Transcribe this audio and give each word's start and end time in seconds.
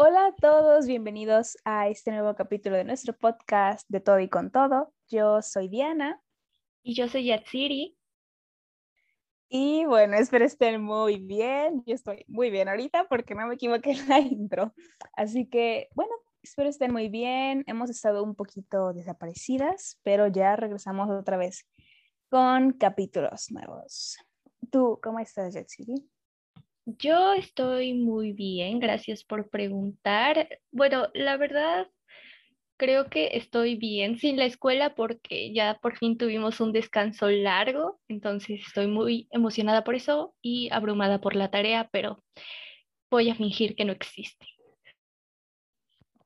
Hola 0.00 0.26
a 0.26 0.32
todos, 0.32 0.86
bienvenidos 0.86 1.58
a 1.64 1.88
este 1.88 2.12
nuevo 2.12 2.36
capítulo 2.36 2.76
de 2.76 2.84
nuestro 2.84 3.18
podcast 3.18 3.84
de 3.88 3.98
Todo 3.98 4.20
y 4.20 4.28
con 4.28 4.52
Todo. 4.52 4.94
Yo 5.08 5.42
soy 5.42 5.66
Diana. 5.66 6.22
Y 6.84 6.94
yo 6.94 7.08
soy 7.08 7.24
Yatsiri. 7.24 7.98
Y 9.48 9.86
bueno, 9.86 10.16
espero 10.16 10.44
estén 10.44 10.80
muy 10.80 11.18
bien. 11.18 11.82
Yo 11.84 11.96
estoy 11.96 12.24
muy 12.28 12.48
bien 12.50 12.68
ahorita 12.68 13.08
porque 13.08 13.34
no 13.34 13.48
me 13.48 13.56
equivoqué 13.56 13.90
en 13.90 14.08
la 14.08 14.18
intro. 14.20 14.72
Así 15.14 15.48
que, 15.48 15.88
bueno, 15.96 16.12
espero 16.42 16.68
estén 16.68 16.92
muy 16.92 17.08
bien. 17.08 17.64
Hemos 17.66 17.90
estado 17.90 18.22
un 18.22 18.36
poquito 18.36 18.92
desaparecidas, 18.92 19.98
pero 20.04 20.28
ya 20.28 20.54
regresamos 20.54 21.10
otra 21.10 21.36
vez 21.36 21.66
con 22.30 22.70
capítulos 22.70 23.50
nuevos. 23.50 24.16
¿Tú 24.70 25.00
cómo 25.02 25.18
estás, 25.18 25.54
Yatsiri? 25.54 26.08
Yo 26.96 27.34
estoy 27.34 27.92
muy 27.92 28.32
bien, 28.32 28.80
gracias 28.80 29.22
por 29.22 29.50
preguntar. 29.50 30.48
Bueno, 30.72 31.08
la 31.12 31.36
verdad, 31.36 31.88
creo 32.78 33.10
que 33.10 33.30
estoy 33.34 33.76
bien 33.76 34.18
sin 34.18 34.38
la 34.38 34.46
escuela 34.46 34.94
porque 34.94 35.52
ya 35.54 35.78
por 35.80 35.98
fin 35.98 36.18
tuvimos 36.18 36.60
un 36.60 36.72
descanso 36.72 37.30
largo, 37.30 38.00
entonces 38.08 38.62
estoy 38.66 38.88
muy 38.88 39.28
emocionada 39.32 39.84
por 39.84 39.96
eso 39.96 40.34
y 40.42 40.70
abrumada 40.72 41.20
por 41.20 41.36
la 41.36 41.50
tarea, 41.50 41.90
pero 41.92 42.24
voy 43.10 43.30
a 43.30 43.36
fingir 43.36 43.76
que 43.76 43.84
no 43.86 43.92
existe. 43.92 44.46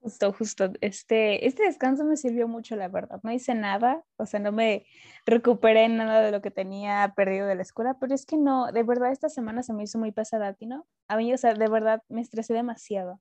Justo, 0.03 0.33
justo. 0.33 0.73
Este, 0.81 1.47
este 1.47 1.63
descanso 1.63 2.05
me 2.05 2.17
sirvió 2.17 2.49
mucho, 2.49 2.75
la 2.75 2.89
verdad. 2.89 3.21
No 3.23 3.31
hice 3.31 3.55
nada, 3.55 4.05
o 4.17 4.27
sea, 4.27 4.41
no 4.41 4.51
me 4.51 4.85
recuperé 5.27 5.89
nada 5.89 6.23
de 6.23 6.33
lo 6.33 6.43
que 6.43 6.51
tenía 6.51 7.13
perdido 7.17 7.47
de 7.47 7.55
la 7.55 7.63
escuela, 7.63 7.97
pero 8.01 8.13
es 8.13 8.27
que 8.27 8.37
no, 8.37 8.73
de 8.73 8.83
verdad 8.83 9.13
esta 9.13 9.29
semana 9.29 9.63
se 9.63 9.73
me 9.73 9.85
hizo 9.85 9.99
muy 10.01 10.11
pesada, 10.11 10.49
¿a 10.49 10.57
no? 10.67 10.89
A 11.07 11.17
mí, 11.17 11.33
o 11.33 11.39
sea, 11.39 11.55
de 11.55 11.69
verdad 11.69 12.03
me 12.09 12.21
estresé 12.21 12.53
demasiado. 12.53 13.21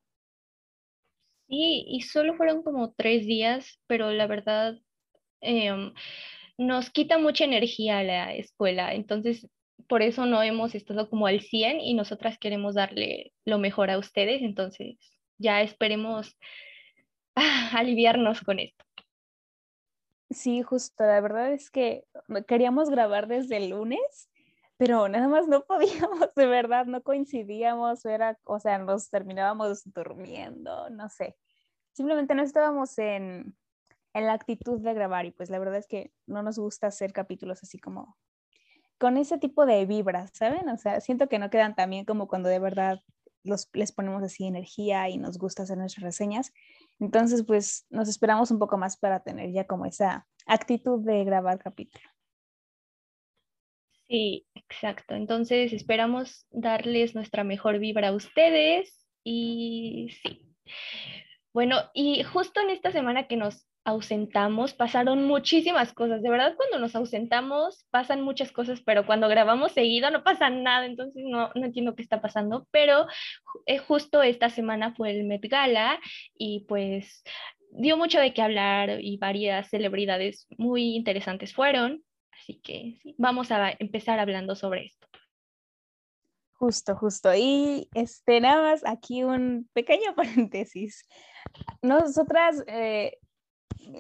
Sí, 1.48 1.86
y 1.88 2.02
solo 2.02 2.36
fueron 2.36 2.64
como 2.64 2.94
tres 2.94 3.28
días, 3.28 3.80
pero 3.86 4.12
la 4.12 4.26
verdad 4.26 4.76
em, 5.42 5.94
nos 6.58 6.90
quita 6.92 7.20
mucha 7.20 7.46
energía 7.46 8.04
la 8.04 8.34
escuela, 8.34 8.94
entonces 8.96 9.48
por 9.90 10.02
eso 10.02 10.26
no 10.26 10.42
hemos 10.44 10.76
estado 10.76 11.10
como 11.10 11.28
al 11.28 11.42
100 11.42 11.82
y 11.82 11.94
nosotras 11.94 12.38
queremos 12.40 12.76
darle 12.76 13.34
lo 13.46 13.60
mejor 13.60 13.92
a 13.92 13.98
ustedes, 14.00 14.42
entonces 14.42 14.98
ya 15.38 15.62
esperemos 15.62 16.38
aliviarnos 17.36 18.42
con 18.42 18.60
esto. 18.60 18.86
Sí, 20.30 20.62
justo, 20.62 21.04
la 21.04 21.20
verdad 21.20 21.52
es 21.52 21.70
que 21.70 22.06
queríamos 22.48 22.90
grabar 22.90 23.28
desde 23.28 23.58
el 23.58 23.70
lunes, 23.72 24.30
pero 24.78 25.10
nada 25.10 25.28
más 25.28 25.48
no 25.48 25.66
podíamos, 25.68 26.34
de 26.36 26.46
verdad, 26.46 26.86
no 26.86 27.04
coincidíamos, 27.04 28.06
era, 28.06 28.40
o 28.46 28.60
sea, 28.60 28.78
nos 28.78 29.10
terminábamos 29.10 29.84
durmiendo, 29.94 30.90
no 30.90 31.10
sé. 31.10 31.36
Simplemente 31.92 32.34
no 32.34 32.44
estábamos 32.44 32.98
en, 32.98 33.58
en 34.14 34.26
la 34.26 34.34
actitud 34.34 34.80
de 34.80 34.94
grabar 34.94 35.26
y 35.26 35.32
pues 35.32 35.50
la 35.50 35.60
verdad 35.60 35.78
es 35.78 35.88
que 35.88 36.14
no 36.26 36.44
nos 36.44 36.58
gusta 36.58 36.88
hacer 36.88 37.12
capítulos 37.12 37.62
así 37.64 37.78
como 37.80 38.18
con 38.98 39.18
ese 39.18 39.38
tipo 39.40 39.66
de 39.66 39.86
vibras, 39.86 40.30
¿saben? 40.34 40.70
O 40.70 40.78
sea, 40.78 41.02
siento 41.02 41.28
que 41.28 41.40
no 41.40 41.50
quedan 41.50 41.76
tan 41.76 41.90
bien 41.90 42.06
como 42.06 42.28
cuando 42.28 42.50
de 42.50 42.60
verdad 42.60 43.02
los, 43.44 43.70
les 43.74 43.92
ponemos 43.92 44.24
así 44.24 44.46
energía 44.46 45.10
y 45.10 45.18
nos 45.18 45.38
gusta 45.38 45.64
hacer 45.64 45.78
nuestras 45.78 46.04
reseñas. 46.04 46.54
Entonces, 47.00 47.44
pues 47.46 47.86
nos 47.90 48.08
esperamos 48.08 48.52
un 48.52 48.60
poco 48.60 48.78
más 48.78 48.98
para 48.98 49.22
tener 49.22 49.52
ya 49.52 49.66
como 49.66 49.86
esa 49.86 50.28
actitud 50.46 51.04
de 51.06 51.24
grabar 51.24 51.60
capítulo. 51.60 52.04
Sí, 54.08 54.46
exacto. 54.56 55.16
Entonces, 55.16 55.72
esperamos 55.72 56.46
darles 56.52 57.16
nuestra 57.16 57.44
mejor 57.44 57.80
vibra 57.80 58.10
a 58.10 58.14
ustedes 58.14 59.08
y 59.24 60.10
sí. 60.22 60.54
Bueno, 61.54 61.78
y 61.94 62.24
justo 62.24 62.60
en 62.62 62.70
esta 62.70 62.92
semana 62.92 63.28
que 63.28 63.38
nos 63.38 63.68
ausentamos, 63.84 64.74
pasaron 64.74 65.26
muchísimas 65.26 65.94
cosas. 65.94 66.22
De 66.22 66.30
verdad, 66.30 66.56
cuando 66.56 66.80
nos 66.80 66.96
ausentamos, 66.96 67.86
pasan 67.90 68.22
muchas 68.22 68.52
cosas, 68.52 68.82
pero 68.82 69.06
cuando 69.06 69.28
grabamos 69.28 69.72
seguido 69.72 70.12
no 70.12 70.24
pasa 70.24 70.50
nada, 70.50 70.86
entonces 70.86 71.24
no, 71.26 71.50
no 71.56 71.66
entiendo 71.66 71.96
qué 71.96 72.04
está 72.04 72.22
pasando. 72.22 72.68
Pero 72.72 73.08
eh, 73.66 73.80
justo 73.80 74.22
esta 74.22 74.50
semana 74.50 74.94
fue 74.94 75.12
el 75.12 75.24
Met 75.24 75.48
Gala 75.48 76.00
y 76.38 76.66
pues 76.68 77.24
dio 77.72 77.98
mucho 77.98 78.20
de 78.20 78.34
qué 78.34 78.42
hablar 78.42 79.00
y 79.02 79.18
varias 79.18 79.70
celebridades 79.70 80.48
muy 80.58 80.96
interesantes 80.96 81.54
fueron. 81.54 82.04
Así 82.32 82.60
que 82.62 82.98
sí, 83.02 83.16
vamos 83.18 83.52
a 83.52 83.72
empezar 83.80 84.20
hablando 84.20 84.56
sobre 84.56 84.86
esto. 84.86 85.08
Justo, 86.54 86.96
justo. 86.96 87.34
Y 87.34 87.90
este, 87.96 88.40
nada 88.40 88.62
más 88.62 88.86
aquí 88.86 89.24
un 89.24 89.68
pequeño 89.74 90.14
paréntesis. 90.16 91.08
Nosotras 91.82 92.64
eh, 92.68 93.18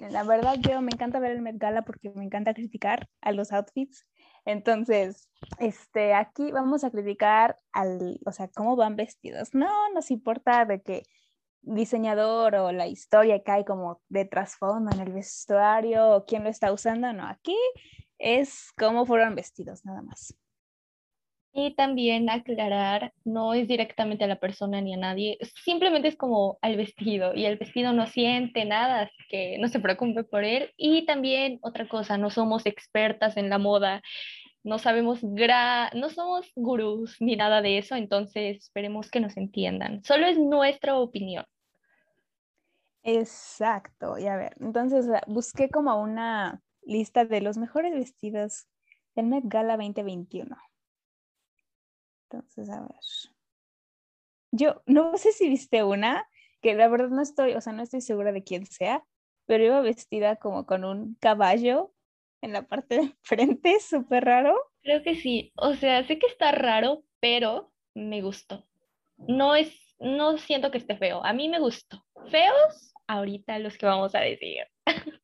la 0.09 0.23
verdad 0.23 0.55
yo 0.59 0.81
me 0.81 0.91
encanta 0.91 1.19
ver 1.19 1.31
el 1.31 1.41
Met 1.41 1.57
Gala 1.57 1.83
porque 1.83 2.11
me 2.11 2.23
encanta 2.23 2.53
criticar 2.53 3.07
a 3.21 3.31
los 3.31 3.51
outfits. 3.51 4.07
Entonces, 4.45 5.29
este, 5.59 6.13
aquí 6.13 6.51
vamos 6.51 6.83
a 6.83 6.91
criticar 6.91 7.59
al, 7.71 8.19
o 8.25 8.31
sea, 8.31 8.47
cómo 8.49 8.75
van 8.75 8.95
vestidos. 8.95 9.53
No 9.53 9.69
nos 9.93 10.11
importa 10.11 10.65
de 10.65 10.81
que 10.81 11.03
diseñador 11.61 12.55
o 12.55 12.71
la 12.71 12.87
historia 12.87 13.43
cae 13.43 13.65
como 13.65 14.01
de 14.09 14.25
trasfondo 14.25 14.91
en 14.93 14.99
el 14.99 15.13
vestuario 15.13 16.09
o 16.15 16.25
quién 16.25 16.43
lo 16.43 16.49
está 16.49 16.71
usando, 16.71 17.13
no, 17.13 17.27
aquí 17.27 17.57
es 18.17 18.71
cómo 18.77 19.05
fueron 19.05 19.35
vestidos, 19.35 19.85
nada 19.85 20.01
más. 20.01 20.35
Y 21.53 21.75
también 21.75 22.29
aclarar, 22.29 23.13
no 23.25 23.53
es 23.53 23.67
directamente 23.67 24.23
a 24.23 24.27
la 24.27 24.39
persona 24.39 24.79
ni 24.79 24.93
a 24.93 24.97
nadie, 24.97 25.37
simplemente 25.65 26.07
es 26.07 26.15
como 26.15 26.57
al 26.61 26.77
vestido 26.77 27.33
y 27.35 27.45
el 27.45 27.57
vestido 27.57 27.91
no 27.91 28.07
siente 28.07 28.63
nada, 28.63 29.01
así 29.01 29.17
que 29.29 29.57
no 29.57 29.67
se 29.67 29.81
preocupe 29.81 30.23
por 30.23 30.45
él. 30.45 30.71
Y 30.77 31.05
también 31.05 31.59
otra 31.61 31.89
cosa, 31.89 32.17
no 32.17 32.29
somos 32.29 32.65
expertas 32.65 33.35
en 33.35 33.49
la 33.49 33.57
moda, 33.57 34.01
no 34.63 34.77
sabemos, 34.77 35.19
gra 35.23 35.89
no 35.93 36.09
somos 36.09 36.49
gurús 36.55 37.17
ni 37.19 37.35
nada 37.35 37.61
de 37.61 37.79
eso, 37.79 37.95
entonces 37.95 38.57
esperemos 38.57 39.09
que 39.11 39.19
nos 39.19 39.35
entiendan. 39.35 40.03
Solo 40.03 40.27
es 40.27 40.37
nuestra 40.37 40.95
opinión. 40.95 41.45
Exacto, 43.03 44.17
y 44.19 44.27
a 44.27 44.37
ver, 44.37 44.53
entonces 44.59 45.07
busqué 45.27 45.69
como 45.69 45.99
una 46.01 46.61
lista 46.83 47.25
de 47.25 47.41
los 47.41 47.57
mejores 47.57 47.93
vestidos 47.93 48.67
del 49.15 49.25
Met 49.25 49.43
Gala 49.47 49.75
2021. 49.75 50.55
Entonces, 52.31 52.69
a 52.69 52.81
ver. 52.81 52.95
Yo 54.51 54.81
no 54.85 55.17
sé 55.17 55.31
si 55.33 55.49
viste 55.49 55.83
una, 55.83 56.27
que 56.61 56.75
la 56.75 56.87
verdad 56.87 57.09
no 57.09 57.21
estoy, 57.21 57.53
o 57.53 57.61
sea, 57.61 57.73
no 57.73 57.83
estoy 57.83 58.01
segura 58.01 58.31
de 58.31 58.43
quién 58.43 58.65
sea, 58.65 59.05
pero 59.45 59.65
iba 59.65 59.81
vestida 59.81 60.37
como 60.37 60.65
con 60.65 60.85
un 60.85 61.15
caballo 61.19 61.93
en 62.41 62.53
la 62.53 62.63
parte 62.63 62.95
de 62.99 63.15
frente, 63.21 63.79
súper 63.79 64.25
raro. 64.25 64.55
Creo 64.81 65.03
que 65.03 65.15
sí, 65.15 65.51
o 65.55 65.73
sea, 65.75 66.03
sé 66.05 66.19
que 66.19 66.27
está 66.27 66.51
raro, 66.51 67.03
pero 67.19 67.71
me 67.93 68.21
gustó. 68.21 68.65
No 69.17 69.55
es, 69.55 69.95
no 69.99 70.37
siento 70.37 70.71
que 70.71 70.77
esté 70.77 70.97
feo, 70.97 71.23
a 71.23 71.33
mí 71.33 71.49
me 71.49 71.59
gustó. 71.59 72.05
Feos, 72.29 72.93
ahorita 73.07 73.59
los 73.59 73.77
que 73.77 73.85
vamos 73.85 74.15
a 74.15 74.19
decir. 74.19 74.65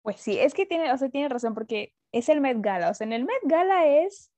Pues 0.00 0.20
sí, 0.20 0.38
es 0.38 0.54
que 0.54 0.64
tiene, 0.64 0.90
o 0.90 0.96
sea, 0.96 1.10
tiene 1.10 1.28
razón, 1.28 1.52
porque 1.52 1.92
es 2.12 2.30
el 2.30 2.40
Met 2.40 2.56
Gala, 2.60 2.88
o 2.88 2.94
sea, 2.94 3.06
en 3.06 3.12
el 3.12 3.26
Met 3.26 3.42
Gala 3.42 3.86
es 3.86 4.32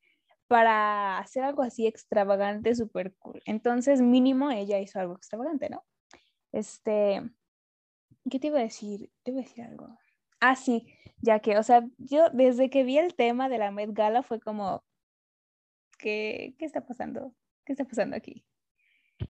para 0.51 1.19
hacer 1.19 1.45
algo 1.45 1.63
así 1.63 1.87
extravagante, 1.87 2.75
súper 2.75 3.15
cool. 3.21 3.41
Entonces, 3.47 4.03
mínimo 4.03 4.51
ella 4.51 4.81
hizo 4.81 4.99
algo 4.99 5.15
extravagante, 5.15 5.71
¿no? 5.71 5.85
Este, 6.51 7.23
¿qué 8.29 8.41
te 8.41 8.49
iba 8.49 8.59
a 8.59 8.63
decir? 8.63 9.13
Te 9.23 9.31
iba 9.31 9.39
a 9.39 9.45
decir 9.45 9.63
algo. 9.63 9.97
Ah, 10.41 10.57
sí, 10.57 10.89
ya 11.19 11.39
que, 11.39 11.57
o 11.57 11.63
sea, 11.63 11.87
yo 11.99 12.31
desde 12.31 12.69
que 12.69 12.83
vi 12.83 12.99
el 12.99 13.15
tema 13.15 13.49
de 13.49 13.59
la 13.59 13.71
Met 13.71 13.91
Gala 13.93 14.25
fue 14.25 14.41
como, 14.41 14.83
¿qué, 16.01 16.57
qué 16.59 16.65
está 16.65 16.85
pasando? 16.85 17.33
¿Qué 17.65 17.73
está 17.75 17.85
pasando 17.85 18.17
aquí? 18.17 18.45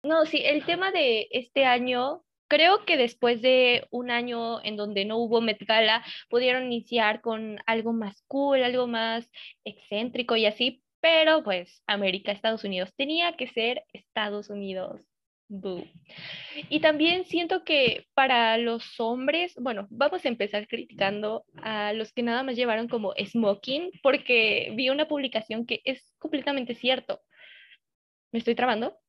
No, 0.02 0.26
sí, 0.26 0.42
el 0.46 0.66
tema 0.66 0.94
de 0.94 1.28
este 1.32 1.66
año 1.66 2.24
creo 2.48 2.86
que 2.86 2.96
después 2.96 3.42
de 3.42 3.86
un 3.92 4.10
año 4.10 4.64
en 4.64 4.78
donde 4.78 5.04
no 5.04 5.18
hubo 5.18 5.42
Met 5.42 5.60
Gala, 5.68 6.02
pudieron 6.30 6.64
iniciar 6.64 7.20
con 7.20 7.58
algo 7.66 7.92
más 7.92 8.24
cool, 8.28 8.64
algo 8.64 8.88
más 8.88 9.30
excéntrico 9.66 10.38
y 10.38 10.46
así, 10.46 10.82
pero 11.02 11.44
pues 11.44 11.84
América, 11.88 12.32
Estados 12.32 12.64
Unidos, 12.64 12.94
tenía 12.96 13.36
que 13.38 13.48
ser 13.48 13.84
Estados 13.94 14.50
Unidos. 14.50 15.02
Y 16.70 16.80
también 16.80 17.26
siento 17.26 17.64
que 17.64 18.06
para 18.14 18.58
los 18.58 19.00
hombres, 19.00 19.56
bueno, 19.60 19.88
vamos 19.90 20.24
a 20.24 20.28
empezar 20.28 20.68
criticando 20.68 21.44
a 21.64 21.92
los 21.94 22.14
que 22.14 22.22
nada 22.22 22.44
más 22.44 22.56
llevaron 22.56 22.88
como 22.88 23.14
smoking, 23.18 23.92
porque 24.04 24.72
vi 24.76 24.90
una 24.90 25.08
publicación 25.08 25.66
que 25.66 25.82
es 25.86 26.14
completamente 26.20 26.76
cierto. 26.76 27.22
¿Me 28.32 28.40
estoy 28.40 28.54
trabando? 28.56 29.00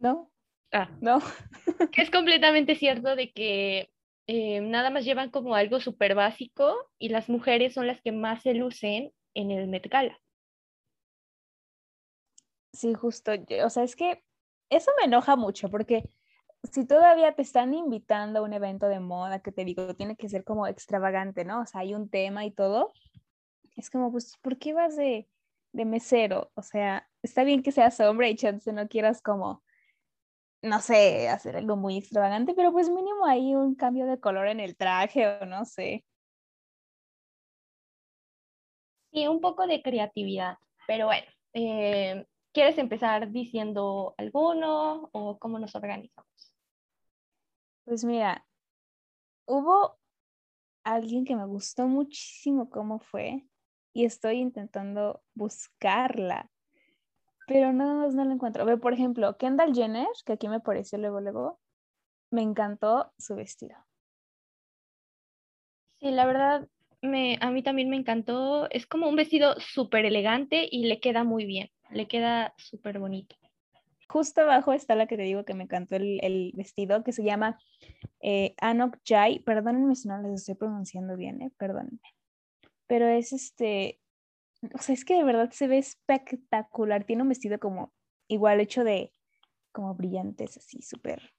No. 0.00 0.30
Ah, 0.72 0.88
no. 1.00 1.18
que 1.92 2.02
es 2.02 2.10
completamente 2.10 2.76
cierto 2.76 3.16
de 3.16 3.32
que 3.32 3.90
eh, 4.32 4.60
nada 4.60 4.90
más 4.90 5.04
llevan 5.04 5.30
como 5.30 5.56
algo 5.56 5.80
súper 5.80 6.14
básico 6.14 6.88
y 7.00 7.08
las 7.08 7.28
mujeres 7.28 7.74
son 7.74 7.88
las 7.88 8.00
que 8.00 8.12
más 8.12 8.42
se 8.42 8.54
lucen 8.54 9.12
en 9.34 9.50
el 9.50 9.66
Met 9.66 9.88
Gala. 9.88 10.16
Sí, 12.72 12.94
justo. 12.94 13.32
O 13.64 13.70
sea, 13.70 13.82
es 13.82 13.96
que 13.96 14.22
eso 14.68 14.92
me 15.00 15.06
enoja 15.06 15.34
mucho 15.34 15.68
porque 15.68 16.08
si 16.72 16.86
todavía 16.86 17.34
te 17.34 17.42
están 17.42 17.74
invitando 17.74 18.38
a 18.38 18.42
un 18.42 18.52
evento 18.52 18.86
de 18.86 19.00
moda, 19.00 19.40
que 19.40 19.50
te 19.50 19.64
digo, 19.64 19.96
tiene 19.96 20.14
que 20.14 20.28
ser 20.28 20.44
como 20.44 20.68
extravagante, 20.68 21.44
¿no? 21.44 21.62
O 21.62 21.66
sea, 21.66 21.80
hay 21.80 21.96
un 21.96 22.08
tema 22.08 22.44
y 22.44 22.52
todo. 22.52 22.92
Es 23.74 23.90
como, 23.90 24.12
pues, 24.12 24.36
¿por 24.40 24.58
qué 24.58 24.74
vas 24.74 24.94
de, 24.94 25.28
de 25.72 25.84
mesero? 25.84 26.52
O 26.54 26.62
sea, 26.62 27.08
está 27.22 27.42
bien 27.42 27.64
que 27.64 27.72
seas 27.72 27.98
hombre 27.98 28.30
y 28.30 28.36
chance 28.36 28.72
no 28.72 28.86
quieras 28.86 29.22
como, 29.22 29.64
no 30.62 30.80
sé, 30.80 31.28
hacer 31.28 31.56
algo 31.56 31.76
muy 31.76 31.96
extravagante, 31.98 32.54
pero 32.54 32.72
pues 32.72 32.88
mínimo 32.88 33.26
hay 33.26 33.54
un 33.54 33.74
cambio 33.74 34.06
de 34.06 34.20
color 34.20 34.48
en 34.48 34.60
el 34.60 34.76
traje 34.76 35.26
o 35.26 35.46
no 35.46 35.64
sé. 35.64 36.04
Sí, 39.12 39.26
un 39.26 39.40
poco 39.40 39.66
de 39.66 39.82
creatividad, 39.82 40.56
pero 40.86 41.06
bueno, 41.06 41.26
eh, 41.54 42.24
¿quieres 42.52 42.78
empezar 42.78 43.30
diciendo 43.32 44.14
alguno 44.18 45.08
o 45.12 45.38
cómo 45.38 45.58
nos 45.58 45.74
organizamos? 45.74 46.54
Pues 47.84 48.04
mira, 48.04 48.46
hubo 49.46 49.98
alguien 50.84 51.24
que 51.24 51.36
me 51.36 51.46
gustó 51.46 51.88
muchísimo 51.88 52.70
cómo 52.70 53.00
fue 53.00 53.46
y 53.92 54.04
estoy 54.04 54.36
intentando 54.36 55.22
buscarla, 55.34 56.50
pero 57.50 57.72
no, 57.72 58.08
no 58.08 58.24
la 58.24 58.32
encuentro. 58.32 58.64
Ve, 58.64 58.76
por 58.76 58.92
ejemplo, 58.92 59.36
Kendall 59.36 59.74
Jenner, 59.74 60.06
que 60.24 60.34
aquí 60.34 60.46
me 60.46 60.54
apareció 60.56 60.98
luego, 60.98 61.20
luego, 61.20 61.58
me 62.30 62.42
encantó 62.42 63.12
su 63.18 63.34
vestido. 63.34 63.76
Sí, 65.98 66.12
la 66.12 66.26
verdad, 66.26 66.68
me, 67.02 67.38
a 67.40 67.50
mí 67.50 67.64
también 67.64 67.90
me 67.90 67.96
encantó. 67.96 68.70
Es 68.70 68.86
como 68.86 69.08
un 69.08 69.16
vestido 69.16 69.56
súper 69.58 70.04
elegante 70.04 70.68
y 70.70 70.84
le 70.84 71.00
queda 71.00 71.24
muy 71.24 71.44
bien, 71.44 71.70
le 71.90 72.06
queda 72.06 72.54
súper 72.56 73.00
bonito 73.00 73.34
justo 74.10 74.40
abajo 74.40 74.72
está 74.72 74.96
la 74.96 75.06
que 75.06 75.16
te 75.16 75.22
digo 75.22 75.44
que 75.44 75.54
me 75.54 75.64
encantó 75.64 75.94
el, 75.94 76.50
vestido, 76.56 77.04
que 77.04 77.12
se 77.12 77.22
llama 77.22 77.60
eh, 78.20 78.54
Anok 78.60 78.98
Jai. 79.06 79.38
Perdónenme 79.38 79.94
si 79.94 80.08
no 80.08 80.20
les 80.20 80.40
estoy 80.40 80.56
pronunciando 80.56 81.16
bien, 81.16 81.40
eh, 81.42 81.52
perdónenme. 81.56 82.00
Pero 82.88 83.06
es 83.06 83.32
este, 83.32 84.00
o 84.74 84.78
sea, 84.78 84.94
es 84.94 85.04
que 85.04 85.14
de 85.14 85.24
verdad 85.24 85.50
se 85.50 85.68
ve 85.68 85.78
espectacular. 85.78 87.04
Tiene 87.04 87.22
un 87.22 87.28
vestido 87.28 87.58
como 87.58 87.92
igual 88.28 88.60
hecho 88.60 88.84
de 88.84 89.12
como 89.72 89.94
brillantes, 89.94 90.56
así 90.56 90.82
súper 90.82 91.32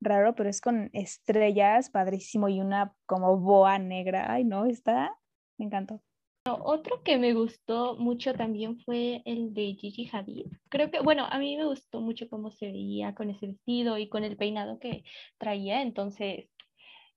raro, 0.00 0.34
pero 0.34 0.48
es 0.48 0.60
con 0.60 0.90
estrellas, 0.92 1.90
padrísimo, 1.90 2.48
y 2.48 2.60
una 2.60 2.94
como 3.06 3.38
boa 3.38 3.78
negra. 3.78 4.32
Ay, 4.32 4.44
no, 4.44 4.66
está, 4.66 5.16
me 5.58 5.66
encantó. 5.66 6.02
Otro 6.44 7.04
que 7.04 7.18
me 7.18 7.34
gustó 7.34 7.96
mucho 7.96 8.34
también 8.34 8.80
fue 8.80 9.22
el 9.24 9.54
de 9.54 9.74
Gigi 9.74 10.10
Hadid. 10.12 10.46
Creo 10.68 10.90
que, 10.90 10.98
bueno, 11.00 11.26
a 11.30 11.38
mí 11.38 11.56
me 11.56 11.66
gustó 11.66 12.00
mucho 12.00 12.28
cómo 12.28 12.50
se 12.50 12.66
veía 12.66 13.14
con 13.14 13.30
ese 13.30 13.46
vestido 13.46 13.96
y 13.96 14.08
con 14.08 14.24
el 14.24 14.36
peinado 14.36 14.80
que 14.80 15.04
traía, 15.38 15.82
entonces 15.82 16.48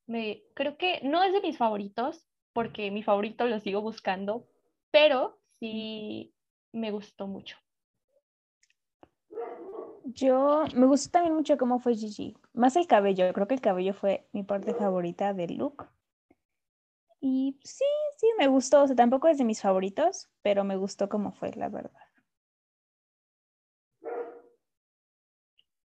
me, 0.05 0.43
creo 0.53 0.77
que 0.77 1.01
no 1.03 1.23
es 1.23 1.33
de 1.33 1.41
mis 1.41 1.57
favoritos, 1.57 2.27
porque 2.53 2.91
mi 2.91 3.01
favorito 3.01 3.47
lo 3.47 3.59
sigo 3.59 3.81
buscando, 3.81 4.47
pero 4.91 5.39
sí 5.59 6.33
me 6.71 6.91
gustó 6.91 7.27
mucho. 7.27 7.57
Yo 10.05 10.63
me 10.75 10.85
gustó 10.85 11.11
también 11.11 11.35
mucho 11.35 11.57
cómo 11.57 11.79
fue 11.79 11.95
Gigi, 11.95 12.37
más 12.53 12.75
el 12.75 12.87
cabello, 12.87 13.33
creo 13.33 13.47
que 13.47 13.55
el 13.55 13.61
cabello 13.61 13.93
fue 13.93 14.27
mi 14.31 14.43
parte 14.43 14.73
favorita 14.73 15.33
del 15.33 15.57
look. 15.57 15.89
Y 17.27 17.59
sí, 17.63 17.83
sí, 18.17 18.27
me 18.37 18.47
gustó. 18.47 18.83
O 18.83 18.87
sea, 18.87 18.95
tampoco 18.95 19.27
es 19.27 19.39
de 19.39 19.45
mis 19.45 19.59
favoritos, 19.59 20.29
pero 20.43 20.63
me 20.63 20.77
gustó 20.77 21.09
como 21.09 21.31
fue, 21.31 21.51
la 21.55 21.69
verdad. 21.69 21.99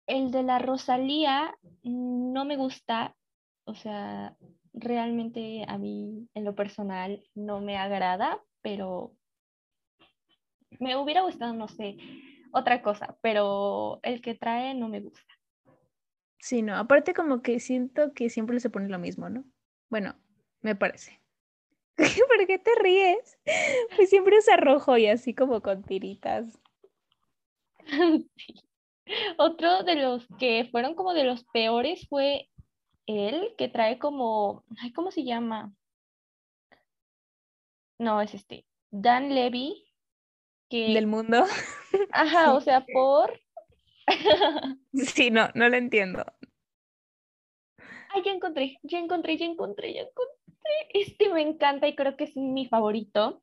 El 0.07 0.31
de 0.31 0.43
la 0.43 0.59
Rosalía 0.59 1.53
no 1.83 2.45
me 2.45 2.55
gusta. 2.55 3.17
O 3.65 3.75
sea, 3.75 4.37
realmente 4.73 5.65
a 5.67 5.77
mí 5.77 6.29
en 6.33 6.45
lo 6.45 6.55
personal 6.55 7.21
no 7.33 7.59
me 7.59 7.75
agrada, 7.75 8.41
pero 8.61 9.13
me 10.79 10.95
hubiera 10.95 11.21
gustado, 11.21 11.53
no 11.53 11.67
sé, 11.67 11.97
otra 12.51 12.81
cosa, 12.81 13.17
pero 13.21 13.99
el 14.03 14.21
que 14.21 14.35
trae 14.35 14.73
no 14.73 14.87
me 14.87 15.01
gusta. 15.01 15.33
Sí, 16.39 16.61
no, 16.61 16.75
aparte 16.75 17.13
como 17.13 17.41
que 17.41 17.59
siento 17.59 18.13
que 18.13 18.29
siempre 18.29 18.59
se 18.59 18.69
pone 18.69 18.87
lo 18.87 18.99
mismo, 18.99 19.29
¿no? 19.29 19.43
Bueno, 19.89 20.15
me 20.61 20.75
parece. 20.75 21.21
¿Por 21.97 22.47
qué 22.47 22.59
te 22.59 22.71
ríes? 22.81 23.39
Pues 23.95 24.09
siempre 24.09 24.37
usa 24.37 24.57
rojo 24.57 24.97
y 24.97 25.07
así 25.07 25.33
como 25.33 25.61
con 25.61 25.83
tiritas. 25.83 26.61
Otro 29.37 29.83
de 29.83 29.95
los 29.95 30.27
que 30.39 30.67
fueron 30.71 30.95
como 30.95 31.13
de 31.13 31.23
los 31.23 31.43
peores 31.45 32.07
fue 32.09 32.49
él, 33.05 33.53
que 33.57 33.67
trae 33.67 33.99
como, 33.99 34.63
ay, 34.81 34.91
¿cómo 34.91 35.11
se 35.11 35.23
llama? 35.23 35.73
No, 37.99 38.21
es 38.21 38.33
este, 38.33 38.65
Dan 38.91 39.33
Levy. 39.33 39.84
Que... 40.75 40.93
Del 40.93 41.07
mundo. 41.07 41.45
Ajá, 42.11 42.53
o 42.53 42.61
sea, 42.61 42.85
por... 42.91 43.39
sí, 44.93 45.31
no, 45.31 45.49
no 45.55 45.69
lo 45.69 45.77
entiendo. 45.77 46.25
Ay, 48.09 48.23
ya 48.23 48.31
encontré, 48.31 48.77
ya 48.83 48.99
encontré, 48.99 49.37
ya 49.37 49.45
encontré, 49.45 49.93
ya 49.93 50.01
encontré 50.01 50.35
este 50.89 51.29
me 51.29 51.41
encanta 51.41 51.87
y 51.87 51.95
creo 51.95 52.15
que 52.17 52.25
es 52.25 52.35
mi 52.35 52.65
favorito. 52.65 53.41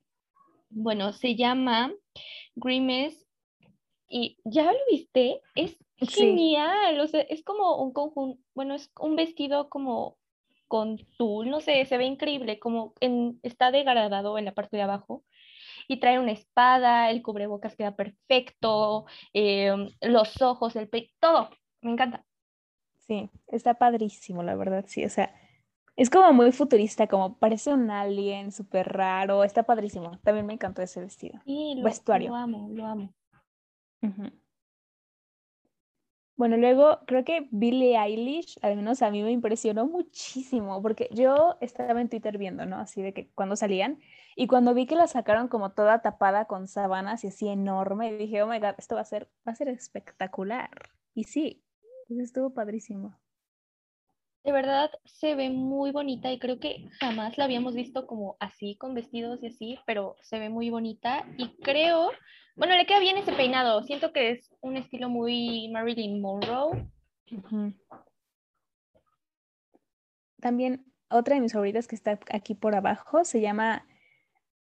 Bueno, 0.71 1.13
se 1.13 1.37
llama 1.37 1.93
Grimes 2.55 3.27
y 4.09 4.39
ya 4.45 4.73
lo 4.73 4.79
viste, 4.91 5.41
es 5.55 5.79
genial, 5.99 7.01
o 7.01 7.07
sea, 7.07 7.21
es 7.23 7.43
como 7.45 7.83
un 7.83 7.93
conjunto, 7.93 8.43
bueno, 8.55 8.75
es 8.75 8.91
un 8.99 9.17
vestido 9.17 9.69
como 9.69 10.19
con 10.69 10.99
tul, 11.19 11.51
no 11.51 11.61
sé, 11.61 11.85
se 11.85 11.99
ve 11.99 12.05
increíble, 12.05 12.59
como 12.59 12.95
en, 13.01 13.39
está 13.43 13.71
degradado 13.71 14.39
en 14.39 14.47
la 14.47 14.55
parte 14.55 14.77
de 14.77 14.83
abajo 14.83 15.25
y 15.89 16.01
trae 16.01 16.19
una 16.19 16.33
espada, 16.33 17.11
el 17.11 17.23
cubrebocas 17.23 17.77
queda 17.77 17.95
perfecto, 17.97 19.07
em, 19.33 19.89
los 20.01 20.41
ojos, 20.43 20.77
el 20.77 20.89
pecho, 20.89 21.13
todo, 21.21 21.51
me 21.81 21.93
encanta. 21.93 22.25
Sí, 23.07 23.31
está 23.49 23.75
padrísimo, 23.75 24.43
la 24.43 24.55
verdad, 24.55 24.85
sí, 24.87 25.05
o 25.05 25.11
sea, 25.11 25.35
es 25.97 26.09
como 26.09 26.33
muy 26.33 26.53
futurista, 26.53 27.07
como 27.07 27.39
parece 27.39 27.73
un 27.73 27.91
alien 27.91 28.51
súper 28.51 28.89
raro. 28.89 29.45
Está 29.45 29.65
padrísimo. 29.65 30.19
También 30.23 30.47
me 30.47 30.55
encantó 30.55 30.83
ese 30.83 31.01
vestido. 31.01 31.41
Sí, 31.45 31.75
lo, 31.77 31.85
Vestuario. 31.85 32.31
Lo 32.31 32.37
amo, 32.37 32.69
lo 32.73 32.87
amo. 32.87 33.15
Bueno, 36.35 36.57
luego 36.57 37.01
creo 37.07 37.25
que 37.25 37.47
Billie 37.51 37.97
Eilish, 37.97 38.59
al 38.63 38.77
menos 38.77 39.03
a 39.03 39.11
mí 39.11 39.23
me 39.23 39.31
impresionó 39.31 39.87
muchísimo, 39.87 40.83
porque 40.83 41.09
yo 41.13 41.57
estaba 41.61 42.01
en 42.01 42.09
Twitter 42.09 42.39
viendo, 42.39 42.65
¿no? 42.67 42.79
Así 42.79 43.03
de 43.03 43.13
que 43.13 43.31
cuando 43.35 43.55
salían, 43.55 44.01
y 44.37 44.47
cuando 44.47 44.75
vi 44.75 44.87
que 44.87 44.97
la 44.97 45.07
sacaron 45.07 45.49
como 45.49 45.73
toda 45.73 46.03
tapada 46.03 46.47
con 46.47 46.69
sábanas 46.69 47.25
y 47.25 47.29
así 47.29 47.49
enorme, 47.49 48.13
dije, 48.17 48.43
oh 48.43 48.47
my 48.47 48.59
god, 48.59 48.75
esto 48.79 48.95
va 48.95 49.03
a 49.03 49.05
ser, 49.05 49.31
va 49.47 49.53
a 49.53 49.57
ser 49.57 49.69
espectacular. 49.69 50.71
Y 51.15 51.25
sí, 51.25 51.65
estuvo 52.09 52.55
padrísimo 52.55 53.19
de 54.45 54.53
verdad 54.53 54.91
se 55.05 55.35
ve 55.35 55.51
muy 55.51 55.93
bonita 55.93 56.33
y 56.33 56.39
creo 56.39 56.59
que 56.59 56.89
jamás 57.01 57.39
la 57.39 57.45
habíamos 57.45 57.75
visto 57.75 58.07
como 58.07 58.37
así, 58.41 58.77
con 58.77 58.95
vestidos 58.95 59.43
y 59.43 59.47
así, 59.47 59.79
pero 59.87 60.17
se 60.21 60.39
ve 60.39 60.49
muy 60.49 60.69
bonita 60.71 61.25
y 61.37 61.57
creo, 61.59 62.11
bueno, 62.57 62.77
le 62.77 62.87
queda 62.87 62.99
bien 62.99 63.17
ese 63.17 63.33
peinado, 63.33 63.83
siento 63.85 64.13
que 64.13 64.33
es 64.33 64.53
un 64.61 64.77
estilo 64.77 65.09
muy 65.09 65.69
Marilyn 65.73 66.21
Monroe. 66.21 66.89
También 70.41 70.85
otra 71.09 71.37
de 71.37 71.41
mis 71.41 71.53
favoritas 71.53 71.87
que 71.87 71.95
está 71.95 72.19
aquí 72.33 72.55
por 72.55 72.75
abajo 72.75 73.25
se 73.25 73.41
llama, 73.41 73.87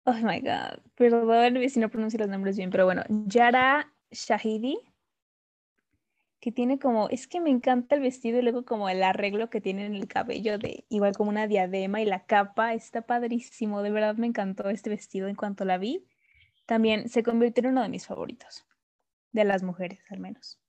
oh 0.08 0.14
my 0.22 0.40
god, 0.40 0.80
perdón 0.94 1.68
si 1.68 1.80
no 1.80 1.90
pronuncio 1.90 2.18
los 2.18 2.28
nombres 2.28 2.56
bien, 2.56 2.70
pero 2.70 2.84
bueno, 2.84 3.02
Yara 3.26 3.92
Shahidi 4.10 4.78
que 6.40 6.52
tiene 6.52 6.78
como, 6.78 7.08
es 7.08 7.26
que 7.26 7.40
me 7.40 7.50
encanta 7.50 7.96
el 7.96 8.02
vestido 8.02 8.38
y 8.38 8.42
luego 8.42 8.64
como 8.64 8.88
el 8.88 9.02
arreglo 9.02 9.50
que 9.50 9.60
tiene 9.60 9.86
en 9.86 9.94
el 9.94 10.06
cabello 10.06 10.58
de 10.58 10.84
igual 10.88 11.16
como 11.16 11.30
una 11.30 11.48
diadema 11.48 12.00
y 12.00 12.04
la 12.04 12.26
capa, 12.26 12.74
está 12.74 13.02
padrísimo, 13.02 13.82
de 13.82 13.90
verdad 13.90 14.16
me 14.16 14.28
encantó 14.28 14.68
este 14.68 14.90
vestido 14.90 15.28
en 15.28 15.34
cuanto 15.34 15.64
la 15.64 15.78
vi. 15.78 16.06
También 16.66 17.08
se 17.08 17.22
convirtió 17.22 17.64
en 17.64 17.70
uno 17.70 17.82
de 17.82 17.88
mis 17.88 18.06
favoritos, 18.06 18.66
de 19.32 19.44
las 19.44 19.62
mujeres 19.62 20.00
al 20.10 20.20
menos. 20.20 20.60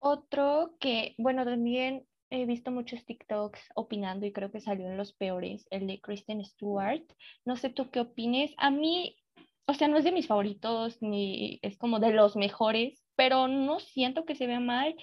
Otro 0.00 0.74
que, 0.80 1.14
bueno, 1.18 1.44
también 1.44 2.04
he 2.32 2.46
visto 2.46 2.70
muchos 2.70 3.04
TikToks 3.04 3.60
opinando 3.74 4.24
y 4.24 4.32
creo 4.32 4.50
que 4.50 4.60
salió 4.60 4.88
en 4.88 4.96
los 4.96 5.12
peores, 5.12 5.66
el 5.70 5.86
de 5.86 6.00
Kristen 6.00 6.42
Stewart. 6.42 7.04
No 7.44 7.56
sé 7.56 7.68
tú 7.68 7.90
qué 7.90 8.00
opines. 8.00 8.54
A 8.56 8.70
mí, 8.70 9.18
o 9.66 9.74
sea, 9.74 9.86
no 9.88 9.98
es 9.98 10.04
de 10.04 10.12
mis 10.12 10.26
favoritos 10.26 10.96
ni 11.02 11.58
es 11.62 11.76
como 11.76 12.00
de 12.00 12.12
los 12.12 12.34
mejores, 12.34 13.04
pero 13.16 13.48
no 13.48 13.80
siento 13.80 14.24
que 14.24 14.34
se 14.34 14.46
vea 14.46 14.60
mal. 14.60 14.96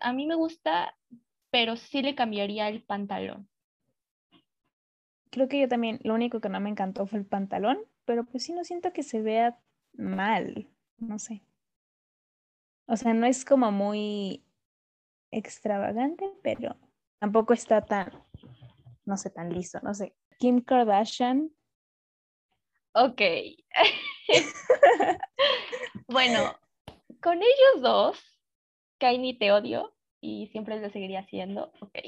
A 0.00 0.14
mí 0.14 0.26
me 0.26 0.34
gusta, 0.34 0.96
pero 1.50 1.76
sí 1.76 2.00
le 2.00 2.14
cambiaría 2.14 2.68
el 2.68 2.82
pantalón. 2.82 3.48
Creo 5.30 5.48
que 5.48 5.60
yo 5.60 5.68
también, 5.68 6.00
lo 6.04 6.14
único 6.14 6.40
que 6.40 6.48
no 6.48 6.58
me 6.60 6.70
encantó 6.70 7.06
fue 7.06 7.18
el 7.18 7.26
pantalón, 7.26 7.78
pero 8.06 8.24
pues 8.24 8.44
sí 8.44 8.54
no 8.54 8.64
siento 8.64 8.94
que 8.94 9.02
se 9.02 9.20
vea 9.20 9.58
mal. 9.92 10.66
no 10.96 11.18
sé. 11.18 11.42
O 12.86 12.96
sea, 12.96 13.12
no 13.12 13.26
es 13.26 13.44
como 13.44 13.70
muy 13.72 14.45
extravagante, 15.30 16.30
pero 16.42 16.76
tampoco 17.18 17.52
está 17.52 17.80
tan, 17.82 18.12
no 19.04 19.16
sé, 19.16 19.30
tan 19.30 19.52
listo, 19.52 19.80
no 19.82 19.94
sé. 19.94 20.14
Kim 20.38 20.60
Kardashian. 20.60 21.50
Ok. 22.94 23.20
bueno, 26.08 26.58
con 27.22 27.38
ellos 27.38 27.82
dos, 27.82 28.40
Kaini 28.98 29.38
te 29.38 29.52
odio 29.52 29.94
y 30.20 30.48
siempre 30.48 30.80
lo 30.80 30.90
seguiría 30.90 31.20
haciendo, 31.20 31.72
ok. 31.80 31.98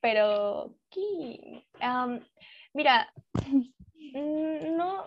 Pero, 0.00 0.76
Kim, 0.88 1.62
mira, 2.74 3.12
mm, 4.12 4.76
no, 4.76 5.04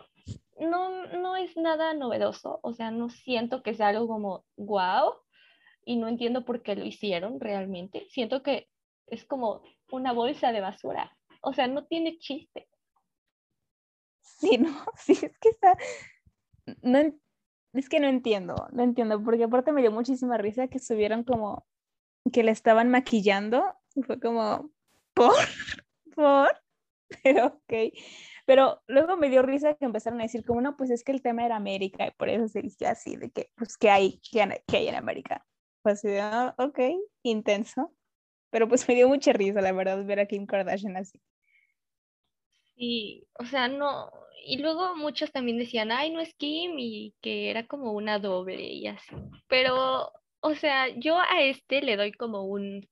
no, 0.60 1.08
no 1.08 1.36
es 1.38 1.56
nada 1.56 1.94
novedoso, 1.94 2.60
o 2.64 2.74
sea, 2.74 2.92
no 2.92 3.10
siento 3.10 3.64
que 3.64 3.74
sea 3.74 3.90
algo 3.90 4.08
como 4.08 4.46
wow 4.58 5.14
y 5.90 5.96
no 5.96 6.08
entiendo 6.08 6.46
por 6.46 6.62
qué 6.62 6.76
lo 6.76 6.86
hicieron 6.86 7.40
realmente. 7.40 8.06
Siento 8.12 8.44
que 8.44 8.70
es 9.08 9.26
como 9.26 9.64
una 9.92 10.14
bolsa 10.14 10.52
de 10.52 10.62
basura, 10.62 11.18
o 11.42 11.52
sea, 11.52 11.68
no 11.68 11.88
tiene 11.88 12.20
chiste. 12.20 12.70
Sí, 14.22 14.60
no, 14.60 14.70
sí, 14.96 15.14
es 15.14 15.40
que 15.40 15.50
está, 15.50 15.76
no, 16.84 17.00
es 17.74 17.90
que 17.90 18.00
no 18.00 18.08
entiendo, 18.08 18.68
no 18.72 18.84
entiendo, 18.84 19.20
porque 19.24 19.46
aparte 19.46 19.72
me 19.72 19.82
dio 19.82 19.92
muchísima 19.92 20.38
risa 20.38 20.68
que 20.68 20.78
estuvieron 20.78 21.24
como, 21.24 21.66
que 22.32 22.44
le 22.44 22.52
estaban 22.52 22.92
maquillando, 22.92 23.66
fue 24.06 24.20
como, 24.20 24.70
por, 25.16 25.34
por, 26.16 26.56
pero 27.24 27.48
ok. 27.48 27.94
Pero 28.46 28.82
luego 28.88 29.18
me 29.18 29.30
dio 29.30 29.42
risa 29.42 29.76
que 29.76 29.86
empezaron 29.86 30.20
a 30.20 30.24
decir 30.24 30.44
como, 30.46 30.62
no, 30.62 30.76
pues 30.76 30.90
es 30.90 31.04
que 31.04 31.12
el 31.12 31.22
tema 31.22 31.46
era 31.46 31.56
América 31.56 32.08
y 32.08 32.12
por 32.12 32.30
eso 32.30 32.48
se 32.48 32.62
dice 32.62 32.88
así, 32.88 33.16
de 33.16 33.30
que, 33.32 33.52
pues, 33.56 33.78
¿qué 33.78 33.90
hay, 33.90 34.20
qué, 34.32 34.42
hay 34.42 34.88
en 34.88 34.96
América? 34.96 35.46
Pues 35.82 36.00
así 36.00 36.10
ah, 36.20 36.56
ok, 36.58 36.80
intenso. 37.24 37.94
Pero 38.50 38.68
pues 38.68 38.88
me 38.90 38.96
dio 38.96 39.08
mucha 39.08 39.34
risa, 39.34 39.62
la 39.62 39.72
verdad, 39.72 40.04
ver 40.06 40.20
a 40.20 40.26
Kim 40.26 40.46
Kardashian 40.46 40.98
así. 40.98 41.22
Sí, 42.76 43.28
o 43.38 43.46
sea, 43.46 43.68
no, 43.68 44.10
y 44.46 44.58
luego 44.58 44.96
muchos 44.96 45.32
también 45.32 45.58
decían, 45.58 45.92
ay, 45.92 46.12
no 46.12 46.20
es 46.22 46.34
Kim, 46.36 46.76
y 46.78 47.14
que 47.22 47.50
era 47.50 47.68
como 47.68 47.92
una 47.92 48.20
doble 48.20 48.62
y 48.62 48.88
así. 48.88 49.16
Pero, 49.48 50.12
o 50.40 50.56
sea, 50.56 50.88
yo 50.98 51.20
a 51.20 51.42
este 51.42 51.82
le 51.82 51.98
doy 51.98 52.14
como 52.14 52.44
un 52.44 52.88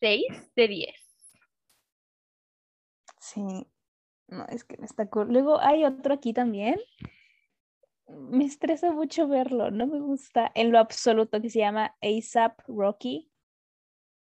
6 0.00 0.52
de 0.54 0.68
10. 0.68 0.96
Sí, 3.20 3.42
no, 4.28 4.46
es 4.46 4.64
que 4.64 4.76
me 4.78 4.86
está 4.86 5.06
cool. 5.06 5.32
Luego 5.32 5.60
hay 5.60 5.84
otro 5.84 6.14
aquí 6.14 6.32
también. 6.32 6.76
Me 8.18 8.44
estresa 8.44 8.92
mucho 8.92 9.28
verlo, 9.28 9.70
no 9.70 9.86
me 9.86 10.00
gusta 10.00 10.50
en 10.54 10.72
lo 10.72 10.78
absoluto, 10.78 11.40
que 11.40 11.50
se 11.50 11.60
llama 11.60 11.96
ASAP 12.00 12.60
Rocky 12.66 13.30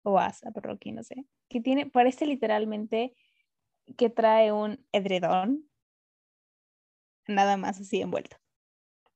o 0.03 0.19
ASAP 0.19 0.57
Rocky, 0.59 0.93
no 0.93 1.03
sé, 1.03 1.27
que 1.49 1.61
tiene, 1.61 1.87
parece 1.87 2.27
literalmente 2.27 3.15
que 3.97 4.11
trae 4.11 4.53
un 4.53 4.85
edredón, 4.93 5.69
nada 7.27 7.57
más 7.57 7.81
así 7.81 8.01
envuelto. 8.01 8.37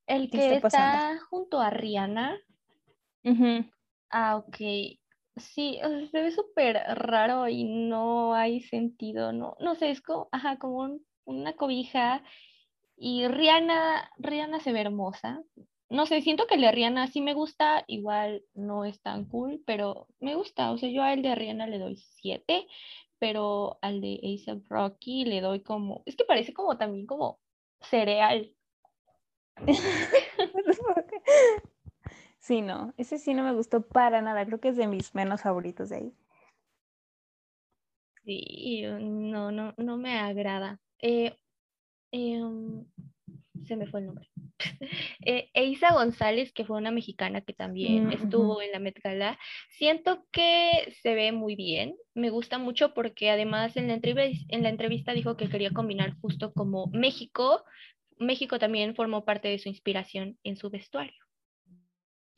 El 0.07 0.31
que 0.31 0.55
está, 0.55 1.19
junto 1.31 1.61
a 1.61 1.71
Rihanna. 1.71 2.37
Ah, 4.11 4.37
ok. 4.37 4.57
Sí, 5.37 5.79
se 6.11 6.21
ve 6.21 6.33
súper 6.33 6.76
raro 6.97 7.49
y 7.49 7.64
no 7.64 8.35
hay 8.35 8.61
sentido, 8.61 9.33
no, 9.33 9.57
no 9.61 9.75
sé, 9.76 9.90
es 9.90 10.02
como, 10.02 10.29
ajá, 10.33 10.59
como 10.59 10.99
una 11.25 11.55
cobija 11.55 12.23
y 13.02 13.26
Rihanna, 13.26 14.11
Rihanna 14.19 14.61
se 14.61 14.73
ve 14.73 14.83
hermosa. 14.83 15.42
No 15.88 16.04
sé, 16.04 16.21
siento 16.21 16.47
que 16.47 16.57
el 16.57 16.61
de 16.61 16.71
Rihanna 16.71 17.07
sí 17.07 17.23
me 17.23 17.33
gusta, 17.33 17.83
igual 17.88 18.45
no 18.54 18.85
es 18.85 19.00
tan 19.00 19.25
cool, 19.25 19.62
pero 19.66 20.07
me 20.21 20.35
gusta, 20.37 20.71
o 20.71 20.76
sea, 20.76 20.90
yo 20.90 21.02
a 21.02 21.14
el 21.14 21.23
de 21.23 21.35
Rihanna 21.35 21.66
le 21.66 21.78
doy 21.78 21.97
7, 21.97 22.66
pero 23.19 23.78
al 23.80 24.02
de 24.02 24.21
A$AP 24.23 24.62
Rocky 24.69 25.25
le 25.25 25.40
doy 25.40 25.61
como, 25.62 26.02
es 26.04 26.14
que 26.14 26.25
parece 26.25 26.52
como 26.52 26.76
también 26.76 27.07
como 27.07 27.40
cereal. 27.80 28.54
Sí, 32.38 32.62
no, 32.62 32.95
ese 32.97 33.19
sí 33.19 33.35
no 33.35 33.42
me 33.45 33.52
gustó 33.52 33.83
para 33.87 34.23
nada, 34.23 34.45
creo 34.47 34.61
que 34.61 34.69
es 34.69 34.76
de 34.76 34.87
mis 34.87 35.14
menos 35.14 35.42
favoritos 35.42 35.90
de 35.90 35.97
ahí. 35.97 36.14
Sí, 38.25 38.83
no, 39.00 39.50
no, 39.50 39.75
no 39.76 39.97
me 39.97 40.19
agrada. 40.19 40.78
Eh, 41.00 41.37
em, 42.12 42.85
se 43.64 43.76
me 43.76 43.87
fue 43.87 44.00
el 44.00 44.07
nombre. 44.07 44.29
eh, 45.25 45.50
Eisa 45.55 45.93
González, 45.93 46.52
que 46.52 46.64
fue 46.64 46.79
una 46.79 46.90
mexicana 46.90 47.40
que 47.40 47.52
también 47.52 48.09
mm, 48.09 48.12
estuvo 48.12 48.62
en 48.62 48.73
la 48.73 48.79
Met 48.79 48.99
Gala, 49.02 49.38
siento 49.71 50.26
que 50.31 50.95
se 51.02 51.14
ve 51.14 51.33
muy 51.33 51.57
bien. 51.57 51.97
Me 52.14 52.31
gusta 52.31 52.59
mucho 52.59 52.95
porque 52.95 53.31
además 53.31 53.76
en 53.76 53.88
la, 53.88 54.00
en 54.02 54.62
la 54.62 54.69
entrevista 54.69 55.12
dijo 55.12 55.37
que 55.37 55.49
quería 55.49 55.71
combinar 55.71 56.14
justo 56.21 56.52
como 56.52 56.87
México. 56.88 57.64
México 58.19 58.59
también 58.59 58.95
formó 58.95 59.25
parte 59.25 59.49
de 59.49 59.59
su 59.59 59.69
inspiración 59.69 60.38
en 60.43 60.57
su 60.57 60.71
vestuario. 60.71 61.25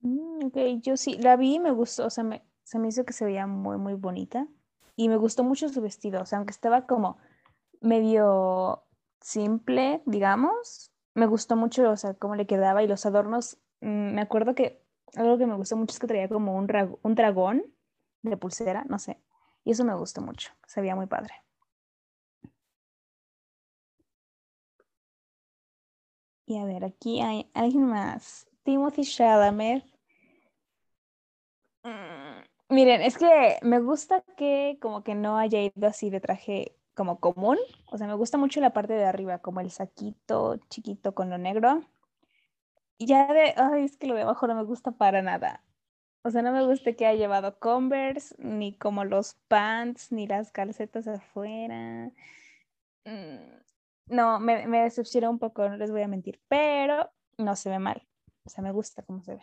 Mm, 0.00 0.46
ok, 0.46 0.58
yo 0.80 0.96
sí, 0.96 1.16
la 1.18 1.36
vi 1.36 1.54
y 1.54 1.60
me 1.60 1.70
gustó, 1.70 2.06
o 2.06 2.10
sea, 2.10 2.24
me, 2.24 2.42
se 2.64 2.78
me 2.78 2.88
hizo 2.88 3.04
que 3.04 3.12
se 3.12 3.24
veía 3.24 3.46
muy, 3.46 3.78
muy 3.78 3.94
bonita 3.94 4.48
y 4.96 5.08
me 5.08 5.16
gustó 5.16 5.44
mucho 5.44 5.68
su 5.68 5.80
vestido, 5.80 6.20
o 6.20 6.26
sea, 6.26 6.38
aunque 6.38 6.52
estaba 6.52 6.86
como 6.86 7.18
medio 7.80 8.84
simple, 9.22 10.02
digamos, 10.06 10.92
me 11.14 11.26
gustó 11.26 11.56
mucho, 11.56 11.90
o 11.90 11.96
sea, 11.96 12.14
cómo 12.14 12.36
le 12.36 12.46
quedaba 12.46 12.82
y 12.82 12.88
los 12.88 13.06
adornos, 13.06 13.58
mm, 13.80 14.14
me 14.14 14.20
acuerdo 14.20 14.54
que 14.54 14.82
algo 15.16 15.38
que 15.38 15.46
me 15.46 15.56
gustó 15.56 15.76
mucho 15.76 15.92
es 15.92 15.98
que 15.98 16.06
traía 16.06 16.28
como 16.28 16.56
un, 16.56 16.66
dragón 16.66 17.64
de 18.22 18.36
pulsera, 18.36 18.84
no 18.88 18.98
sé, 18.98 19.18
y 19.64 19.72
eso 19.72 19.84
me 19.84 19.94
gustó 19.94 20.20
mucho, 20.20 20.52
se 20.66 20.80
veía 20.80 20.96
muy 20.96 21.06
padre. 21.06 21.34
Y 26.44 26.58
a 26.58 26.64
ver, 26.64 26.84
aquí 26.84 27.20
hay 27.20 27.50
alguien 27.54 27.86
más. 27.86 28.46
Timothy 28.64 29.04
Chalamet 29.04 29.84
Mm, 31.84 32.42
miren, 32.68 33.02
es 33.02 33.18
que 33.18 33.58
me 33.62 33.80
gusta 33.80 34.22
que 34.36 34.78
como 34.80 35.02
que 35.02 35.14
no 35.14 35.36
haya 35.38 35.60
ido 35.62 35.88
así 35.88 36.10
de 36.10 36.20
traje 36.20 36.76
como 36.94 37.20
común. 37.20 37.58
O 37.90 37.98
sea, 37.98 38.06
me 38.06 38.14
gusta 38.14 38.38
mucho 38.38 38.60
la 38.60 38.72
parte 38.72 38.94
de 38.94 39.04
arriba, 39.04 39.38
como 39.38 39.60
el 39.60 39.70
saquito 39.70 40.56
chiquito 40.68 41.14
con 41.14 41.30
lo 41.30 41.38
negro. 41.38 41.82
Y 42.98 43.06
ya 43.06 43.32
de, 43.32 43.54
ay, 43.56 43.84
es 43.84 43.96
que 43.96 44.06
lo 44.06 44.14
de 44.14 44.22
abajo 44.22 44.46
no 44.46 44.54
me 44.54 44.64
gusta 44.64 44.92
para 44.92 45.22
nada. 45.22 45.64
O 46.24 46.30
sea, 46.30 46.42
no 46.42 46.52
me 46.52 46.64
gusta 46.64 46.92
que 46.94 47.06
haya 47.06 47.18
llevado 47.18 47.58
Converse, 47.58 48.34
ni 48.38 48.76
como 48.76 49.04
los 49.04 49.34
pants, 49.48 50.12
ni 50.12 50.26
las 50.26 50.52
calcetas 50.52 51.08
afuera. 51.08 52.12
Mm, 53.04 53.62
no, 54.06 54.38
me, 54.40 54.66
me 54.68 54.82
decepciona 54.82 55.30
un 55.30 55.38
poco, 55.38 55.68
no 55.68 55.76
les 55.76 55.90
voy 55.90 56.02
a 56.02 56.08
mentir, 56.08 56.40
pero 56.48 57.10
no 57.38 57.56
se 57.56 57.70
ve 57.70 57.78
mal. 57.80 58.06
O 58.44 58.50
sea, 58.50 58.62
me 58.62 58.72
gusta 58.72 59.02
cómo 59.02 59.22
se 59.22 59.34
ve. 59.36 59.42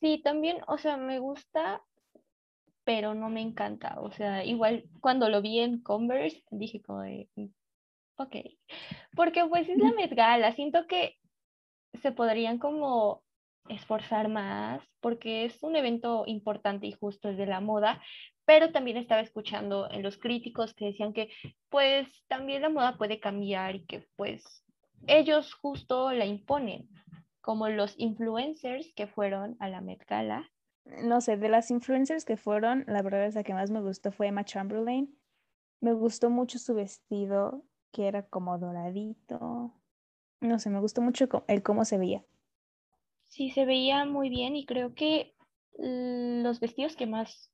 Sí, 0.00 0.20
también, 0.22 0.58
o 0.68 0.78
sea, 0.78 0.96
me 0.96 1.18
gusta, 1.18 1.82
pero 2.86 3.14
no 3.14 3.28
me 3.28 3.40
encanta. 3.40 3.96
O 4.00 4.12
sea, 4.12 4.44
igual 4.44 4.84
cuando 5.00 5.28
lo 5.28 5.42
vi 5.42 5.58
en 5.58 5.82
Converse, 5.82 6.44
dije 6.50 6.80
como 6.80 7.00
de, 7.02 7.28
mm, 7.34 7.46
ok, 8.18 8.36
porque 9.16 9.44
pues 9.44 9.68
es 9.68 9.76
la 9.78 9.92
Met 9.92 10.14
Gala, 10.14 10.52
siento 10.52 10.86
que 10.86 11.16
se 12.00 12.12
podrían 12.12 12.58
como 12.58 13.24
esforzar 13.68 14.28
más, 14.28 14.80
porque 15.00 15.44
es 15.44 15.60
un 15.64 15.74
evento 15.74 16.22
importante 16.26 16.86
y 16.86 16.92
justo 16.92 17.28
es 17.28 17.36
de 17.36 17.46
la 17.46 17.60
moda, 17.60 18.00
pero 18.44 18.70
también 18.70 18.98
estaba 18.98 19.20
escuchando 19.20 19.90
en 19.90 20.04
los 20.04 20.16
críticos 20.16 20.72
que 20.72 20.86
decían 20.86 21.12
que 21.12 21.28
pues 21.68 22.06
también 22.28 22.62
la 22.62 22.68
moda 22.68 22.96
puede 22.96 23.18
cambiar 23.18 23.74
y 23.74 23.86
que 23.86 24.06
pues 24.14 24.64
ellos 25.08 25.52
justo 25.54 26.12
la 26.12 26.24
imponen 26.24 26.88
como 27.40 27.68
los 27.68 27.98
influencers 27.98 28.92
que 28.94 29.08
fueron 29.08 29.56
a 29.58 29.68
la 29.68 29.80
Met 29.80 30.06
Gala. 30.06 30.48
No 31.02 31.20
sé, 31.20 31.36
de 31.36 31.48
las 31.48 31.70
influencers 31.70 32.24
que 32.24 32.36
fueron, 32.36 32.84
la 32.86 33.02
verdad 33.02 33.26
es 33.26 33.34
la 33.34 33.42
que 33.42 33.54
más 33.54 33.70
me 33.70 33.80
gustó 33.80 34.12
fue 34.12 34.28
Emma 34.28 34.44
Chamberlain. 34.44 35.16
Me 35.80 35.92
gustó 35.92 36.30
mucho 36.30 36.58
su 36.58 36.74
vestido, 36.74 37.64
que 37.92 38.08
era 38.08 38.22
como 38.22 38.58
doradito. 38.58 39.74
No 40.40 40.58
sé, 40.58 40.70
me 40.70 40.80
gustó 40.80 41.02
mucho 41.02 41.28
el 41.48 41.62
cómo 41.62 41.84
se 41.84 41.98
veía. 41.98 42.24
Sí, 43.28 43.50
se 43.50 43.64
veía 43.64 44.04
muy 44.04 44.28
bien 44.30 44.56
y 44.56 44.64
creo 44.64 44.94
que 44.94 45.34
los 45.78 46.60
vestidos 46.60 46.96
que 46.96 47.06
más 47.06 47.52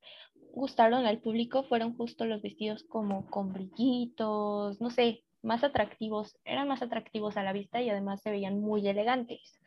gustaron 0.53 1.07
al 1.07 1.21
público 1.21 1.65
fueron 1.65 1.97
justo 1.97 2.27
los 2.27 2.43
vestidos 2.43 2.85
como 2.85 3.27
con 3.31 3.53
brillitos, 3.53 4.81
no 4.81 4.91
sé, 4.91 5.25
más 5.43 5.65
atractivos, 5.65 6.37
eran 6.45 6.69
más 6.69 6.83
atractivos 6.83 7.37
a 7.37 7.43
la 7.43 7.53
vista 7.53 7.81
y 7.81 7.91
además 7.91 8.21
se 8.23 8.31
veían 8.31 8.61
muy 8.61 8.87
elegantes. 8.87 9.59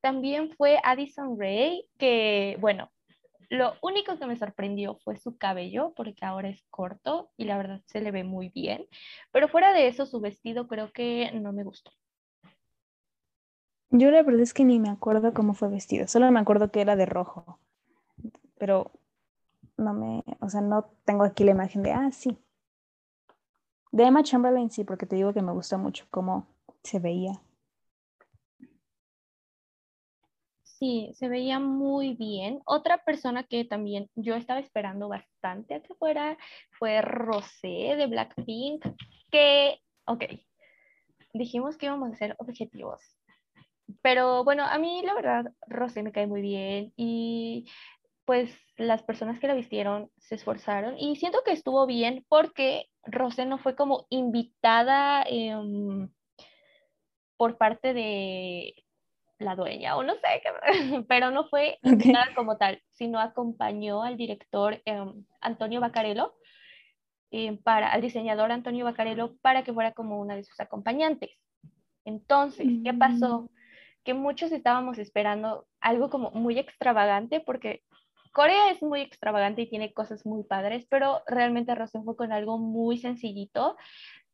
También 0.00 0.50
fue 0.50 0.78
Addison 0.82 1.38
Ray, 1.38 1.88
que, 1.96 2.58
bueno, 2.60 2.90
Lo 3.48 3.74
único 3.82 4.18
que 4.18 4.26
me 4.26 4.36
sorprendió 4.36 4.96
fue 5.04 5.16
su 5.16 5.36
cabello, 5.36 5.92
porque 5.96 6.24
ahora 6.24 6.48
es 6.48 6.64
corto 6.70 7.30
y 7.36 7.44
la 7.44 7.56
verdad 7.56 7.82
se 7.86 8.00
le 8.00 8.10
ve 8.10 8.24
muy 8.24 8.48
bien. 8.48 8.86
Pero 9.32 9.48
fuera 9.48 9.72
de 9.72 9.88
eso, 9.88 10.06
su 10.06 10.20
vestido 10.20 10.66
creo 10.66 10.92
que 10.92 11.30
no 11.32 11.52
me 11.52 11.64
gustó. 11.64 11.92
Yo 13.90 14.10
la 14.10 14.22
verdad 14.22 14.40
es 14.40 14.52
que 14.52 14.64
ni 14.64 14.80
me 14.80 14.90
acuerdo 14.90 15.32
cómo 15.32 15.54
fue 15.54 15.68
vestido, 15.68 16.08
solo 16.08 16.30
me 16.30 16.40
acuerdo 16.40 16.70
que 16.70 16.80
era 16.80 16.96
de 16.96 17.06
rojo, 17.06 17.60
pero 18.58 18.90
no 19.76 19.94
me, 19.94 20.24
o 20.40 20.48
sea, 20.50 20.60
no 20.60 20.90
tengo 21.04 21.24
aquí 21.24 21.44
la 21.44 21.52
imagen 21.52 21.82
de, 21.82 21.92
ah, 21.92 22.10
sí. 22.10 22.36
De 23.92 24.04
Emma 24.04 24.22
Chamberlain 24.24 24.70
sí, 24.70 24.84
porque 24.84 25.06
te 25.06 25.16
digo 25.16 25.32
que 25.32 25.40
me 25.40 25.52
gusta 25.52 25.76
mucho 25.76 26.06
cómo 26.10 26.46
se 26.82 26.98
veía. 26.98 27.40
Sí, 30.78 31.10
se 31.14 31.28
veía 31.28 31.58
muy 31.58 32.14
bien. 32.14 32.60
Otra 32.66 32.98
persona 32.98 33.44
que 33.44 33.64
también 33.64 34.10
yo 34.14 34.34
estaba 34.34 34.60
esperando 34.60 35.08
bastante 35.08 35.74
a 35.74 35.80
que 35.80 35.94
fuera 35.94 36.36
fue 36.78 37.00
Rosé 37.00 37.96
de 37.96 38.06
Blackpink, 38.06 38.84
que, 39.30 39.80
ok, 40.04 40.24
dijimos 41.32 41.78
que 41.78 41.86
íbamos 41.86 42.12
a 42.12 42.16
ser 42.16 42.36
objetivos. 42.38 43.00
Pero 44.02 44.44
bueno, 44.44 44.64
a 44.64 44.78
mí 44.78 45.00
la 45.02 45.14
verdad, 45.14 45.50
Rosé 45.66 46.02
me 46.02 46.12
cae 46.12 46.26
muy 46.26 46.42
bien 46.42 46.92
y 46.96 47.70
pues 48.26 48.54
las 48.76 49.02
personas 49.02 49.40
que 49.40 49.46
la 49.46 49.54
vistieron 49.54 50.10
se 50.18 50.34
esforzaron 50.34 50.98
y 50.98 51.16
siento 51.16 51.38
que 51.44 51.52
estuvo 51.52 51.86
bien 51.86 52.26
porque 52.28 52.86
Rosé 53.04 53.46
no 53.46 53.56
fue 53.58 53.76
como 53.76 54.06
invitada 54.10 55.22
em, 55.26 56.10
por 57.38 57.56
parte 57.56 57.94
de 57.94 58.74
la 59.38 59.54
dueña 59.54 59.96
o 59.96 60.02
no 60.02 60.14
sé, 60.14 60.42
pero 61.08 61.30
no 61.30 61.48
fue 61.48 61.78
invitada 61.82 62.34
como 62.34 62.56
tal, 62.56 62.82
sino 62.92 63.20
acompañó 63.20 64.02
al 64.02 64.16
director 64.16 64.80
em, 64.84 65.24
Antonio 65.40 65.80
Bacarello, 65.80 66.34
em, 67.30 67.58
para, 67.58 67.92
al 67.92 68.00
diseñador 68.00 68.52
Antonio 68.52 68.84
Bacarello 68.84 69.36
para 69.42 69.64
que 69.64 69.72
fuera 69.72 69.92
como 69.92 70.20
una 70.20 70.36
de 70.36 70.44
sus 70.44 70.58
acompañantes. 70.60 71.30
Entonces, 72.04 72.66
¿qué 72.84 72.94
pasó? 72.94 73.42
Mm. 73.42 73.48
Que 74.04 74.14
muchos 74.14 74.52
estábamos 74.52 74.98
esperando 74.98 75.66
algo 75.80 76.08
como 76.08 76.30
muy 76.30 76.58
extravagante 76.58 77.40
porque 77.40 77.82
Corea 78.32 78.70
es 78.70 78.82
muy 78.82 79.00
extravagante 79.00 79.62
y 79.62 79.68
tiene 79.68 79.92
cosas 79.92 80.24
muy 80.24 80.44
padres, 80.44 80.86
pero 80.88 81.22
realmente 81.26 81.74
Rosé 81.74 82.00
fue 82.02 82.16
con 82.16 82.32
algo 82.32 82.58
muy 82.58 82.98
sencillito 82.98 83.76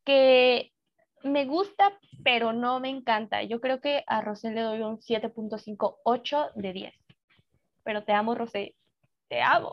que 0.03 0.73
me 1.23 1.45
gusta, 1.45 1.97
pero 2.23 2.53
no 2.53 2.79
me 2.79 2.89
encanta. 2.89 3.43
Yo 3.43 3.61
creo 3.61 3.81
que 3.81 4.03
a 4.07 4.21
Rosé 4.21 4.51
le 4.51 4.61
doy 4.61 4.81
un 4.81 4.99
7.58 4.99 6.51
de 6.55 6.73
10. 6.73 6.93
Pero 7.83 8.03
te 8.03 8.13
amo, 8.13 8.35
Rosé. 8.35 8.75
Te 9.29 9.41
amo. 9.41 9.71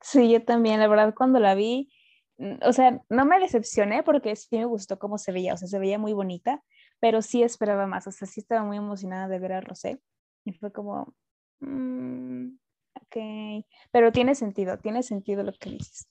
Sí, 0.00 0.30
yo 0.30 0.44
también. 0.44 0.80
La 0.80 0.88
verdad, 0.88 1.14
cuando 1.16 1.40
la 1.40 1.54
vi, 1.54 1.92
mm, 2.38 2.56
o 2.62 2.72
sea, 2.72 3.00
no 3.08 3.24
me 3.24 3.40
decepcioné 3.40 4.02
porque 4.02 4.36
sí 4.36 4.56
me 4.56 4.64
gustó 4.64 4.98
cómo 4.98 5.18
se 5.18 5.32
veía. 5.32 5.54
O 5.54 5.56
sea, 5.56 5.68
se 5.68 5.78
veía 5.78 5.98
muy 5.98 6.12
bonita, 6.12 6.62
pero 7.00 7.22
sí 7.22 7.42
esperaba 7.42 7.86
más. 7.86 8.06
O 8.06 8.12
sea, 8.12 8.28
sí 8.28 8.40
estaba 8.40 8.62
muy 8.64 8.76
emocionada 8.76 9.28
de 9.28 9.38
ver 9.38 9.52
a 9.52 9.60
Rosé. 9.60 10.00
Y 10.44 10.52
fue 10.52 10.72
como, 10.72 11.14
mm, 11.60 12.48
ok. 12.96 13.64
Pero 13.90 14.12
tiene 14.12 14.34
sentido, 14.34 14.78
tiene 14.78 15.02
sentido 15.02 15.42
lo 15.42 15.52
que 15.52 15.70
dices. 15.70 16.08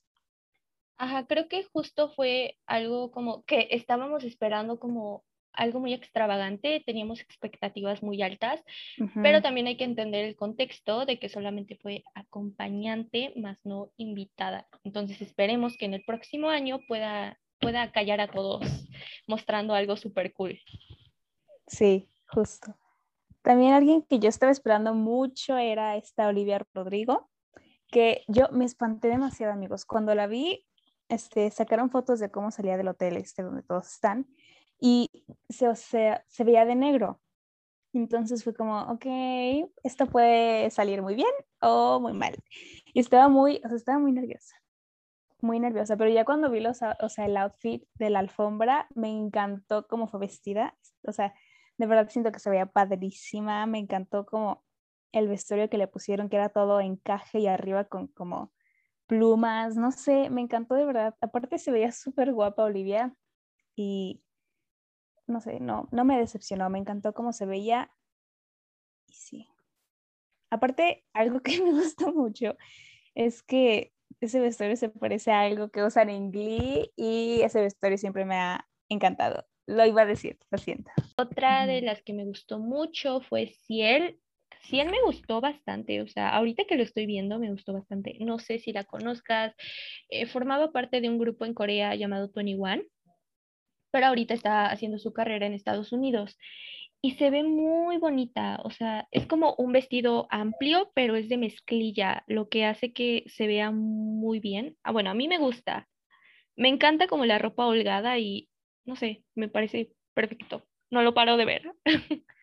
Ajá, 0.96 1.26
creo 1.26 1.48
que 1.48 1.64
justo 1.64 2.10
fue 2.10 2.58
algo 2.66 3.10
como 3.10 3.44
que 3.44 3.68
estábamos 3.70 4.24
esperando 4.24 4.78
como 4.78 5.24
algo 5.54 5.80
muy 5.80 5.92
extravagante, 5.92 6.82
teníamos 6.84 7.20
expectativas 7.20 8.02
muy 8.02 8.22
altas, 8.22 8.62
pero 9.22 9.40
también 9.40 9.66
hay 9.66 9.76
que 9.76 9.84
entender 9.84 10.24
el 10.24 10.36
contexto 10.36 11.06
de 11.06 11.18
que 11.18 11.28
solamente 11.28 11.78
fue 11.80 12.04
acompañante, 12.14 13.32
más 13.36 13.58
no 13.64 13.92
invitada. 13.96 14.68
Entonces 14.82 15.20
esperemos 15.22 15.76
que 15.76 15.84
en 15.84 15.94
el 15.94 16.04
próximo 16.04 16.48
año 16.48 16.80
pueda, 16.88 17.38
pueda 17.60 17.92
callar 17.92 18.20
a 18.20 18.28
todos 18.28 18.66
mostrando 19.28 19.74
algo 19.74 19.96
súper 19.96 20.32
cool. 20.32 20.58
Sí, 21.66 22.08
justo. 22.26 22.76
También 23.42 23.74
alguien 23.74 24.02
que 24.02 24.18
yo 24.18 24.28
estaba 24.28 24.52
esperando 24.52 24.94
mucho 24.94 25.56
era 25.56 25.96
esta 25.96 26.28
Olivia 26.28 26.66
Rodrigo, 26.72 27.30
que 27.88 28.24
yo 28.26 28.48
me 28.50 28.64
espanté 28.64 29.08
demasiado, 29.08 29.52
amigos. 29.52 29.84
Cuando 29.84 30.14
la 30.14 30.26
vi, 30.26 30.66
este, 31.08 31.50
sacaron 31.50 31.90
fotos 31.90 32.20
de 32.20 32.30
cómo 32.30 32.50
salía 32.50 32.76
del 32.76 32.88
hotel 32.88 33.16
este 33.16 33.42
donde 33.42 33.62
todos 33.62 33.88
están 33.88 34.26
y 34.80 35.10
se, 35.48 36.22
veía 36.44 36.64
de 36.64 36.74
negro. 36.74 37.20
Entonces 37.92 38.42
fue 38.42 38.54
como, 38.54 38.80
ok, 38.82 39.06
esto 39.84 40.06
puede 40.06 40.70
salir 40.70 41.00
muy 41.00 41.14
bien 41.14 41.30
o 41.60 42.00
muy 42.00 42.12
mal. 42.12 42.34
Y 42.92 43.00
estaba 43.00 43.28
muy, 43.28 43.60
o 43.64 43.68
sea, 43.68 43.76
estaba 43.76 43.98
muy 43.98 44.12
nerviosa, 44.12 44.56
muy 45.40 45.60
nerviosa, 45.60 45.96
pero 45.96 46.10
ya 46.10 46.24
cuando 46.24 46.50
vi 46.50 46.60
los, 46.60 46.80
o 46.82 47.08
sea, 47.08 47.26
el 47.26 47.36
outfit 47.36 47.84
de 47.94 48.10
la 48.10 48.18
alfombra, 48.18 48.88
me 48.94 49.10
encantó 49.10 49.86
cómo 49.86 50.08
fue 50.08 50.20
vestida, 50.20 50.76
o 51.04 51.12
sea, 51.12 51.34
de 51.78 51.86
verdad 51.86 52.08
siento 52.10 52.32
que 52.32 52.40
se 52.40 52.50
veía 52.50 52.66
padrísima, 52.66 53.66
me 53.66 53.78
encantó 53.78 54.26
como 54.26 54.64
el 55.12 55.28
vestuario 55.28 55.70
que 55.70 55.78
le 55.78 55.86
pusieron, 55.86 56.28
que 56.28 56.36
era 56.36 56.48
todo 56.48 56.80
encaje 56.80 57.38
y 57.38 57.46
arriba 57.46 57.84
con 57.84 58.08
como 58.08 58.52
plumas, 59.06 59.76
no 59.76 59.92
sé, 59.92 60.30
me 60.30 60.40
encantó 60.40 60.74
de 60.74 60.86
verdad. 60.86 61.14
Aparte 61.20 61.58
se 61.58 61.70
veía 61.70 61.92
súper 61.92 62.32
guapa 62.32 62.64
Olivia 62.64 63.14
y 63.76 64.22
no 65.26 65.40
sé, 65.40 65.60
no, 65.60 65.88
no 65.90 66.04
me 66.04 66.18
decepcionó, 66.18 66.68
me 66.70 66.78
encantó 66.78 67.14
cómo 67.14 67.32
se 67.32 67.46
veía. 67.46 67.90
Y 69.08 69.14
sí. 69.14 69.48
Aparte, 70.50 71.04
algo 71.12 71.40
que 71.40 71.60
me 71.62 71.72
gustó 71.72 72.12
mucho 72.12 72.56
es 73.14 73.42
que 73.42 73.92
ese 74.20 74.40
vestuario 74.40 74.76
se 74.76 74.88
parece 74.88 75.32
a 75.32 75.42
algo 75.42 75.70
que 75.70 75.82
usan 75.82 76.10
en 76.10 76.30
Glee 76.30 76.92
y 76.96 77.40
ese 77.42 77.60
vestuario 77.60 77.98
siempre 77.98 78.24
me 78.24 78.36
ha 78.36 78.68
encantado. 78.88 79.46
Lo 79.66 79.84
iba 79.86 80.02
a 80.02 80.06
decir, 80.06 80.38
lo 80.50 80.58
siento. 80.58 80.90
Otra 81.16 81.66
de 81.66 81.80
las 81.80 82.02
que 82.02 82.12
me 82.12 82.24
gustó 82.24 82.58
mucho 82.58 83.20
fue 83.20 83.46
Ciel 83.46 84.20
sí 84.64 84.80
él 84.80 84.90
me 84.90 85.02
gustó 85.02 85.40
bastante, 85.40 86.02
o 86.02 86.08
sea, 86.08 86.30
ahorita 86.30 86.64
que 86.64 86.76
lo 86.76 86.82
estoy 86.82 87.06
viendo 87.06 87.38
me 87.38 87.50
gustó 87.50 87.72
bastante. 87.72 88.16
No 88.20 88.38
sé 88.38 88.58
si 88.58 88.72
la 88.72 88.84
conozcas, 88.84 89.54
eh, 90.10 90.26
formaba 90.26 90.72
parte 90.72 91.00
de 91.00 91.08
un 91.08 91.18
grupo 91.18 91.44
en 91.44 91.54
Corea 91.54 91.94
llamado 91.94 92.30
21, 92.34 92.82
pero 93.90 94.06
ahorita 94.06 94.34
está 94.34 94.66
haciendo 94.66 94.98
su 94.98 95.12
carrera 95.12 95.46
en 95.46 95.54
Estados 95.54 95.92
Unidos 95.92 96.36
y 97.04 97.12
se 97.12 97.30
ve 97.30 97.42
muy 97.44 97.98
bonita, 97.98 98.60
o 98.64 98.70
sea, 98.70 99.06
es 99.10 99.26
como 99.26 99.54
un 99.58 99.72
vestido 99.72 100.26
amplio, 100.30 100.90
pero 100.94 101.16
es 101.16 101.28
de 101.28 101.36
mezclilla, 101.36 102.24
lo 102.26 102.48
que 102.48 102.64
hace 102.64 102.94
que 102.94 103.24
se 103.26 103.46
vea 103.46 103.70
muy 103.70 104.40
bien. 104.40 104.78
Ah, 104.82 104.92
bueno, 104.92 105.10
a 105.10 105.14
mí 105.14 105.28
me 105.28 105.36
gusta. 105.36 105.86
Me 106.56 106.68
encanta 106.70 107.06
como 107.06 107.26
la 107.26 107.38
ropa 107.38 107.66
holgada 107.66 108.18
y 108.18 108.48
no 108.86 108.96
sé, 108.96 109.24
me 109.34 109.48
parece 109.48 109.92
perfecto. 110.14 110.66
No 110.90 111.02
lo 111.02 111.14
paro 111.14 111.36
de 111.36 111.44
ver. 111.44 111.72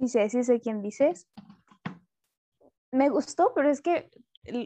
Dice, 0.00 0.30
sí 0.30 0.42
sé 0.44 0.60
quién 0.60 0.80
dices. 0.80 1.28
Me 2.90 3.10
gustó, 3.10 3.52
pero 3.54 3.68
es 3.68 3.82
que 3.82 4.10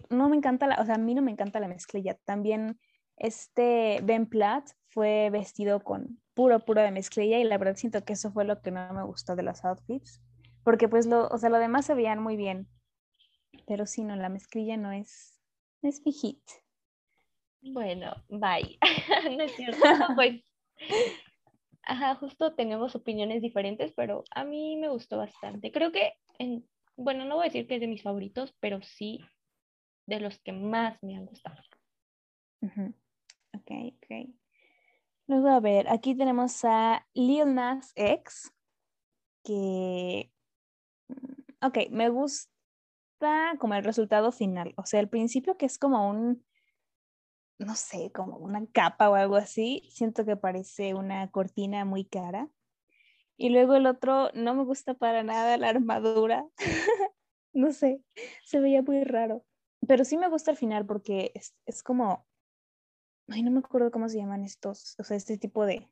no 0.08 0.28
me 0.28 0.36
encanta 0.36 0.68
la, 0.68 0.80
o 0.80 0.86
sea, 0.86 0.94
a 0.94 0.98
mí 0.98 1.12
no 1.12 1.22
me 1.22 1.32
encanta 1.32 1.58
la 1.58 1.66
mezclilla. 1.66 2.16
También 2.24 2.78
este 3.16 3.98
Ben 4.04 4.26
Platt 4.26 4.70
fue 4.86 5.30
vestido 5.30 5.82
con 5.82 6.20
puro, 6.34 6.60
puro 6.60 6.82
de 6.82 6.92
mezclilla 6.92 7.40
y 7.40 7.44
la 7.44 7.58
verdad 7.58 7.74
siento 7.74 8.04
que 8.04 8.12
eso 8.12 8.30
fue 8.30 8.44
lo 8.44 8.62
que 8.62 8.70
no 8.70 8.94
me 8.94 9.02
gustó 9.02 9.34
de 9.34 9.42
los 9.42 9.64
outfits. 9.64 10.22
Porque 10.62 10.88
pues 10.88 11.06
lo, 11.06 11.26
o 11.26 11.36
sea, 11.36 11.50
lo 11.50 11.58
demás 11.58 11.84
se 11.84 11.94
veían 11.94 12.22
muy 12.22 12.36
bien. 12.36 12.68
Pero 13.66 13.86
sí, 13.86 14.04
no, 14.04 14.14
la 14.14 14.28
mezclilla 14.28 14.76
no 14.76 14.92
es, 14.92 15.40
no 15.82 15.88
es 15.88 16.00
mi 16.06 16.12
hit. 16.12 16.42
Bueno, 17.60 18.14
bye. 18.28 18.78
no 19.36 19.42
es 19.42 19.52
cierto, 19.56 19.80
pues 20.14 20.44
Ajá, 21.86 22.14
justo 22.14 22.54
tenemos 22.54 22.94
opiniones 22.94 23.42
diferentes, 23.42 23.92
pero 23.94 24.24
a 24.30 24.44
mí 24.44 24.76
me 24.76 24.88
gustó 24.88 25.18
bastante. 25.18 25.70
Creo 25.70 25.92
que, 25.92 26.14
en, 26.38 26.66
bueno, 26.96 27.24
no 27.24 27.36
voy 27.36 27.44
a 27.44 27.48
decir 27.48 27.66
que 27.66 27.74
es 27.74 27.80
de 27.80 27.86
mis 27.86 28.02
favoritos, 28.02 28.54
pero 28.60 28.80
sí 28.82 29.20
de 30.06 30.20
los 30.20 30.38
que 30.40 30.52
más 30.52 31.02
me 31.02 31.16
han 31.16 31.26
gustado. 31.26 31.60
Ok, 32.62 33.70
ok. 33.96 34.30
Luego, 35.26 35.48
a 35.48 35.60
ver, 35.60 35.88
aquí 35.88 36.14
tenemos 36.14 36.64
a 36.64 37.06
Lil 37.14 37.54
Nas 37.54 37.92
X, 37.96 38.52
que, 39.42 40.30
ok, 41.62 41.90
me 41.90 42.08
gusta 42.08 42.50
como 43.58 43.74
el 43.74 43.84
resultado 43.84 44.32
final. 44.32 44.74
O 44.76 44.84
sea, 44.84 45.00
al 45.00 45.08
principio 45.08 45.56
que 45.56 45.66
es 45.66 45.78
como 45.78 46.08
un 46.08 46.44
no 47.58 47.74
sé, 47.76 48.10
como 48.12 48.36
una 48.38 48.66
capa 48.66 49.10
o 49.10 49.14
algo 49.14 49.36
así, 49.36 49.88
siento 49.90 50.24
que 50.24 50.36
parece 50.36 50.94
una 50.94 51.30
cortina 51.30 51.84
muy 51.84 52.04
cara. 52.04 52.48
Y 53.36 53.50
luego 53.50 53.74
el 53.74 53.86
otro, 53.86 54.30
no 54.34 54.54
me 54.54 54.64
gusta 54.64 54.94
para 54.94 55.22
nada 55.22 55.56
la 55.56 55.68
armadura. 55.68 56.46
no 57.52 57.72
sé, 57.72 58.02
se 58.44 58.60
veía 58.60 58.82
muy 58.82 59.02
raro. 59.04 59.44
Pero 59.86 60.04
sí 60.04 60.16
me 60.16 60.28
gusta 60.28 60.50
al 60.50 60.56
final 60.56 60.86
porque 60.86 61.32
es, 61.34 61.54
es, 61.66 61.82
como, 61.82 62.26
ay, 63.28 63.42
no 63.42 63.50
me 63.50 63.58
acuerdo 63.58 63.90
cómo 63.90 64.08
se 64.08 64.18
llaman 64.18 64.44
estos, 64.44 64.94
o 64.98 65.04
sea, 65.04 65.16
este 65.16 65.36
tipo 65.38 65.66
de, 65.66 65.88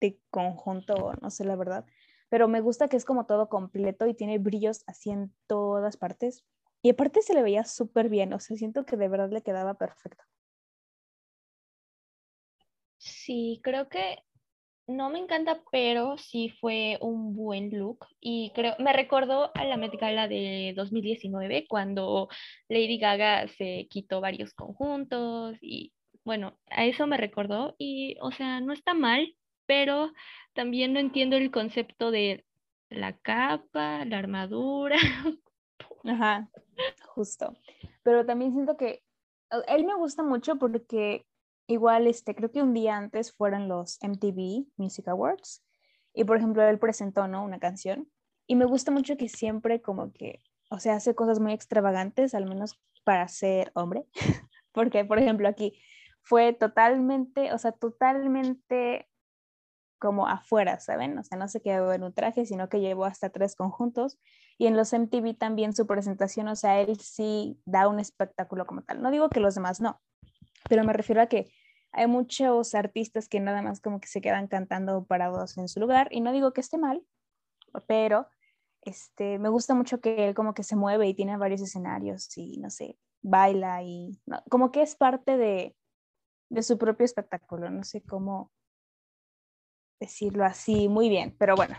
de 0.00 0.20
conjunto, 0.30 1.12
no 1.20 1.30
sé 1.30 1.44
la 1.44 1.56
verdad. 1.56 1.86
pero 2.28 2.48
me 2.48 2.60
gusta 2.60 2.88
que 2.88 2.96
es 2.96 3.04
como 3.04 3.26
todo 3.26 3.48
completo 3.48 4.06
y 4.06 4.14
tiene 4.14 4.38
brillos 4.38 4.84
así 4.86 5.10
en 5.10 5.34
todas 5.46 5.96
partes. 5.96 6.44
Y 6.82 6.90
aparte 6.90 7.22
se 7.22 7.34
le 7.34 7.42
veía 7.42 7.64
súper 7.64 8.08
bien, 8.08 8.32
o 8.32 8.40
sea, 8.40 8.56
siento 8.56 8.86
que 8.86 8.96
de 8.96 9.08
verdad 9.08 9.30
le 9.30 9.42
quedaba 9.42 9.74
perfecto. 9.74 10.24
Sí, 13.30 13.60
creo 13.62 13.88
que 13.88 14.18
no 14.88 15.08
me 15.08 15.20
encanta, 15.20 15.62
pero 15.70 16.18
sí 16.18 16.48
fue 16.60 16.98
un 17.00 17.36
buen 17.36 17.70
look 17.70 18.04
y 18.18 18.50
creo, 18.56 18.74
me 18.80 18.92
recordó 18.92 19.52
a 19.54 19.64
la 19.64 19.76
Met 19.76 19.92
Gala 20.00 20.26
de 20.26 20.72
2019 20.74 21.66
cuando 21.68 22.28
Lady 22.68 22.98
Gaga 22.98 23.46
se 23.46 23.86
quitó 23.88 24.20
varios 24.20 24.52
conjuntos 24.52 25.56
y 25.60 25.92
bueno, 26.24 26.58
a 26.72 26.86
eso 26.86 27.06
me 27.06 27.18
recordó 27.18 27.76
y, 27.78 28.16
o 28.20 28.32
sea, 28.32 28.58
no 28.58 28.72
está 28.72 28.94
mal, 28.94 29.36
pero 29.64 30.10
también 30.52 30.92
no 30.92 30.98
entiendo 30.98 31.36
el 31.36 31.52
concepto 31.52 32.10
de 32.10 32.44
la 32.88 33.16
capa, 33.16 34.04
la 34.06 34.18
armadura. 34.18 34.96
Ajá, 36.04 36.50
justo. 37.14 37.54
Pero 38.02 38.26
también 38.26 38.54
siento 38.54 38.76
que 38.76 39.04
él 39.68 39.84
me 39.84 39.94
gusta 39.94 40.24
mucho 40.24 40.56
porque 40.56 41.26
igual, 41.70 42.06
este, 42.06 42.34
creo 42.34 42.50
que 42.50 42.62
un 42.62 42.74
día 42.74 42.96
antes 42.96 43.32
fueron 43.32 43.68
los 43.68 43.98
MTV 44.02 44.66
Music 44.76 45.08
Awards 45.08 45.64
y, 46.14 46.24
por 46.24 46.36
ejemplo, 46.36 46.62
él 46.62 46.78
presentó, 46.78 47.28
¿no? 47.28 47.44
Una 47.44 47.58
canción 47.58 48.08
y 48.50 48.56
me 48.56 48.64
gusta 48.64 48.90
mucho 48.90 49.16
que 49.16 49.28
siempre 49.28 49.80
como 49.80 50.12
que, 50.12 50.42
o 50.70 50.80
sea, 50.80 50.94
hace 50.94 51.14
cosas 51.14 51.38
muy 51.38 51.52
extravagantes, 51.52 52.34
al 52.34 52.46
menos 52.46 52.80
para 53.04 53.28
ser 53.28 53.70
hombre, 53.74 54.06
porque, 54.72 55.04
por 55.04 55.20
ejemplo, 55.20 55.48
aquí 55.48 55.80
fue 56.22 56.52
totalmente, 56.52 57.52
o 57.52 57.58
sea, 57.58 57.70
totalmente 57.70 59.08
como 60.00 60.26
afuera, 60.26 60.80
¿saben? 60.80 61.16
O 61.16 61.22
sea, 61.22 61.38
no 61.38 61.46
se 61.46 61.62
quedó 61.62 61.92
en 61.92 62.02
un 62.02 62.12
traje, 62.12 62.44
sino 62.44 62.68
que 62.68 62.80
llevó 62.80 63.04
hasta 63.04 63.30
tres 63.30 63.54
conjuntos. 63.54 64.18
Y 64.58 64.66
en 64.66 64.76
los 64.76 64.92
MTV 64.92 65.38
también 65.38 65.72
su 65.72 65.86
presentación, 65.86 66.48
o 66.48 66.56
sea, 66.56 66.80
él 66.80 66.98
sí 66.98 67.60
da 67.66 67.86
un 67.86 68.00
espectáculo 68.00 68.66
como 68.66 68.82
tal. 68.82 69.00
No 69.00 69.12
digo 69.12 69.28
que 69.28 69.38
los 69.38 69.54
demás 69.54 69.80
no, 69.80 70.00
pero 70.68 70.82
me 70.82 70.92
refiero 70.92 71.22
a 71.22 71.26
que 71.26 71.52
hay 71.92 72.06
muchos 72.06 72.74
artistas 72.74 73.28
que 73.28 73.40
nada 73.40 73.62
más 73.62 73.80
como 73.80 74.00
que 74.00 74.08
se 74.08 74.20
quedan 74.20 74.46
cantando 74.46 75.04
parados 75.04 75.58
en 75.58 75.68
su 75.68 75.80
lugar. 75.80 76.08
Y 76.10 76.20
no 76.20 76.32
digo 76.32 76.52
que 76.52 76.60
esté 76.60 76.78
mal, 76.78 77.04
pero 77.86 78.28
este, 78.82 79.38
me 79.38 79.48
gusta 79.48 79.74
mucho 79.74 80.00
que 80.00 80.28
él 80.28 80.34
como 80.34 80.54
que 80.54 80.62
se 80.62 80.76
mueve 80.76 81.08
y 81.08 81.14
tiene 81.14 81.36
varios 81.36 81.60
escenarios 81.60 82.36
y 82.36 82.58
no 82.58 82.70
sé, 82.70 82.98
baila 83.22 83.82
y 83.82 84.20
como 84.48 84.72
que 84.72 84.82
es 84.82 84.94
parte 84.94 85.36
de, 85.36 85.76
de 86.48 86.62
su 86.62 86.78
propio 86.78 87.04
espectáculo. 87.04 87.70
No 87.70 87.84
sé 87.84 88.02
cómo 88.02 88.50
decirlo 90.00 90.44
así 90.44 90.88
muy 90.88 91.08
bien, 91.08 91.36
pero 91.38 91.56
bueno. 91.56 91.76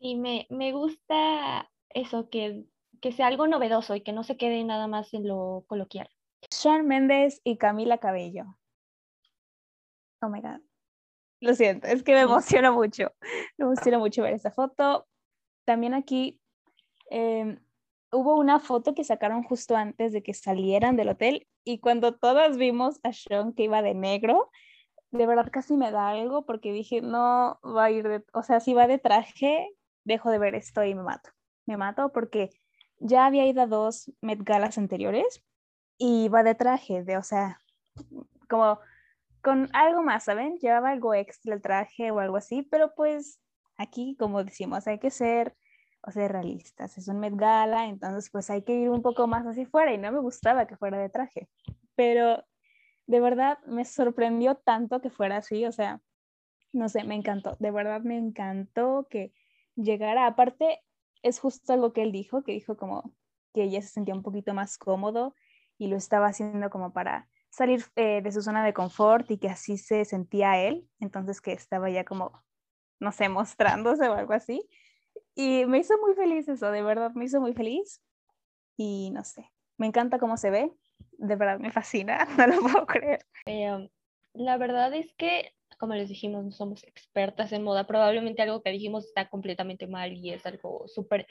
Sí, 0.00 0.16
me, 0.16 0.48
me 0.50 0.72
gusta 0.72 1.70
eso, 1.90 2.28
que, 2.28 2.64
que 3.00 3.12
sea 3.12 3.28
algo 3.28 3.46
novedoso 3.46 3.94
y 3.94 4.00
que 4.00 4.12
no 4.12 4.24
se 4.24 4.36
quede 4.36 4.64
nada 4.64 4.88
más 4.88 5.14
en 5.14 5.28
lo 5.28 5.64
coloquial. 5.68 6.08
Sean 6.50 6.86
Méndez 6.86 7.40
y 7.44 7.56
Camila 7.56 7.98
Cabello. 7.98 8.58
Oh 10.20 10.28
my 10.28 10.40
God. 10.40 10.60
Lo 11.40 11.54
siento, 11.54 11.88
es 11.88 12.02
que 12.02 12.12
me 12.12 12.20
emociona 12.20 12.70
mucho. 12.70 13.12
Me 13.58 13.64
emociona 13.64 13.98
mucho 13.98 14.22
ver 14.22 14.34
esta 14.34 14.52
foto. 14.52 15.08
También 15.64 15.94
aquí 15.94 16.40
em, 17.10 17.58
hubo 18.12 18.36
una 18.36 18.60
foto 18.60 18.94
que 18.94 19.04
sacaron 19.04 19.42
justo 19.42 19.76
antes 19.76 20.12
de 20.12 20.22
que 20.22 20.34
salieran 20.34 20.96
del 20.96 21.08
hotel 21.08 21.48
y 21.64 21.78
cuando 21.80 22.14
todas 22.14 22.56
vimos 22.56 23.00
a 23.02 23.12
Sean 23.12 23.54
que 23.54 23.64
iba 23.64 23.82
de 23.82 23.94
negro, 23.94 24.50
de 25.10 25.26
verdad 25.26 25.48
casi 25.52 25.76
me 25.76 25.90
da 25.90 26.10
algo 26.10 26.46
porque 26.46 26.72
dije, 26.72 27.00
no 27.00 27.58
va 27.64 27.84
a 27.84 27.90
ir 27.90 28.08
de, 28.08 28.24
o 28.32 28.42
sea, 28.42 28.60
si 28.60 28.72
va 28.72 28.86
de 28.86 28.98
traje, 28.98 29.68
dejo 30.04 30.30
de 30.30 30.38
ver 30.38 30.54
esto 30.54 30.84
y 30.84 30.94
me 30.94 31.02
mato. 31.02 31.30
Me 31.66 31.76
mato 31.76 32.12
porque 32.12 32.50
ya 32.98 33.26
había 33.26 33.46
ido 33.46 33.62
a 33.62 33.66
dos 33.66 34.12
Met 34.20 34.40
Galas 34.42 34.78
anteriores 34.78 35.42
y 36.04 36.28
va 36.28 36.42
de 36.42 36.56
traje, 36.56 37.04
de, 37.04 37.16
o 37.16 37.22
sea, 37.22 37.60
como 38.48 38.80
con 39.40 39.68
algo 39.72 40.02
más, 40.02 40.24
¿saben? 40.24 40.56
Llevaba 40.58 40.90
algo 40.90 41.14
extra 41.14 41.54
el 41.54 41.62
traje 41.62 42.10
o 42.10 42.18
algo 42.18 42.36
así, 42.36 42.62
pero 42.62 42.92
pues 42.96 43.40
aquí, 43.76 44.16
como 44.18 44.42
decimos, 44.42 44.88
hay 44.88 44.98
que 44.98 45.12
ser, 45.12 45.56
o 46.02 46.10
sea, 46.10 46.26
realistas. 46.26 46.98
Es 46.98 47.06
un 47.06 47.20
Met 47.20 47.36
Gala, 47.36 47.86
entonces 47.86 48.30
pues 48.32 48.50
hay 48.50 48.62
que 48.62 48.74
ir 48.74 48.90
un 48.90 49.00
poco 49.00 49.28
más 49.28 49.46
así 49.46 49.64
fuera 49.64 49.94
y 49.94 49.98
no 49.98 50.10
me 50.10 50.18
gustaba 50.18 50.66
que 50.66 50.76
fuera 50.76 50.98
de 50.98 51.08
traje, 51.08 51.48
pero 51.94 52.44
de 53.06 53.20
verdad 53.20 53.58
me 53.66 53.84
sorprendió 53.84 54.56
tanto 54.56 55.00
que 55.00 55.10
fuera 55.10 55.36
así, 55.36 55.66
o 55.66 55.72
sea, 55.72 56.00
no 56.72 56.88
sé, 56.88 57.04
me 57.04 57.14
encantó, 57.14 57.56
de 57.60 57.70
verdad 57.70 58.00
me 58.00 58.18
encantó 58.18 59.06
que 59.08 59.32
llegara. 59.76 60.26
Aparte, 60.26 60.80
es 61.22 61.38
justo 61.38 61.72
algo 61.72 61.92
que 61.92 62.02
él 62.02 62.10
dijo, 62.10 62.42
que 62.42 62.50
dijo 62.50 62.76
como 62.76 63.14
que 63.54 63.62
ella 63.62 63.80
se 63.82 63.88
sentía 63.88 64.14
un 64.14 64.24
poquito 64.24 64.52
más 64.52 64.78
cómodo 64.78 65.36
y 65.78 65.88
lo 65.88 65.96
estaba 65.96 66.26
haciendo 66.26 66.70
como 66.70 66.92
para 66.92 67.28
salir 67.50 67.84
eh, 67.96 68.22
de 68.22 68.32
su 68.32 68.42
zona 68.42 68.64
de 68.64 68.72
confort 68.72 69.30
y 69.30 69.38
que 69.38 69.48
así 69.48 69.76
se 69.76 70.04
sentía 70.04 70.60
él, 70.62 70.88
entonces 71.00 71.40
que 71.40 71.52
estaba 71.52 71.90
ya 71.90 72.04
como, 72.04 72.42
no 72.98 73.12
sé, 73.12 73.28
mostrándose 73.28 74.08
o 74.08 74.14
algo 74.14 74.32
así. 74.32 74.68
Y 75.34 75.66
me 75.66 75.78
hizo 75.78 75.94
muy 75.98 76.14
feliz 76.14 76.48
eso, 76.48 76.70
de 76.70 76.82
verdad, 76.82 77.12
me 77.14 77.24
hizo 77.24 77.40
muy 77.40 77.52
feliz. 77.52 78.02
Y 78.76 79.10
no 79.12 79.22
sé, 79.22 79.50
me 79.76 79.86
encanta 79.86 80.18
cómo 80.18 80.36
se 80.36 80.50
ve, 80.50 80.72
de 81.12 81.36
verdad 81.36 81.58
me 81.58 81.70
fascina, 81.70 82.26
no 82.38 82.46
lo 82.46 82.60
puedo 82.60 82.86
creer. 82.86 83.26
Eh, 83.46 83.90
la 84.34 84.56
verdad 84.56 84.94
es 84.94 85.12
que, 85.14 85.54
como 85.78 85.94
les 85.94 86.08
dijimos, 86.08 86.44
no 86.44 86.52
somos 86.52 86.84
expertas 86.84 87.52
en 87.52 87.62
moda. 87.62 87.86
Probablemente 87.86 88.42
algo 88.42 88.62
que 88.62 88.70
dijimos 88.70 89.06
está 89.06 89.28
completamente 89.28 89.86
mal 89.86 90.12
y 90.12 90.30
es 90.30 90.46
algo 90.46 90.86
súper 90.88 91.26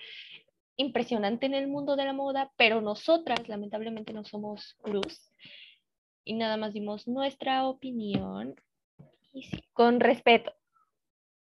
impresionante 0.81 1.45
en 1.45 1.53
el 1.53 1.67
mundo 1.67 1.95
de 1.95 2.05
la 2.05 2.13
moda, 2.13 2.51
pero 2.57 2.81
nosotras 2.81 3.47
lamentablemente 3.47 4.13
no 4.13 4.25
somos 4.25 4.77
luz 4.83 5.31
y 6.23 6.33
nada 6.33 6.57
más 6.57 6.73
dimos 6.73 7.07
nuestra 7.07 7.65
opinión 7.65 8.55
y 9.33 9.47
con 9.73 9.99
respeto. 9.99 10.53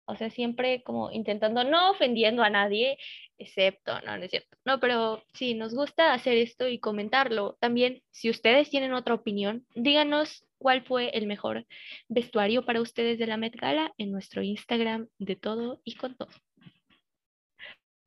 O 0.06 0.16
sea, 0.16 0.30
siempre 0.30 0.84
como 0.84 1.12
intentando, 1.12 1.64
no 1.64 1.92
ofendiendo 1.92 2.44
a 2.44 2.50
nadie, 2.50 2.98
excepto, 3.38 4.02
no, 4.02 4.18
no 4.18 4.24
es 4.24 4.32
cierto. 4.32 4.58
No, 4.66 4.80
pero 4.80 5.24
sí, 5.34 5.54
nos 5.54 5.74
gusta 5.74 6.14
hacer 6.14 6.38
esto 6.38 6.68
y 6.68 6.80
comentarlo. 6.80 7.58
También, 7.62 8.02
si 8.12 8.30
ustedes 8.30 8.70
tienen 8.70 8.94
otra 8.94 9.14
opinión, 9.14 9.66
díganos 9.76 10.46
cuál 10.58 10.84
fue 10.84 11.10
el 11.10 11.26
mejor 11.26 11.66
vestuario 12.10 12.66
para 12.66 12.82
ustedes 12.82 13.18
de 13.18 13.28
la 13.28 13.38
Met 13.38 13.56
Gala 13.56 13.94
en 13.98 14.12
nuestro 14.12 14.44
Instagram 14.44 15.08
de 15.20 15.36
todo 15.38 15.80
y 15.86 15.96
con 15.96 16.16
todo. 16.16 16.32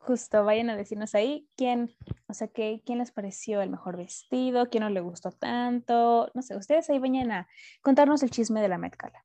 Justo, 0.07 0.45
vayan 0.45 0.71
a 0.71 0.77
decirnos 0.77 1.17
ahí 1.17 1.49
quién, 1.57 1.93
o 2.29 2.33
sea, 2.33 2.47
que, 2.47 2.81
quién 2.87 2.99
les 2.99 3.11
pareció 3.11 3.61
el 3.61 3.71
mejor 3.71 3.97
vestido, 3.97 4.71
quién 4.71 4.85
no 4.85 4.91
le 4.91 5.01
gustó 5.01 5.33
tanto. 5.33 6.31
No 6.33 6.43
sé, 6.43 6.57
ustedes 6.57 6.89
ahí 6.89 7.01
vayan 7.01 7.33
a 7.33 7.49
contarnos 7.83 8.23
el 8.23 8.31
chisme 8.31 8.61
de 8.61 8.69
la 8.69 8.79
Met 8.79 8.97
Gala. 8.97 9.25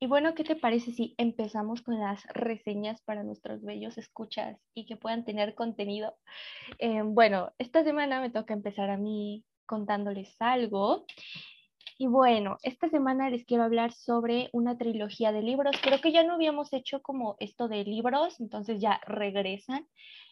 Y 0.00 0.08
bueno, 0.08 0.34
¿qué 0.34 0.42
te 0.42 0.56
parece 0.56 0.90
si 0.90 1.14
empezamos 1.16 1.82
con 1.82 2.00
las 2.00 2.26
reseñas 2.34 3.00
para 3.02 3.22
nuestros 3.22 3.62
bellos 3.62 3.98
escuchas 3.98 4.58
y 4.74 4.84
que 4.84 4.96
puedan 4.96 5.24
tener 5.24 5.54
contenido? 5.54 6.16
Eh, 6.80 7.02
bueno, 7.04 7.52
esta 7.58 7.84
semana 7.84 8.20
me 8.20 8.30
toca 8.30 8.52
empezar 8.52 8.90
a 8.90 8.96
mí 8.96 9.44
contándoles 9.64 10.34
algo. 10.40 11.06
Y 12.00 12.06
bueno, 12.06 12.56
esta 12.62 12.88
semana 12.88 13.28
les 13.28 13.44
quiero 13.44 13.62
hablar 13.62 13.92
sobre 13.92 14.48
una 14.54 14.78
trilogía 14.78 15.32
de 15.32 15.42
libros. 15.42 15.76
Creo 15.82 16.00
que 16.00 16.12
ya 16.12 16.24
no 16.24 16.32
habíamos 16.32 16.72
hecho 16.72 17.02
como 17.02 17.36
esto 17.40 17.68
de 17.68 17.84
libros, 17.84 18.40
entonces 18.40 18.80
ya 18.80 19.02
regresan. 19.06 19.86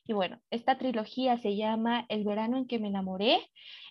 Y 0.07 0.15
bueno, 0.15 0.41
esta 0.51 0.79
trilogía 0.79 1.37
se 1.37 1.57
llama 1.57 2.07
El 2.09 2.25
verano 2.25 2.57
en 2.57 2.67
que 2.67 2.79
me 2.79 2.89
enamoré. 2.89 3.51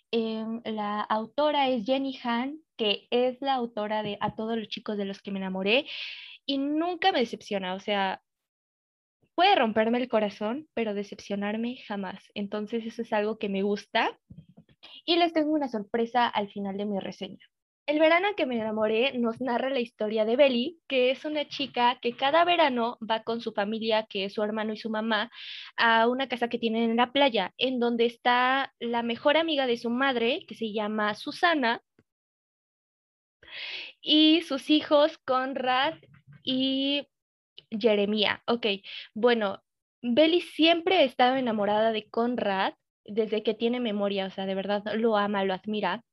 Em, 0.10 0.60
la 0.66 1.02
autora 1.02 1.70
es 1.70 1.86
Jenny 1.86 2.18
Han, 2.24 2.58
que 2.78 3.08
es 3.12 3.40
la 3.42 3.54
autora 3.54 4.02
de 4.02 4.18
A 4.22 4.34
todos 4.34 4.58
los 4.58 4.70
chicos 4.70 4.98
de 4.98 5.06
los 5.06 5.22
que 5.22 5.30
me 5.30 5.38
enamoré. 5.38 5.86
Y 6.48 6.58
nunca 6.58 7.12
me 7.12 7.20
decepciona, 7.20 7.76
o 7.76 7.80
sea, 7.80 8.24
puede 9.36 9.54
romperme 9.54 10.00
el 10.00 10.10
corazón, 10.10 10.68
pero 10.74 10.96
decepcionarme 10.96 11.78
jamás. 11.88 12.24
Entonces 12.34 12.88
eso 12.88 13.04
es 13.04 13.14
algo 13.14 13.38
que 13.38 13.50
me 13.50 13.62
gusta. 13.62 14.20
Y 15.06 15.18
les 15.18 15.32
tengo 15.32 15.52
una 15.52 15.68
sorpresa 15.68 16.28
al 16.28 16.50
final 16.50 16.76
de 16.76 16.86
mi 16.88 17.00
reseña. 17.00 17.48
El 17.88 18.00
verano 18.00 18.28
que 18.36 18.46
me 18.46 18.56
enamoré 18.60 19.18
nos 19.18 19.40
narra 19.40 19.70
la 19.70 19.80
historia 19.80 20.26
de 20.26 20.36
Belly, 20.36 20.78
que 20.90 21.10
es 21.10 21.24
una 21.24 21.48
chica 21.48 21.98
que 22.02 22.18
cada 22.18 22.44
verano 22.44 22.98
va 23.00 23.24
con 23.24 23.40
su 23.40 23.54
familia, 23.54 24.06
que 24.10 24.26
es 24.26 24.34
su 24.34 24.44
hermano 24.44 24.74
y 24.74 24.78
su 24.78 24.90
mamá, 24.90 25.32
a 25.78 26.08
una 26.10 26.28
casa 26.28 26.50
que 26.50 26.60
tienen 26.60 26.90
en 26.92 26.98
la 26.98 27.14
playa, 27.14 27.54
en 27.58 27.80
donde 27.80 28.06
está 28.06 28.74
la 28.80 29.04
mejor 29.04 29.38
amiga 29.38 29.68
de 29.68 29.78
su 29.78 29.90
madre, 29.90 30.46
que 30.50 30.56
se 30.56 30.74
llama 30.74 31.16
Susana, 31.16 31.82
y 34.02 34.42
sus 34.42 34.70
hijos 34.70 35.18
Conrad 35.20 35.96
y 36.44 37.08
Jeremía. 37.72 38.44
Ok, 38.48 38.66
bueno, 39.14 39.64
Belly 40.02 40.42
siempre 40.42 40.98
ha 40.98 41.04
estado 41.04 41.38
enamorada 41.38 41.94
de 41.94 42.10
Conrad 42.10 42.74
desde 43.06 43.44
que 43.44 43.54
tiene 43.54 43.80
memoria, 43.80 44.26
o 44.26 44.30
sea, 44.30 44.46
de 44.46 44.56
verdad 44.56 44.84
lo 44.96 45.16
ama, 45.16 45.46
lo 45.46 45.54
admira 45.54 46.04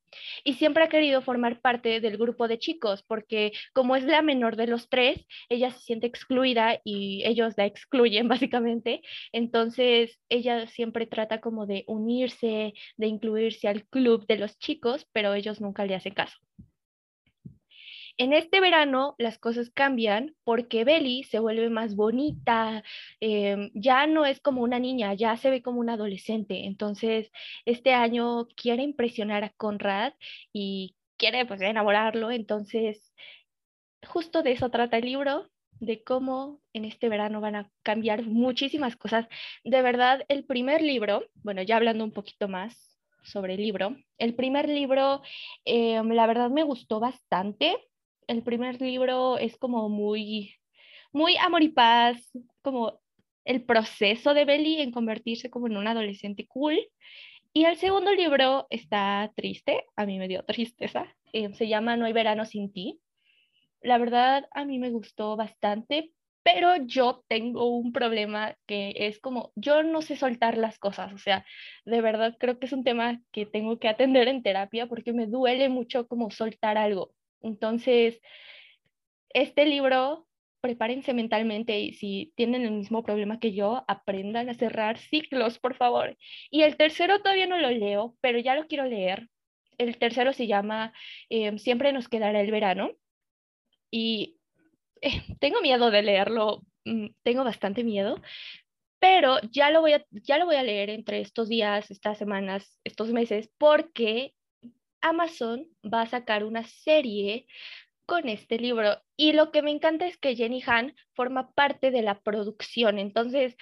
y 0.44 0.54
siempre 0.54 0.84
ha 0.84 0.88
querido 0.88 1.22
formar 1.22 1.60
parte 1.60 2.00
del 2.00 2.16
grupo 2.16 2.48
de 2.48 2.58
chicos, 2.58 3.02
porque 3.02 3.52
como 3.72 3.96
es 3.96 4.04
la 4.04 4.22
menor 4.22 4.56
de 4.56 4.66
los 4.66 4.88
tres, 4.88 5.26
ella 5.48 5.70
se 5.70 5.80
siente 5.80 6.06
excluida 6.06 6.80
y 6.84 7.22
ellos 7.24 7.54
la 7.56 7.66
excluyen 7.66 8.28
básicamente, 8.28 9.02
entonces 9.32 10.18
ella 10.28 10.66
siempre 10.66 11.06
trata 11.06 11.40
como 11.40 11.66
de 11.66 11.84
unirse, 11.86 12.74
de 12.96 13.06
incluirse 13.06 13.68
al 13.68 13.84
club 13.86 14.26
de 14.26 14.38
los 14.38 14.58
chicos, 14.58 15.06
pero 15.12 15.34
ellos 15.34 15.60
nunca 15.60 15.84
le 15.86 15.94
hacen 15.94 16.14
caso. 16.14 16.38
En 18.16 18.32
este 18.32 18.60
verano 18.60 19.16
las 19.18 19.38
cosas 19.38 19.70
cambian 19.70 20.36
porque 20.44 20.84
Belly 20.84 21.24
se 21.24 21.40
vuelve 21.40 21.68
más 21.68 21.96
bonita, 21.96 22.84
em, 23.20 23.70
ya 23.74 24.06
no 24.06 24.24
es 24.24 24.40
como 24.40 24.62
una 24.62 24.78
niña, 24.78 25.14
ya 25.14 25.36
se 25.36 25.50
ve 25.50 25.62
como 25.62 25.80
una 25.80 25.94
adolescente. 25.94 26.64
Entonces, 26.66 27.30
este 27.64 27.92
año 27.92 28.46
quiere 28.56 28.82
impresionar 28.84 29.42
a 29.44 29.50
Conrad 29.50 30.12
y 30.52 30.96
quiere 31.16 31.44
pues 31.46 31.60
enamorarlo. 31.60 32.30
Entonces, 32.30 33.12
justo 34.06 34.42
de 34.42 34.52
eso 34.52 34.70
trata 34.70 34.98
el 34.98 35.04
libro, 35.06 35.50
de 35.80 36.04
cómo 36.04 36.60
en 36.72 36.84
este 36.84 37.08
verano 37.08 37.40
van 37.40 37.56
a 37.56 37.70
cambiar 37.82 38.22
muchísimas 38.24 38.96
cosas. 38.96 39.26
De 39.64 39.82
verdad, 39.82 40.24
el 40.28 40.44
primer 40.44 40.82
libro, 40.82 41.24
bueno, 41.42 41.62
ya 41.62 41.76
hablando 41.76 42.04
un 42.04 42.12
poquito 42.12 42.48
más 42.48 42.96
sobre 43.24 43.54
el 43.54 43.62
libro, 43.62 43.96
el 44.18 44.34
primer 44.34 44.68
libro, 44.68 45.22
em, 45.64 46.08
la 46.10 46.26
verdad 46.26 46.50
me 46.50 46.62
gustó 46.62 47.00
bastante 47.00 47.76
el 48.28 48.42
primer 48.42 48.80
libro 48.80 49.38
es 49.38 49.56
como 49.56 49.88
muy, 49.88 50.54
muy 51.12 51.36
amor 51.36 51.62
y 51.62 51.68
paz, 51.68 52.30
como 52.62 53.00
el 53.44 53.62
proceso 53.64 54.34
de 54.34 54.44
Belly 54.44 54.80
en 54.80 54.90
convertirse 54.90 55.50
como 55.50 55.66
en 55.66 55.76
un 55.76 55.86
adolescente 55.86 56.46
cool. 56.46 56.78
Y 57.52 57.66
el 57.66 57.76
segundo 57.76 58.12
libro 58.12 58.66
está 58.70 59.30
triste, 59.36 59.84
a 59.96 60.06
mí 60.06 60.18
me 60.18 60.28
dio 60.28 60.44
tristeza, 60.44 61.14
eh, 61.32 61.54
se 61.54 61.68
llama 61.68 61.96
No 61.96 62.06
hay 62.06 62.12
verano 62.12 62.44
sin 62.44 62.72
ti. 62.72 63.00
La 63.80 63.98
verdad, 63.98 64.46
a 64.52 64.64
mí 64.64 64.78
me 64.78 64.90
gustó 64.90 65.36
bastante, 65.36 66.10
pero 66.42 66.76
yo 66.76 67.24
tengo 67.28 67.68
un 67.68 67.92
problema 67.92 68.56
que 68.66 68.94
es 68.96 69.20
como, 69.20 69.52
yo 69.56 69.82
no 69.82 70.02
sé 70.02 70.16
soltar 70.16 70.58
las 70.58 70.78
cosas, 70.78 71.12
o 71.12 71.18
sea, 71.18 71.44
de 71.84 72.00
verdad 72.00 72.36
creo 72.38 72.58
que 72.58 72.66
es 72.66 72.72
un 72.72 72.84
tema 72.84 73.20
que 73.32 73.46
tengo 73.46 73.78
que 73.78 73.88
atender 73.88 74.28
en 74.28 74.42
terapia 74.42 74.86
porque 74.86 75.12
me 75.12 75.26
duele 75.26 75.68
mucho 75.68 76.06
como 76.06 76.30
soltar 76.30 76.76
algo. 76.76 77.14
Entonces, 77.44 78.20
este 79.30 79.66
libro, 79.66 80.26
prepárense 80.60 81.12
mentalmente 81.12 81.78
y 81.78 81.92
si 81.92 82.32
tienen 82.36 82.62
el 82.62 82.72
mismo 82.72 83.02
problema 83.04 83.38
que 83.38 83.52
yo, 83.52 83.84
aprendan 83.86 84.48
a 84.48 84.54
cerrar 84.54 84.98
ciclos, 84.98 85.58
por 85.58 85.74
favor. 85.76 86.16
Y 86.50 86.62
el 86.62 86.76
tercero 86.76 87.20
todavía 87.20 87.46
no 87.46 87.58
lo 87.58 87.70
leo, 87.70 88.16
pero 88.22 88.38
ya 88.38 88.54
lo 88.54 88.66
quiero 88.66 88.86
leer. 88.86 89.28
El 89.76 89.98
tercero 89.98 90.32
se 90.32 90.46
llama 90.46 90.94
eh, 91.28 91.58
Siempre 91.58 91.92
nos 91.92 92.08
quedará 92.08 92.40
el 92.40 92.50
verano. 92.50 92.92
Y 93.90 94.38
eh, 95.02 95.22
tengo 95.38 95.60
miedo 95.60 95.90
de 95.90 96.02
leerlo, 96.02 96.62
mm, 96.86 97.08
tengo 97.22 97.44
bastante 97.44 97.84
miedo, 97.84 98.22
pero 98.98 99.38
ya 99.50 99.70
lo, 99.70 99.82
voy 99.82 99.92
a, 99.92 100.04
ya 100.10 100.38
lo 100.38 100.46
voy 100.46 100.56
a 100.56 100.62
leer 100.62 100.88
entre 100.88 101.20
estos 101.20 101.50
días, 101.50 101.90
estas 101.90 102.16
semanas, 102.16 102.80
estos 102.84 103.10
meses, 103.12 103.50
porque 103.58 104.32
Amazon 105.04 105.66
va 105.84 106.02
a 106.02 106.06
sacar 106.06 106.44
una 106.44 106.64
serie 106.64 107.46
con 108.06 108.28
este 108.28 108.58
libro. 108.58 109.00
Y 109.16 109.32
lo 109.32 109.50
que 109.52 109.62
me 109.62 109.70
encanta 109.70 110.06
es 110.06 110.16
que 110.18 110.34
Jenny 110.36 110.62
Han 110.66 110.94
forma 111.14 111.52
parte 111.52 111.90
de 111.90 112.02
la 112.02 112.20
producción. 112.20 112.98
Entonces, 112.98 113.56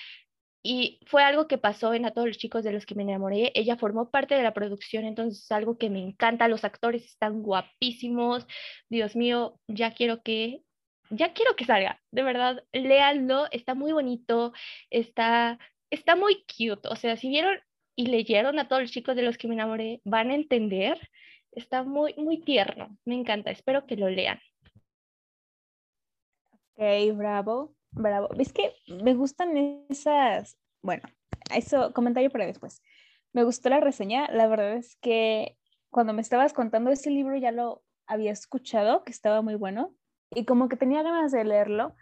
y 0.65 1.01
fue 1.07 1.25
algo 1.25 1.49
que 1.49 1.59
pasó 1.59 1.93
en 1.95 2.05
A 2.07 2.13
todos 2.13 2.29
los 2.29 2.39
chicos 2.39 2.63
de 2.65 2.73
los 2.73 2.87
que 2.87 2.95
me 2.95 3.03
enamoré. 3.03 3.51
Ella 3.55 3.77
formó 3.77 4.11
parte 4.11 4.37
de 4.37 4.45
la 4.45 4.55
producción, 4.55 5.05
entonces 5.05 5.43
es 5.43 5.53
algo 5.53 5.77
que 5.79 5.91
me 5.91 6.01
encanta. 6.01 6.49
Los 6.49 6.65
actores 6.65 7.05
están 7.05 7.43
guapísimos. 7.43 8.47
Dios 8.89 9.17
mío, 9.17 9.59
ya 9.69 9.93
quiero 9.95 10.23
que 10.23 10.63
ya 11.11 11.33
quiero 11.35 11.57
que 11.57 11.65
salga. 11.67 12.01
De 12.13 12.23
verdad, 12.23 12.65
léanlo, 12.73 13.47
está 13.51 13.75
muy 13.75 13.93
bonito, 13.93 14.53
está 14.91 15.59
está 15.91 16.17
muy 16.17 16.45
cute. 16.47 16.89
O 16.89 16.97
sea, 16.97 17.17
si 17.17 17.29
vieron 17.29 17.59
y 17.97 18.07
leyeron 18.07 18.59
a 18.59 18.69
todos 18.69 18.83
los 18.83 18.93
chicos 18.93 19.17
de 19.17 19.23
los 19.23 19.39
que 19.39 19.49
me 19.49 19.55
enamoré, 19.55 20.01
van 20.05 20.31
a 20.31 20.35
entender 20.35 20.99
Está 21.53 21.83
muy, 21.83 22.15
muy 22.15 22.41
tierno. 22.41 22.97
Me 23.05 23.15
encanta. 23.15 23.51
Espero 23.51 23.87
que 23.87 23.97
lo 23.97 24.09
lean. 24.09 24.41
Ok, 26.51 27.15
bravo, 27.15 27.75
bravo. 27.91 28.29
Es 28.39 28.53
que 28.53 28.75
me 29.03 29.15
gustan 29.15 29.57
esas, 29.89 30.59
bueno, 30.81 31.03
eso, 31.55 31.93
comentario 31.93 32.31
para 32.31 32.47
después. 32.47 32.83
Me 33.33 33.45
gustó 33.45 33.69
la 33.69 33.81
reseña. 33.81 34.29
La 34.33 34.47
verdad 34.47 34.75
es 34.75 34.97
que 34.97 35.59
cuando 35.91 36.15
me 36.15 36.23
estabas 36.23 36.55
contando 36.55 36.91
ese 36.91 37.11
libro 37.11 37.37
ya 37.37 37.53
lo 37.53 37.83
había 38.07 38.33
escuchado, 38.33 39.05
que 39.05 39.13
estaba 39.13 39.43
muy 39.43 39.55
bueno, 39.55 39.95
y 40.31 40.47
como 40.47 40.69
que 40.69 40.77
tenía 40.77 41.03
ganas 41.03 41.33
de 41.33 41.45
leerlo, 41.45 41.95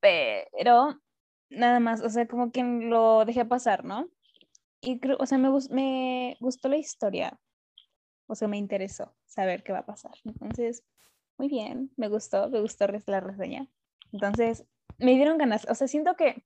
pero 0.00 0.98
nada 1.50 1.80
más, 1.80 2.00
o 2.02 2.08
sea, 2.08 2.26
como 2.26 2.50
que 2.50 2.62
lo 2.62 3.24
dejé 3.26 3.44
pasar, 3.44 3.84
¿no? 3.84 4.08
Y 4.80 5.00
creo, 5.00 5.16
o 5.20 5.26
sea, 5.26 5.36
me, 5.38 5.50
me 5.70 6.36
gustó 6.40 6.68
la 6.68 6.78
historia 6.78 7.38
o 8.28 8.34
sea, 8.34 8.46
me 8.46 8.58
interesó 8.58 9.14
saber 9.26 9.64
qué 9.64 9.72
va 9.72 9.80
a 9.80 9.86
pasar. 9.86 10.12
Entonces, 10.24 10.84
muy 11.38 11.48
bien, 11.48 11.90
me 11.96 12.08
gustó, 12.08 12.48
me 12.48 12.60
gustó 12.60 12.86
la 13.06 13.20
reseña. 13.20 13.68
Entonces, 14.12 14.64
me 14.98 15.14
dieron 15.14 15.38
ganas, 15.38 15.66
o 15.68 15.74
sea, 15.74 15.88
siento 15.88 16.14
que, 16.14 16.44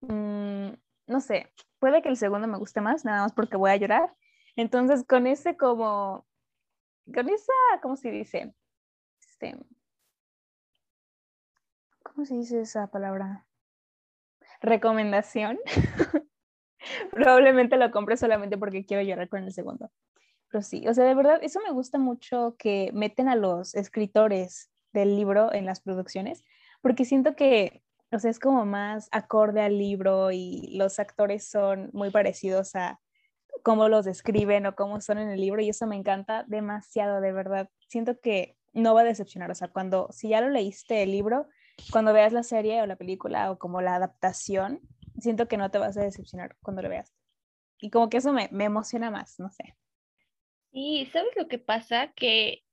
mm, 0.00 0.72
no 1.06 1.20
sé, 1.20 1.52
puede 1.78 2.02
que 2.02 2.08
el 2.08 2.16
segundo 2.16 2.48
me 2.48 2.58
guste 2.58 2.80
más, 2.80 3.04
nada 3.04 3.22
más 3.22 3.32
porque 3.32 3.56
voy 3.56 3.70
a 3.70 3.76
llorar. 3.76 4.14
Entonces, 4.56 5.04
con 5.04 5.26
ese 5.26 5.56
como, 5.56 6.26
con 7.14 7.28
esa, 7.28 7.52
¿cómo 7.82 7.96
se 7.96 8.10
dice? 8.10 8.54
Este, 9.20 9.56
¿Cómo 12.02 12.24
se 12.24 12.34
dice 12.34 12.62
esa 12.62 12.86
palabra? 12.88 13.46
Recomendación. 14.60 15.58
Probablemente 17.10 17.76
lo 17.76 17.90
compre 17.90 18.16
solamente 18.16 18.58
porque 18.58 18.84
quiero 18.84 19.02
llorar 19.02 19.28
con 19.28 19.44
el 19.44 19.52
segundo. 19.52 19.90
Pero 20.52 20.62
sí, 20.62 20.86
o 20.86 20.92
sea, 20.92 21.04
de 21.06 21.14
verdad, 21.14 21.38
eso 21.42 21.60
me 21.66 21.72
gusta 21.72 21.98
mucho 21.98 22.56
que 22.58 22.90
meten 22.92 23.28
a 23.30 23.36
los 23.36 23.74
escritores 23.74 24.70
del 24.92 25.16
libro 25.16 25.50
en 25.50 25.64
las 25.64 25.80
producciones, 25.80 26.44
porque 26.82 27.06
siento 27.06 27.34
que, 27.34 27.82
o 28.10 28.18
sea, 28.18 28.30
es 28.30 28.38
como 28.38 28.66
más 28.66 29.08
acorde 29.12 29.62
al 29.62 29.78
libro 29.78 30.30
y 30.30 30.76
los 30.76 30.98
actores 30.98 31.48
son 31.48 31.88
muy 31.94 32.10
parecidos 32.10 32.76
a 32.76 33.00
cómo 33.62 33.88
los 33.88 34.04
describen 34.04 34.66
o 34.66 34.74
cómo 34.74 35.00
son 35.00 35.16
en 35.16 35.30
el 35.30 35.40
libro 35.40 35.62
y 35.62 35.70
eso 35.70 35.86
me 35.86 35.96
encanta 35.96 36.44
demasiado, 36.46 37.22
de 37.22 37.32
verdad. 37.32 37.70
Siento 37.88 38.20
que 38.20 38.58
no 38.74 38.92
va 38.92 39.00
a 39.00 39.04
decepcionar, 39.04 39.50
o 39.50 39.54
sea, 39.54 39.68
cuando, 39.68 40.08
si 40.10 40.28
ya 40.28 40.42
lo 40.42 40.50
leíste 40.50 41.02
el 41.02 41.12
libro, 41.12 41.48
cuando 41.90 42.12
veas 42.12 42.34
la 42.34 42.42
serie 42.42 42.82
o 42.82 42.86
la 42.86 42.96
película 42.96 43.50
o 43.50 43.58
como 43.58 43.80
la 43.80 43.94
adaptación, 43.94 44.80
siento 45.18 45.48
que 45.48 45.56
no 45.56 45.70
te 45.70 45.78
vas 45.78 45.96
a 45.96 46.02
decepcionar 46.02 46.58
cuando 46.60 46.82
lo 46.82 46.90
veas. 46.90 47.10
Y 47.78 47.88
como 47.88 48.10
que 48.10 48.18
eso 48.18 48.34
me, 48.34 48.50
me 48.52 48.64
emociona 48.64 49.10
más, 49.10 49.40
no 49.40 49.48
sé. 49.48 49.76
Y 50.72 51.06
¿sabes 51.12 51.32
lo 51.36 51.48
que 51.48 51.58
pasa? 51.58 52.12
Que 52.14 52.64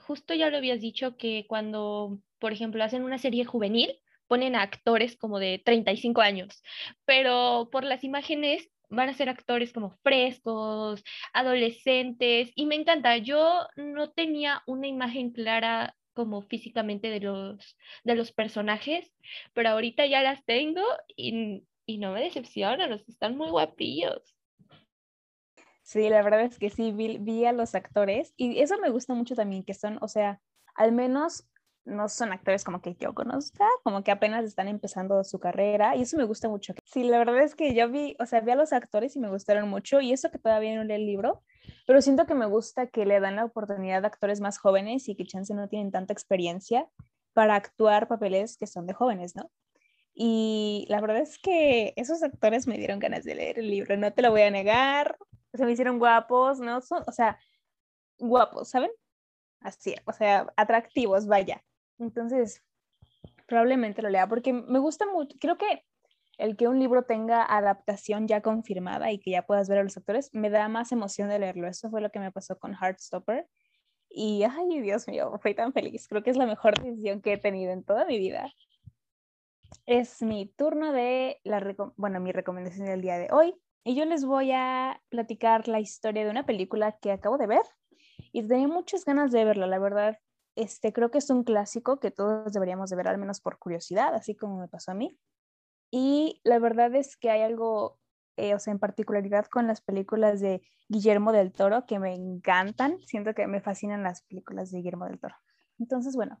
justo 0.00 0.34
ya 0.34 0.50
lo 0.50 0.56
habías 0.58 0.80
dicho 0.80 1.16
que 1.16 1.46
cuando, 1.48 2.18
por 2.38 2.52
ejemplo, 2.52 2.82
hacen 2.82 3.04
una 3.04 3.18
serie 3.18 3.44
juvenil, 3.44 3.98
ponen 4.26 4.56
a 4.56 4.62
actores 4.62 5.16
como 5.16 5.38
de 5.38 5.60
35 5.64 6.22
años, 6.22 6.62
pero 7.04 7.68
por 7.70 7.84
las 7.84 8.04
imágenes 8.04 8.70
van 8.88 9.08
a 9.08 9.14
ser 9.14 9.28
actores 9.28 9.72
como 9.72 9.90
frescos, 10.02 11.02
adolescentes, 11.34 12.50
y 12.54 12.66
me 12.66 12.74
encanta. 12.76 13.16
Yo 13.18 13.66
no 13.76 14.10
tenía 14.10 14.62
una 14.66 14.86
imagen 14.88 15.32
clara 15.32 15.96
como 16.14 16.42
físicamente 16.42 17.08
de 17.08 17.20
los, 17.20 17.76
de 18.04 18.14
los 18.14 18.32
personajes, 18.32 19.12
pero 19.54 19.70
ahorita 19.70 20.06
ya 20.06 20.22
las 20.22 20.44
tengo 20.44 20.82
y, 21.16 21.64
y 21.86 21.98
no 21.98 22.12
me 22.12 22.22
decepcionan, 22.22 22.92
están 23.08 23.36
muy 23.36 23.50
guapillos. 23.50 24.34
Sí, 25.82 26.08
la 26.08 26.22
verdad 26.22 26.42
es 26.42 26.58
que 26.58 26.70
sí, 26.70 26.92
vi, 26.92 27.44
a 27.44 27.52
los 27.52 27.74
actores 27.74 28.32
y 28.36 28.60
eso 28.60 28.78
me 28.78 28.90
gusta 28.90 29.14
mucho 29.14 29.34
también, 29.34 29.64
que 29.64 29.74
son, 29.74 29.98
o 30.00 30.08
sea, 30.08 30.40
al 30.74 30.92
menos 30.92 31.48
no 31.84 32.08
son 32.08 32.32
actores 32.32 32.62
como 32.62 32.80
que 32.80 32.94
yo 32.94 33.12
conozca, 33.12 33.66
como 33.82 34.04
que 34.04 34.12
apenas 34.12 34.44
están 34.44 34.68
empezando 34.68 35.24
su 35.24 35.40
carrera 35.40 35.96
y 35.96 36.02
eso 36.02 36.16
me 36.16 36.24
gusta 36.24 36.48
mucho. 36.48 36.74
Sí, 36.84 37.02
la 37.02 37.18
verdad 37.18 37.42
es 37.42 37.56
que 37.56 37.74
yo 37.74 37.90
vi, 37.90 38.16
o 38.20 38.26
sea, 38.26 38.40
vi 38.40 38.52
a 38.52 38.56
los 38.56 38.72
actores 38.72 39.16
y 39.16 39.18
me 39.18 39.28
gustaron 39.28 39.68
mucho 39.68 40.00
y 40.00 40.12
eso 40.12 40.30
que 40.30 40.38
todavía 40.38 40.76
no 40.76 40.84
leí 40.84 41.00
el 41.00 41.06
libro, 41.06 41.42
pero 41.86 42.00
siento 42.00 42.26
que 42.26 42.34
me 42.34 42.46
gusta 42.46 42.86
que 42.86 43.04
le 43.04 43.18
dan 43.18 43.34
la 43.34 43.44
oportunidad 43.44 44.04
a 44.04 44.08
actores 44.08 44.40
más 44.40 44.58
jóvenes 44.58 45.08
y 45.08 45.16
que 45.16 45.24
chance 45.24 45.52
no 45.52 45.68
tienen 45.68 45.90
tanta 45.90 46.12
experiencia 46.12 46.88
para 47.32 47.56
actuar 47.56 48.06
papeles 48.06 48.56
que 48.56 48.68
son 48.68 48.86
de 48.86 48.92
jóvenes, 48.92 49.34
¿no? 49.34 49.50
Y 50.14 50.86
la 50.88 51.00
verdad 51.00 51.18
es 51.18 51.38
que 51.38 51.94
esos 51.96 52.22
actores 52.22 52.66
me 52.66 52.76
dieron 52.76 52.98
ganas 52.98 53.24
de 53.24 53.34
leer 53.34 53.58
el 53.58 53.70
libro, 53.70 53.96
no 53.96 54.12
te 54.12 54.22
lo 54.22 54.30
voy 54.30 54.42
a 54.42 54.50
negar, 54.50 55.16
se 55.52 55.64
me 55.64 55.72
hicieron 55.72 55.98
guapos, 55.98 56.60
¿no? 56.60 56.80
Son, 56.80 57.02
o 57.06 57.12
sea, 57.12 57.38
guapos, 58.18 58.70
¿saben? 58.70 58.90
Así, 59.60 59.94
o 60.06 60.12
sea, 60.12 60.52
atractivos, 60.56 61.26
vaya. 61.26 61.62
Entonces, 61.98 62.62
probablemente 63.46 64.02
lo 64.02 64.08
lea 64.08 64.28
porque 64.28 64.52
me 64.52 64.78
gusta 64.78 65.06
mucho, 65.06 65.36
creo 65.38 65.58
que 65.58 65.84
el 66.38 66.56
que 66.56 66.68
un 66.68 66.78
libro 66.78 67.04
tenga 67.04 67.44
adaptación 67.44 68.26
ya 68.26 68.40
confirmada 68.40 69.12
y 69.12 69.18
que 69.18 69.30
ya 69.30 69.42
puedas 69.42 69.68
ver 69.68 69.78
a 69.78 69.84
los 69.84 69.96
actores, 69.96 70.30
me 70.32 70.50
da 70.50 70.68
más 70.68 70.90
emoción 70.92 71.28
de 71.28 71.38
leerlo. 71.38 71.68
Eso 71.68 71.90
fue 71.90 72.00
lo 72.00 72.10
que 72.10 72.18
me 72.18 72.32
pasó 72.32 72.58
con 72.58 72.74
Heartstopper. 72.74 73.46
Y, 74.08 74.42
ay, 74.44 74.80
Dios 74.80 75.06
mío, 75.08 75.38
fui 75.40 75.54
tan 75.54 75.72
feliz. 75.72 76.08
Creo 76.08 76.22
que 76.22 76.30
es 76.30 76.36
la 76.36 76.46
mejor 76.46 76.82
decisión 76.82 77.20
que 77.22 77.34
he 77.34 77.38
tenido 77.38 77.72
en 77.72 77.84
toda 77.84 78.04
mi 78.06 78.18
vida. 78.18 78.52
Es 79.86 80.22
mi 80.22 80.46
turno 80.46 80.92
de, 80.92 81.40
la, 81.44 81.74
bueno, 81.96 82.20
mi 82.20 82.32
recomendación 82.32 82.86
del 82.86 83.02
día 83.02 83.18
de 83.18 83.28
hoy. 83.30 83.54
Y 83.84 83.96
yo 83.96 84.04
les 84.04 84.24
voy 84.24 84.52
a 84.52 85.02
platicar 85.08 85.66
la 85.66 85.80
historia 85.80 86.24
de 86.24 86.30
una 86.30 86.46
película 86.46 86.92
que 87.00 87.10
acabo 87.10 87.36
de 87.36 87.48
ver 87.48 87.62
y 88.32 88.46
tenía 88.46 88.68
muchas 88.68 89.04
ganas 89.04 89.32
de 89.32 89.44
verla, 89.44 89.66
la 89.66 89.78
verdad. 89.78 90.18
Este, 90.54 90.92
creo 90.92 91.10
que 91.10 91.18
es 91.18 91.30
un 91.30 91.44
clásico 91.44 91.98
que 91.98 92.10
todos 92.10 92.52
deberíamos 92.52 92.90
de 92.90 92.96
ver, 92.96 93.08
al 93.08 93.18
menos 93.18 93.40
por 93.40 93.58
curiosidad, 93.58 94.14
así 94.14 94.36
como 94.36 94.58
me 94.58 94.68
pasó 94.68 94.92
a 94.92 94.94
mí. 94.94 95.18
Y 95.90 96.40
la 96.44 96.58
verdad 96.58 96.94
es 96.94 97.16
que 97.16 97.30
hay 97.30 97.42
algo, 97.42 97.98
eh, 98.36 98.54
o 98.54 98.58
sea, 98.58 98.72
en 98.72 98.78
particularidad 98.78 99.46
con 99.46 99.66
las 99.66 99.80
películas 99.80 100.40
de 100.40 100.62
Guillermo 100.88 101.32
del 101.32 101.52
Toro 101.52 101.84
que 101.86 101.98
me 101.98 102.14
encantan. 102.14 102.98
Siento 103.06 103.34
que 103.34 103.46
me 103.46 103.60
fascinan 103.60 104.02
las 104.02 104.22
películas 104.22 104.70
de 104.70 104.78
Guillermo 104.78 105.06
del 105.06 105.18
Toro. 105.18 105.34
Entonces, 105.78 106.14
bueno, 106.14 106.40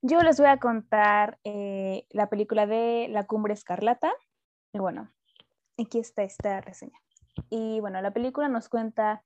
yo 0.00 0.20
les 0.22 0.38
voy 0.38 0.48
a 0.48 0.58
contar 0.58 1.38
eh, 1.44 2.06
la 2.10 2.30
película 2.30 2.66
de 2.66 3.08
La 3.10 3.24
Cumbre 3.24 3.54
Escarlata. 3.54 4.12
Y 4.72 4.78
bueno, 4.78 5.12
aquí 5.78 5.98
está 5.98 6.22
esta 6.22 6.60
reseña. 6.60 6.98
Y 7.50 7.80
bueno, 7.80 8.00
la 8.00 8.12
película 8.12 8.48
nos 8.48 8.68
cuenta 8.68 9.24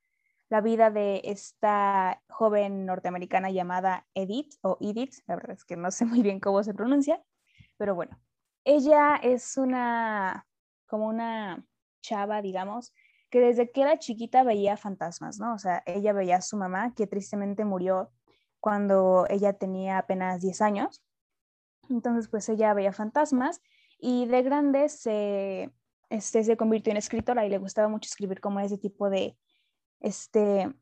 la 0.48 0.61
vida 0.61 0.90
de 0.90 1.22
esta 1.24 2.22
joven 2.28 2.87
norteamericana 2.87 3.50
llamada 3.50 4.06
Edith 4.14 4.54
o 4.62 4.78
Edith, 4.80 5.14
la 5.26 5.37
verdad 5.37 5.56
es 5.56 5.64
que 5.64 5.76
no 5.76 5.90
sé 5.90 6.04
muy 6.04 6.22
bien 6.22 6.40
cómo 6.40 6.62
se 6.62 6.74
pronuncia, 6.74 7.22
pero 7.76 7.94
bueno, 7.94 8.20
ella 8.64 9.16
es 9.16 9.56
una, 9.56 10.46
como 10.87 11.09
una 11.09 11.64
chava, 12.00 12.42
digamos, 12.42 12.92
que 13.30 13.40
desde 13.40 13.70
que 13.70 13.82
era 13.82 13.98
chiquita 13.98 14.44
veía 14.44 14.76
fantasmas, 14.76 15.38
¿no? 15.38 15.54
O 15.54 15.59
sea, 15.59 15.82
ella 15.87 16.12
veía 16.12 16.37
a 16.37 16.42
su 16.42 16.56
mamá, 16.56 16.94
que 16.94 17.06
tristemente 17.06 17.64
murió 17.64 18.11
cuando 18.61 19.26
ella 19.28 19.52
tenía 19.52 19.98
apenas 19.98 20.40
10 20.40 20.61
años. 20.62 21.02
Entonces, 21.88 22.28
pues 22.28 22.48
ella 22.48 22.74
veía 22.74 22.92
fantasmas 22.92 23.61
y 23.98 24.26
de 24.26 24.42
grande 24.42 24.88
se, 24.88 25.72
este, 26.10 26.44
se 26.44 26.56
convirtió 26.56 26.90
en 26.90 26.96
escritora 26.96 27.44
y 27.46 27.50
le 27.50 27.58
gustaba 27.58 27.88
mucho 27.88 28.08
escribir 28.08 28.40
como 28.40 28.60
ese 28.60 28.78
tipo 28.78 29.10
de, 29.10 29.36
este, 30.00 30.72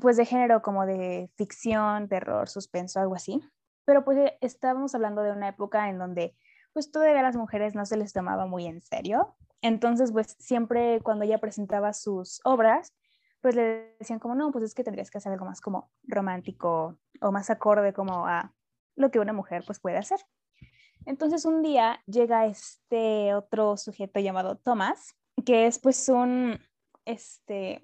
pues 0.00 0.16
de 0.16 0.26
género 0.26 0.62
como 0.62 0.86
de 0.86 1.30
ficción, 1.36 2.08
terror, 2.08 2.48
suspenso, 2.48 3.00
algo 3.00 3.14
así. 3.14 3.40
Pero 3.84 4.04
pues 4.04 4.32
estábamos 4.40 4.94
hablando 4.94 5.22
de 5.22 5.32
una 5.32 5.48
época 5.48 5.88
en 5.88 5.98
donde 5.98 6.36
pues 6.72 6.90
todavía 6.90 7.20
a 7.20 7.22
las 7.22 7.36
mujeres 7.36 7.74
no 7.74 7.84
se 7.84 7.96
les 7.96 8.12
tomaba 8.12 8.46
muy 8.46 8.66
en 8.66 8.80
serio. 8.80 9.36
Entonces, 9.60 10.10
pues 10.12 10.36
siempre 10.38 11.00
cuando 11.02 11.24
ella 11.24 11.38
presentaba 11.38 11.92
sus 11.92 12.40
obras, 12.44 12.94
pues 13.40 13.54
le 13.54 13.94
decían 13.98 14.18
como, 14.18 14.34
no, 14.34 14.50
pues 14.50 14.64
es 14.64 14.74
que 14.74 14.84
tendrías 14.84 15.10
que 15.10 15.18
hacer 15.18 15.32
algo 15.32 15.44
más 15.44 15.60
como 15.60 15.90
romántico 16.04 16.98
o 17.20 17.32
más 17.32 17.50
acorde 17.50 17.92
como 17.92 18.26
a 18.26 18.54
lo 18.96 19.10
que 19.10 19.18
una 19.18 19.32
mujer 19.32 19.64
pues 19.66 19.80
puede 19.80 19.98
hacer. 19.98 20.20
Entonces 21.06 21.44
un 21.44 21.62
día 21.62 22.00
llega 22.06 22.46
este 22.46 23.34
otro 23.34 23.76
sujeto 23.76 24.20
llamado 24.20 24.56
Thomas, 24.56 25.16
que 25.44 25.66
es 25.66 25.78
pues 25.78 26.08
un, 26.08 26.58
este, 27.04 27.82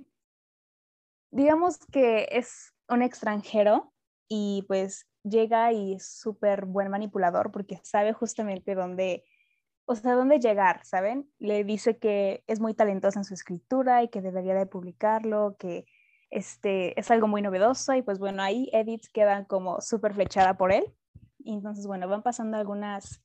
digamos 1.30 1.78
que 1.92 2.28
es 2.30 2.74
un 2.88 3.02
extranjero 3.02 3.92
y 4.28 4.64
pues 4.68 5.06
llega 5.22 5.72
y 5.72 5.94
es 5.94 6.06
súper 6.06 6.64
buen 6.64 6.90
manipulador 6.90 7.50
porque 7.50 7.80
sabe 7.82 8.12
justamente 8.12 8.74
dónde, 8.74 9.24
o 9.84 9.94
sea, 9.94 10.14
dónde 10.14 10.38
llegar, 10.38 10.84
¿saben? 10.84 11.30
Le 11.38 11.64
dice 11.64 11.98
que 11.98 12.44
es 12.46 12.60
muy 12.60 12.74
talentosa 12.74 13.20
en 13.20 13.24
su 13.24 13.34
escritura 13.34 14.02
y 14.02 14.08
que 14.08 14.22
debería 14.22 14.54
de 14.54 14.66
publicarlo, 14.66 15.56
que 15.58 15.86
este, 16.30 16.98
es 16.98 17.10
algo 17.10 17.26
muy 17.26 17.42
novedoso 17.42 17.94
y 17.94 18.02
pues 18.02 18.18
bueno, 18.18 18.42
ahí 18.42 18.68
Edith 18.72 19.06
quedan 19.12 19.44
como 19.44 19.80
súper 19.80 20.14
flechada 20.14 20.56
por 20.56 20.72
él. 20.72 20.84
Y 21.48 21.54
entonces, 21.54 21.86
bueno, 21.86 22.08
van 22.08 22.22
pasando 22.22 22.58
algunas, 22.58 23.22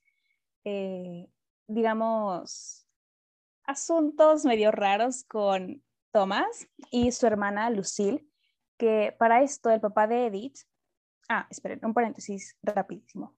eh, 0.64 1.28
digamos, 1.68 2.88
asuntos 3.66 4.46
medio 4.46 4.72
raros 4.72 5.26
con 5.26 5.84
Thomas 6.12 6.68
y 6.90 7.12
su 7.12 7.28
hermana 7.28 7.70
Lucille, 7.70 8.26
que 8.78 9.14
para 9.20 9.42
esto 9.42 9.70
el 9.70 9.82
papá 9.82 10.08
de 10.08 10.28
Edith 10.28 10.58
Ah, 11.30 11.48
esperen, 11.50 11.80
un 11.84 11.94
paréntesis 11.94 12.58
rapidísimo. 12.62 13.36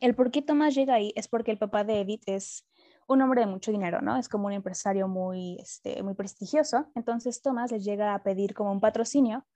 El 0.00 0.14
por 0.14 0.30
qué 0.30 0.42
Tomás 0.42 0.74
llega 0.74 0.94
ahí 0.94 1.12
es 1.16 1.28
porque 1.28 1.50
el 1.50 1.58
papá 1.58 1.84
de 1.84 2.00
Edith 2.00 2.22
es 2.26 2.66
un 3.06 3.22
hombre 3.22 3.42
de 3.42 3.46
mucho 3.46 3.70
dinero, 3.70 4.00
¿no? 4.00 4.16
Es 4.16 4.28
como 4.28 4.46
un 4.46 4.52
empresario 4.52 5.08
muy, 5.08 5.58
este, 5.60 6.02
muy 6.02 6.14
prestigioso. 6.14 6.90
Entonces 6.94 7.42
Tomás 7.42 7.72
le 7.72 7.80
llega 7.80 8.14
a 8.14 8.22
pedir 8.22 8.54
como 8.54 8.72
un 8.72 8.80
patrocinio 8.80 9.46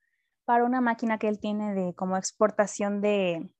para 0.44 0.64
una 0.64 0.80
máquina 0.80 1.18
que 1.18 1.28
él 1.28 1.38
tiene 1.38 1.74
de 1.74 1.94
como 1.94 2.16
exportación 2.16 3.00
de, 3.00 3.50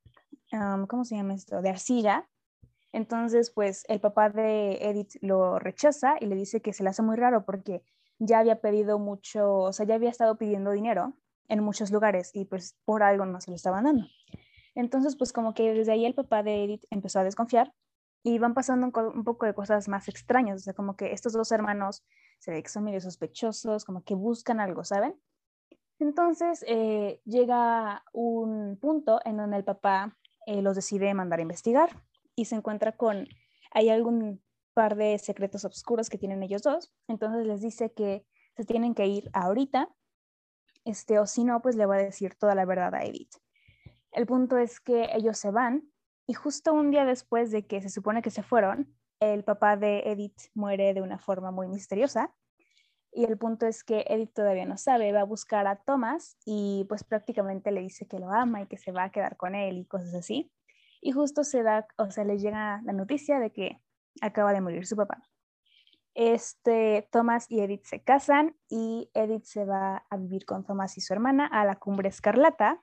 ¿cómo 0.87 1.05
se 1.05 1.15
llama 1.15 1.33
esto? 1.33 1.61
De 1.61 1.69
arcilla. 1.69 2.27
Entonces, 2.91 3.51
pues 3.51 3.83
el 3.89 3.99
papá 3.99 4.29
de 4.29 4.77
Edith 4.81 5.15
lo 5.21 5.59
rechaza 5.59 6.15
y 6.19 6.27
le 6.27 6.35
dice 6.35 6.61
que 6.61 6.73
se 6.73 6.83
le 6.83 6.89
hace 6.89 7.01
muy 7.01 7.17
raro 7.17 7.45
porque 7.45 7.83
ya 8.19 8.39
había 8.39 8.61
pedido 8.61 8.99
mucho, 8.99 9.53
o 9.53 9.73
sea, 9.73 9.85
ya 9.85 9.95
había 9.95 10.09
estado 10.09 10.37
pidiendo 10.37 10.71
dinero 10.71 11.13
en 11.49 11.61
muchos 11.61 11.91
lugares 11.91 12.31
y 12.33 12.45
pues 12.45 12.77
por 12.85 13.03
algo 13.03 13.25
no 13.25 13.41
se 13.41 13.51
lo 13.51 13.55
estaban 13.55 13.83
dando. 13.83 14.05
Entonces, 14.75 15.15
pues 15.15 15.33
como 15.33 15.53
que 15.53 15.73
desde 15.73 15.91
ahí 15.91 16.05
el 16.05 16.13
papá 16.13 16.43
de 16.43 16.63
Edith 16.63 16.85
empezó 16.89 17.19
a 17.19 17.23
desconfiar 17.23 17.73
y 18.23 18.39
van 18.39 18.53
pasando 18.53 18.85
un, 18.85 19.23
poco 19.23 19.45
de 19.45 19.53
cosas 19.53 19.87
más 19.87 20.07
extrañas, 20.07 20.61
o 20.61 20.63
sea, 20.63 20.73
como 20.73 20.95
que 20.95 21.11
estos 21.11 21.33
dos 21.33 21.51
hermanos 21.51 22.03
se 22.39 22.51
ve 22.51 22.63
que 22.63 22.69
son 22.69 22.83
medio 22.83 22.99
sospechosos, 22.99 23.85
como 23.85 24.03
que 24.03 24.15
buscan 24.15 24.59
algo, 24.59 24.83
¿saben? 24.83 25.15
Entonces 25.99 26.63
eh, 26.67 27.21
llega 27.25 28.03
un 28.13 28.77
punto 28.81 29.19
en 29.23 29.37
donde 29.37 29.57
el 29.57 29.63
papá 29.63 30.17
eh, 30.45 30.61
los 30.61 30.75
decide 30.75 31.13
mandar 31.13 31.39
a 31.39 31.43
investigar 31.43 32.03
y 32.35 32.45
se 32.45 32.55
encuentra 32.55 32.93
con, 32.93 33.27
hay 33.71 33.89
algún 33.89 34.43
par 34.73 34.95
de 34.95 35.17
secretos 35.19 35.65
oscuros 35.65 36.09
que 36.09 36.17
tienen 36.17 36.43
ellos 36.43 36.61
dos, 36.61 36.93
entonces 37.07 37.45
les 37.45 37.61
dice 37.61 37.93
que 37.93 38.25
se 38.55 38.63
tienen 38.63 38.93
que 38.93 39.07
ir 39.07 39.29
ahorita 39.33 39.89
este, 40.85 41.17
o 41.19 41.25
si 41.25 41.43
no, 41.43 41.61
pues 41.61 41.75
le 41.75 41.85
va 41.85 41.95
a 41.95 41.99
decir 41.99 42.35
toda 42.35 42.55
la 42.55 42.65
verdad 42.65 42.93
a 42.93 43.03
Edith. 43.03 43.33
El 44.11 44.25
punto 44.25 44.57
es 44.57 44.79
que 44.79 45.09
ellos 45.13 45.37
se 45.37 45.51
van 45.51 45.91
y 46.27 46.33
justo 46.33 46.73
un 46.73 46.91
día 46.91 47.05
después 47.05 47.51
de 47.51 47.65
que 47.65 47.81
se 47.81 47.89
supone 47.89 48.21
que 48.21 48.31
se 48.31 48.43
fueron, 48.43 48.95
el 49.19 49.43
papá 49.43 49.77
de 49.77 50.03
Edith 50.05 50.39
muere 50.53 50.93
de 50.93 51.01
una 51.01 51.17
forma 51.17 51.51
muy 51.51 51.67
misteriosa. 51.67 52.33
Y 53.15 53.23
el 53.23 53.37
punto 53.37 53.65
es 53.65 53.83
que 53.83 54.05
Edith 54.07 54.33
todavía 54.33 54.65
no 54.65 54.77
sabe, 54.77 55.13
va 55.13 55.21
a 55.21 55.25
buscar 55.25 55.67
a 55.67 55.77
Thomas 55.77 56.37
y 56.45 56.85
pues 56.89 57.03
prácticamente 57.03 57.71
le 57.71 57.81
dice 57.81 58.07
que 58.07 58.19
lo 58.19 58.29
ama 58.29 58.63
y 58.63 58.67
que 58.67 58.77
se 58.77 58.91
va 58.91 59.05
a 59.05 59.11
quedar 59.11 59.37
con 59.37 59.55
él 59.55 59.77
y 59.77 59.85
cosas 59.85 60.13
así. 60.13 60.51
Y 61.01 61.11
justo 61.11 61.43
se 61.43 61.63
da, 61.63 61.87
o 61.97 62.11
sea, 62.11 62.25
le 62.25 62.37
llega 62.37 62.81
la 62.83 62.93
noticia 62.93 63.39
de 63.39 63.51
que 63.51 63.79
acaba 64.21 64.51
de 64.51 64.61
morir 64.61 64.85
su 64.85 64.95
papá 64.95 65.23
este, 66.15 67.07
Thomas 67.11 67.45
y 67.49 67.59
Edith 67.59 67.83
se 67.83 68.01
casan 68.01 68.55
y 68.69 69.11
Edith 69.13 69.43
se 69.43 69.65
va 69.65 70.05
a 70.09 70.17
vivir 70.17 70.45
con 70.45 70.65
Thomas 70.65 70.97
y 70.97 71.01
su 71.01 71.13
hermana 71.13 71.45
a 71.45 71.65
la 71.65 71.75
cumbre 71.75 72.09
escarlata, 72.09 72.81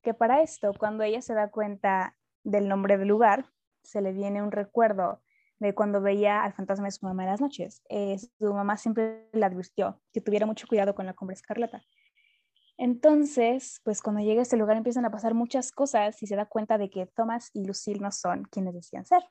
que 0.00 0.14
para 0.14 0.42
esto, 0.42 0.72
cuando 0.78 1.02
ella 1.02 1.20
se 1.20 1.34
da 1.34 1.50
cuenta 1.50 2.16
del 2.44 2.68
nombre 2.68 2.98
del 2.98 3.08
lugar, 3.08 3.46
se 3.82 4.00
le 4.00 4.12
viene 4.12 4.42
un 4.42 4.52
recuerdo 4.52 5.22
de 5.62 5.74
cuando 5.74 6.00
veía 6.00 6.42
al 6.42 6.52
fantasma 6.52 6.86
de 6.86 6.90
su 6.90 7.06
mamá 7.06 7.22
en 7.22 7.30
las 7.30 7.40
noches. 7.40 7.82
Eh, 7.88 8.18
su 8.18 8.52
mamá 8.52 8.76
siempre 8.76 9.28
le 9.32 9.44
advirtió 9.44 10.00
que 10.12 10.20
tuviera 10.20 10.44
mucho 10.44 10.66
cuidado 10.66 10.94
con 10.94 11.06
la 11.06 11.14
cumbre 11.14 11.34
escarlata. 11.34 11.82
Entonces, 12.76 13.80
pues 13.84 14.02
cuando 14.02 14.22
llega 14.22 14.40
a 14.40 14.42
este 14.42 14.56
lugar 14.56 14.76
empiezan 14.76 15.04
a 15.04 15.10
pasar 15.10 15.34
muchas 15.34 15.70
cosas 15.70 16.20
y 16.22 16.26
se 16.26 16.36
da 16.36 16.46
cuenta 16.46 16.78
de 16.78 16.90
que 16.90 17.06
Thomas 17.06 17.50
y 17.52 17.64
Lucille 17.64 18.00
no 18.00 18.10
son 18.10 18.44
quienes 18.44 18.74
decían 18.74 19.06
ser. 19.06 19.22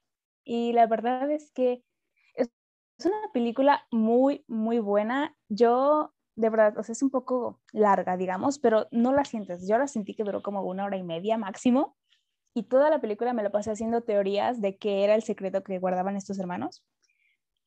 Y 0.44 0.74
la 0.74 0.88
verdad 0.88 1.30
es 1.30 1.52
que 1.52 1.84
es 2.36 3.06
una 3.06 3.32
película 3.34 3.86
muy, 3.92 4.46
muy 4.48 4.80
buena. 4.80 5.36
Yo, 5.50 6.14
de 6.36 6.50
verdad, 6.50 6.78
o 6.78 6.84
sea, 6.84 6.94
es 6.94 7.04
un 7.04 7.10
poco 7.10 7.60
larga, 7.74 8.16
digamos, 8.16 8.60
pero 8.60 8.88
no 8.92 9.12
la 9.12 9.26
sientes. 9.26 9.68
Yo 9.68 9.78
la 9.78 9.88
sentí 9.88 10.16
que 10.16 10.24
duró 10.24 10.42
como 10.42 10.62
una 10.64 10.86
hora 10.86 10.98
y 10.98 11.04
media 11.04 11.38
máximo. 11.38 11.98
Y 12.54 12.64
toda 12.64 12.90
la 12.90 13.00
película 13.00 13.34
me 13.34 13.44
la 13.44 13.50
pasé 13.50 13.72
haciendo 13.72 14.02
teorías 14.02 14.62
de 14.62 14.78
qué 14.78 15.04
era 15.04 15.16
el 15.16 15.24
secreto 15.24 15.64
que 15.64 15.80
guardaban 15.80 16.18
estos 16.18 16.40
hermanos. 16.40 16.84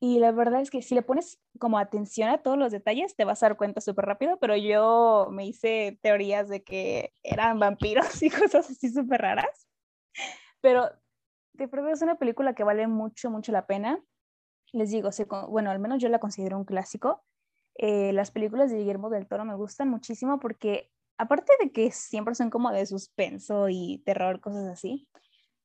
Y 0.01 0.19
la 0.19 0.33
verdad 0.33 0.61
es 0.61 0.71
que 0.71 0.83
si 0.83 0.95
le 0.95 1.03
pones 1.03 1.41
como 1.59 1.79
atención 1.79 2.29
a 2.29 2.43
todos 2.43 2.59
los 2.59 2.73
detalles, 2.73 3.17
te 3.17 3.25
vas 3.25 3.43
a 3.43 3.49
dar 3.49 3.57
cuenta 3.57 3.81
súper 3.81 4.05
rápido, 4.05 4.39
pero 4.39 4.57
yo 4.57 5.29
me 5.31 5.47
hice 5.47 5.99
teorías 6.03 6.49
de 6.49 6.63
que 6.63 7.15
eran 7.23 7.59
vampiros 7.59 8.07
y 8.23 8.31
cosas 8.31 8.71
así 8.71 8.91
súper 8.91 9.23
raras. 9.23 9.69
Pero 10.61 10.91
de 11.55 11.67
verdad 11.67 11.93
es 11.93 12.03
una 12.03 12.19
película 12.19 12.55
que 12.55 12.65
vale 12.65 12.87
mucho, 12.87 13.31
mucho 13.31 13.53
la 13.53 13.67
pena 13.67 14.03
les 14.75 14.91
digo, 14.91 15.11
bueno, 15.49 15.71
al 15.71 15.79
menos 15.79 16.03
yo 16.03 16.09
la 16.09 16.19
considero 16.19 16.59
un 16.59 16.65
clásico. 16.65 17.25
Eh, 17.77 18.13
las 18.13 18.31
películas 18.33 18.71
de 18.71 18.79
Guillermo 18.79 19.09
del 19.09 19.27
Toro 19.27 19.45
me 19.45 19.55
gustan 19.55 19.89
muchísimo 19.89 20.41
porque, 20.41 20.91
aparte 21.19 21.53
de 21.61 21.73
que 21.73 21.91
siempre 21.91 22.35
son 22.35 22.51
como 22.51 22.71
de 22.71 22.87
suspenso 22.87 23.69
y 23.69 24.03
terror, 24.05 24.41
cosas 24.41 24.67
así, 24.69 25.09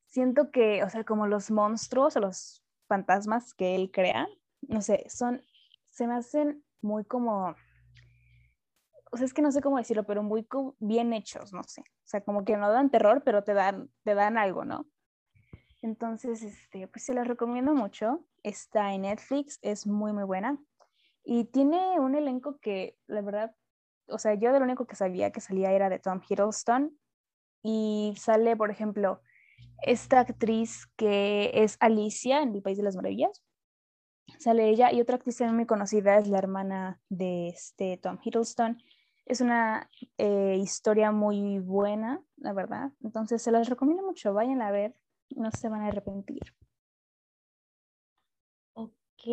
siento 0.05 0.51
que, 0.51 0.83
o 0.83 0.89
sea, 0.89 1.03
como 1.03 1.27
los 1.27 1.51
monstruos 1.51 2.15
o 2.15 2.19
los 2.19 2.63
fantasmas 2.87 3.53
que 3.53 3.75
él 3.75 3.91
crea, 3.91 4.27
no 4.61 4.81
sé, 4.81 5.05
son, 5.09 5.41
se 5.89 6.07
me 6.07 6.15
hacen 6.15 6.63
muy 6.81 7.05
como, 7.05 7.55
o 9.11 9.17
sea, 9.17 9.25
es 9.25 9.33
que 9.33 9.41
no 9.41 9.51
sé 9.51 9.61
cómo 9.61 9.77
decirlo, 9.77 10.05
pero 10.05 10.23
muy 10.23 10.47
bien 10.79 11.13
hechos, 11.13 11.53
no 11.53 11.63
sé. 11.63 11.81
O 11.81 12.07
sea, 12.07 12.21
como 12.21 12.45
que 12.45 12.57
no 12.57 12.71
dan 12.71 12.91
terror, 12.91 13.23
pero 13.23 13.43
te 13.43 13.53
dan, 13.53 13.89
te 14.03 14.13
dan 14.13 14.37
algo, 14.37 14.65
¿no? 14.65 14.87
Entonces, 15.81 16.43
este, 16.43 16.87
pues 16.87 17.05
se 17.05 17.13
las 17.13 17.27
recomiendo 17.27 17.73
mucho. 17.73 18.25
Está 18.43 18.93
en 18.93 19.03
Netflix, 19.03 19.59
es 19.61 19.87
muy, 19.87 20.11
muy 20.13 20.23
buena. 20.23 20.57
Y 21.23 21.45
tiene 21.45 21.99
un 21.99 22.15
elenco 22.15 22.59
que, 22.59 22.97
la 23.07 23.21
verdad, 23.21 23.55
o 24.11 24.17
sea, 24.17 24.33
yo 24.35 24.51
de 24.51 24.59
lo 24.59 24.65
único 24.65 24.85
que 24.85 24.95
sabía 24.95 25.31
que 25.31 25.41
salía 25.41 25.71
era 25.71 25.89
de 25.89 25.99
Tom 25.99 26.21
Hiddleston. 26.27 26.97
Y 27.61 28.13
sale, 28.17 28.55
por 28.55 28.71
ejemplo, 28.71 29.21
esta 29.81 30.19
actriz 30.19 30.87
que 30.95 31.51
es 31.53 31.77
Alicia 31.79 32.41
en 32.41 32.55
El 32.55 32.61
País 32.61 32.77
de 32.77 32.83
las 32.83 32.95
Maravillas. 32.95 33.43
Sale 34.37 34.69
ella 34.69 34.91
y 34.93 35.01
otra 35.01 35.15
actriz 35.15 35.41
muy 35.41 35.65
conocida 35.65 36.17
es 36.17 36.27
la 36.27 36.37
hermana 36.37 37.01
de 37.09 37.49
este 37.49 37.97
Tom 37.97 38.19
Hiddleston. 38.23 38.77
Es 39.25 39.41
una 39.41 39.89
eh, 40.17 40.57
historia 40.61 41.11
muy 41.11 41.59
buena, 41.59 42.23
la 42.37 42.53
verdad. 42.53 42.91
Entonces 43.01 43.41
se 43.41 43.51
las 43.51 43.69
recomiendo 43.69 44.03
mucho. 44.03 44.33
Vayan 44.33 44.61
a 44.61 44.71
ver, 44.71 44.95
no 45.35 45.51
se 45.51 45.69
van 45.69 45.81
a 45.81 45.87
arrepentir. 45.87 46.53
Ok, 48.73 49.27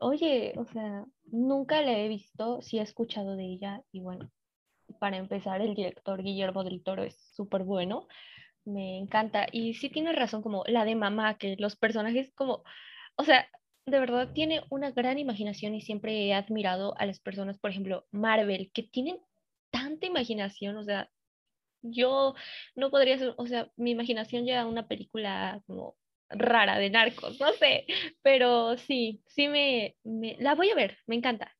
oye, 0.00 0.54
o 0.56 0.64
sea, 0.64 1.04
nunca 1.34 1.82
la 1.82 1.98
he 1.98 2.08
visto, 2.08 2.62
sí 2.62 2.78
he 2.78 2.82
escuchado 2.82 3.36
de 3.36 3.44
ella 3.44 3.82
y 3.92 4.00
bueno, 4.00 4.30
para 5.00 5.16
empezar, 5.16 5.60
el 5.60 5.74
director 5.74 6.22
Guillermo 6.22 6.64
del 6.64 6.82
Toro 6.82 7.02
es 7.02 7.16
súper 7.34 7.64
bueno, 7.64 8.06
me 8.64 8.98
encanta 8.98 9.46
y 9.52 9.74
sí 9.74 9.90
tiene 9.90 10.12
razón 10.12 10.42
como 10.42 10.64
la 10.66 10.84
de 10.84 10.94
mamá, 10.94 11.36
que 11.38 11.56
los 11.58 11.76
personajes 11.76 12.32
como, 12.34 12.62
o 13.16 13.24
sea, 13.24 13.48
de 13.86 14.00
verdad 14.00 14.32
tiene 14.32 14.62
una 14.70 14.92
gran 14.92 15.18
imaginación 15.18 15.74
y 15.74 15.82
siempre 15.82 16.26
he 16.26 16.34
admirado 16.34 16.94
a 16.98 17.06
las 17.06 17.20
personas, 17.20 17.58
por 17.58 17.70
ejemplo, 17.70 18.06
Marvel, 18.12 18.70
que 18.72 18.84
tienen 18.84 19.18
tanta 19.70 20.06
imaginación, 20.06 20.76
o 20.76 20.84
sea, 20.84 21.10
yo 21.82 22.34
no 22.76 22.90
podría 22.90 23.18
o 23.36 23.46
sea, 23.46 23.70
mi 23.76 23.90
imaginación 23.90 24.46
ya 24.46 24.66
una 24.66 24.88
película 24.88 25.62
como 25.66 25.96
rara 26.34 26.78
de 26.78 26.90
narcos, 26.90 27.40
no 27.40 27.52
sé, 27.52 27.86
pero 28.22 28.76
sí, 28.76 29.22
sí 29.26 29.48
me, 29.48 29.96
la 30.38 30.54
voy 30.54 30.70
a 30.70 30.74
ver, 30.74 30.98
me 31.06 31.16
encanta. 31.16 31.54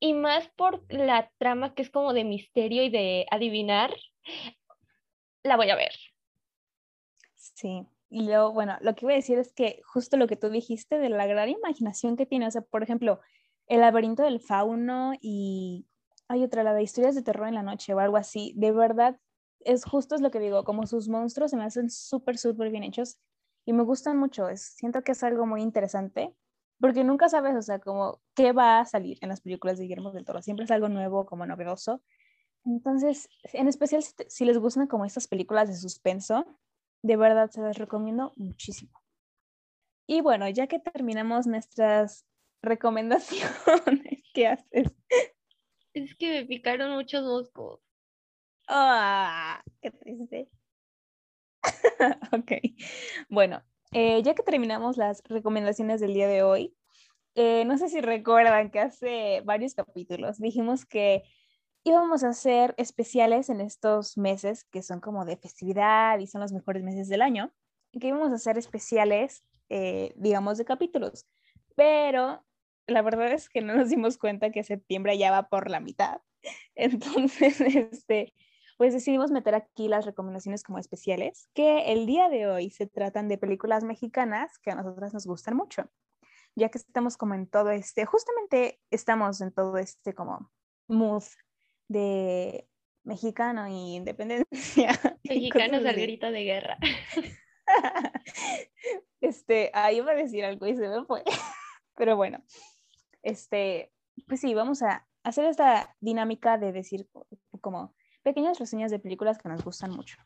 Y 0.00 0.14
más 0.14 0.48
por 0.56 0.84
la 0.92 1.30
trama 1.38 1.74
que 1.74 1.82
es 1.82 1.90
como 1.90 2.12
de 2.12 2.24
misterio 2.24 2.84
y 2.84 2.90
de 2.90 3.26
adivinar, 3.30 3.94
la 5.42 5.56
voy 5.56 5.70
a 5.70 5.76
ver. 5.76 5.92
Sí, 7.34 7.84
y 8.10 8.26
luego, 8.26 8.52
bueno, 8.52 8.76
lo 8.80 8.94
que 8.94 9.06
iba 9.06 9.12
a 9.12 9.16
decir 9.16 9.38
es 9.38 9.52
que 9.52 9.80
justo 9.84 10.16
lo 10.16 10.28
que 10.28 10.36
tú 10.36 10.50
dijiste 10.50 10.98
de 10.98 11.08
la 11.08 11.26
gran 11.26 11.48
imaginación 11.48 12.16
que 12.16 12.26
tiene, 12.26 12.46
o 12.46 12.50
sea, 12.50 12.62
por 12.62 12.82
ejemplo, 12.82 13.20
el 13.66 13.80
laberinto 13.80 14.22
del 14.22 14.40
fauno 14.40 15.12
y 15.20 15.86
hay 16.28 16.44
otra, 16.44 16.62
la 16.62 16.74
de 16.74 16.82
historias 16.82 17.14
de 17.14 17.22
terror 17.22 17.48
en 17.48 17.54
la 17.54 17.62
noche 17.62 17.94
o 17.94 17.98
algo 17.98 18.16
así, 18.16 18.52
de 18.56 18.72
verdad 18.72 19.18
es 19.60 19.84
justo 19.84 20.14
es 20.14 20.20
lo 20.20 20.30
que 20.30 20.40
digo, 20.40 20.64
como 20.64 20.86
sus 20.86 21.08
monstruos 21.08 21.50
se 21.50 21.56
me 21.56 21.64
hacen 21.64 21.90
súper, 21.90 22.38
súper 22.38 22.70
bien 22.70 22.84
hechos 22.84 23.18
y 23.68 23.74
me 23.74 23.82
gustan 23.82 24.16
mucho, 24.16 24.48
es, 24.48 24.62
siento 24.62 25.02
que 25.02 25.12
es 25.12 25.22
algo 25.22 25.44
muy 25.44 25.60
interesante 25.60 26.34
porque 26.80 27.04
nunca 27.04 27.28
sabes, 27.28 27.54
o 27.54 27.60
sea, 27.60 27.78
como 27.78 28.18
qué 28.34 28.52
va 28.52 28.80
a 28.80 28.86
salir 28.86 29.18
en 29.20 29.28
las 29.28 29.42
películas 29.42 29.76
de 29.76 29.84
Guillermo 29.84 30.10
del 30.10 30.24
Toro, 30.24 30.40
siempre 30.40 30.64
es 30.64 30.70
algo 30.70 30.88
nuevo, 30.88 31.26
como 31.26 31.44
novedoso. 31.44 32.00
Entonces, 32.64 33.28
en 33.52 33.68
especial 33.68 34.02
si, 34.02 34.14
si 34.26 34.46
les 34.46 34.56
gustan 34.56 34.86
como 34.86 35.04
estas 35.04 35.28
películas 35.28 35.68
de 35.68 35.76
suspenso, 35.76 36.46
de 37.02 37.18
verdad 37.18 37.50
se 37.50 37.60
las 37.60 37.76
recomiendo 37.76 38.32
muchísimo. 38.36 39.02
Y 40.06 40.22
bueno, 40.22 40.48
ya 40.48 40.66
que 40.66 40.78
terminamos 40.78 41.46
nuestras 41.46 42.24
recomendaciones, 42.62 43.42
¿qué 44.32 44.46
haces? 44.46 44.94
Es 45.92 46.14
que 46.14 46.40
me 46.40 46.46
picaron 46.46 46.92
muchos 46.92 47.22
moscos. 47.22 47.80
Ah, 48.66 49.62
qué 49.82 49.90
triste. 49.90 50.48
ok. 52.32 52.52
Bueno, 53.28 53.62
eh, 53.92 54.22
ya 54.22 54.34
que 54.34 54.42
terminamos 54.42 54.96
las 54.96 55.22
recomendaciones 55.24 56.00
del 56.00 56.14
día 56.14 56.28
de 56.28 56.42
hoy, 56.42 56.74
eh, 57.34 57.64
no 57.64 57.78
sé 57.78 57.88
si 57.88 58.00
recuerdan 58.00 58.70
que 58.70 58.80
hace 58.80 59.42
varios 59.44 59.74
capítulos 59.74 60.38
dijimos 60.38 60.84
que 60.84 61.22
íbamos 61.84 62.24
a 62.24 62.30
hacer 62.30 62.74
especiales 62.76 63.48
en 63.48 63.60
estos 63.60 64.18
meses 64.18 64.64
que 64.64 64.82
son 64.82 65.00
como 65.00 65.24
de 65.24 65.36
festividad 65.36 66.18
y 66.18 66.26
son 66.26 66.40
los 66.40 66.52
mejores 66.52 66.82
meses 66.82 67.08
del 67.08 67.22
año, 67.22 67.52
que 67.98 68.08
íbamos 68.08 68.32
a 68.32 68.36
hacer 68.36 68.58
especiales, 68.58 69.44
eh, 69.68 70.12
digamos, 70.16 70.58
de 70.58 70.64
capítulos. 70.64 71.26
Pero 71.76 72.44
la 72.86 73.02
verdad 73.02 73.32
es 73.32 73.48
que 73.48 73.60
no 73.60 73.74
nos 73.76 73.90
dimos 73.90 74.18
cuenta 74.18 74.50
que 74.50 74.64
septiembre 74.64 75.16
ya 75.16 75.30
va 75.30 75.48
por 75.48 75.70
la 75.70 75.80
mitad. 75.80 76.20
Entonces, 76.74 77.60
este, 77.60 78.34
pues 78.78 78.94
decidimos 78.94 79.32
meter 79.32 79.56
aquí 79.56 79.88
las 79.88 80.06
recomendaciones 80.06 80.62
como 80.62 80.78
especiales, 80.78 81.50
que 81.52 81.92
el 81.92 82.06
día 82.06 82.28
de 82.28 82.46
hoy 82.46 82.70
se 82.70 82.86
tratan 82.86 83.28
de 83.28 83.36
películas 83.36 83.82
mexicanas 83.82 84.56
que 84.60 84.70
a 84.70 84.76
nosotras 84.76 85.12
nos 85.12 85.26
gustan 85.26 85.56
mucho, 85.56 85.90
ya 86.54 86.68
que 86.68 86.78
estamos 86.78 87.16
como 87.16 87.34
en 87.34 87.48
todo 87.48 87.70
este, 87.70 88.06
justamente 88.06 88.80
estamos 88.90 89.40
en 89.40 89.52
todo 89.52 89.78
este 89.78 90.14
como 90.14 90.52
mood 90.86 91.24
de 91.88 92.68
mexicano 93.02 93.66
y 93.66 93.96
independencia. 93.96 94.46
Mexicanos 95.24 95.84
al 95.84 95.96
grito 95.96 96.30
de 96.30 96.44
guerra. 96.44 96.78
este, 99.20 99.72
ahí 99.74 99.96
iba 99.96 100.12
a 100.12 100.14
decir 100.14 100.44
algo 100.44 100.68
y 100.68 100.76
se 100.76 100.88
me 100.88 101.04
fue. 101.04 101.24
Pero 101.96 102.16
bueno, 102.16 102.44
este, 103.24 103.92
pues 104.28 104.40
sí, 104.40 104.54
vamos 104.54 104.82
a 104.82 105.04
hacer 105.24 105.46
esta 105.46 105.96
dinámica 105.98 106.58
de 106.58 106.70
decir 106.70 107.08
como 107.60 107.97
pequeñas 108.28 108.58
reseñas 108.58 108.90
de 108.90 108.98
películas 108.98 109.38
que 109.38 109.48
nos 109.48 109.64
gustan 109.64 109.90
mucho. 109.90 110.18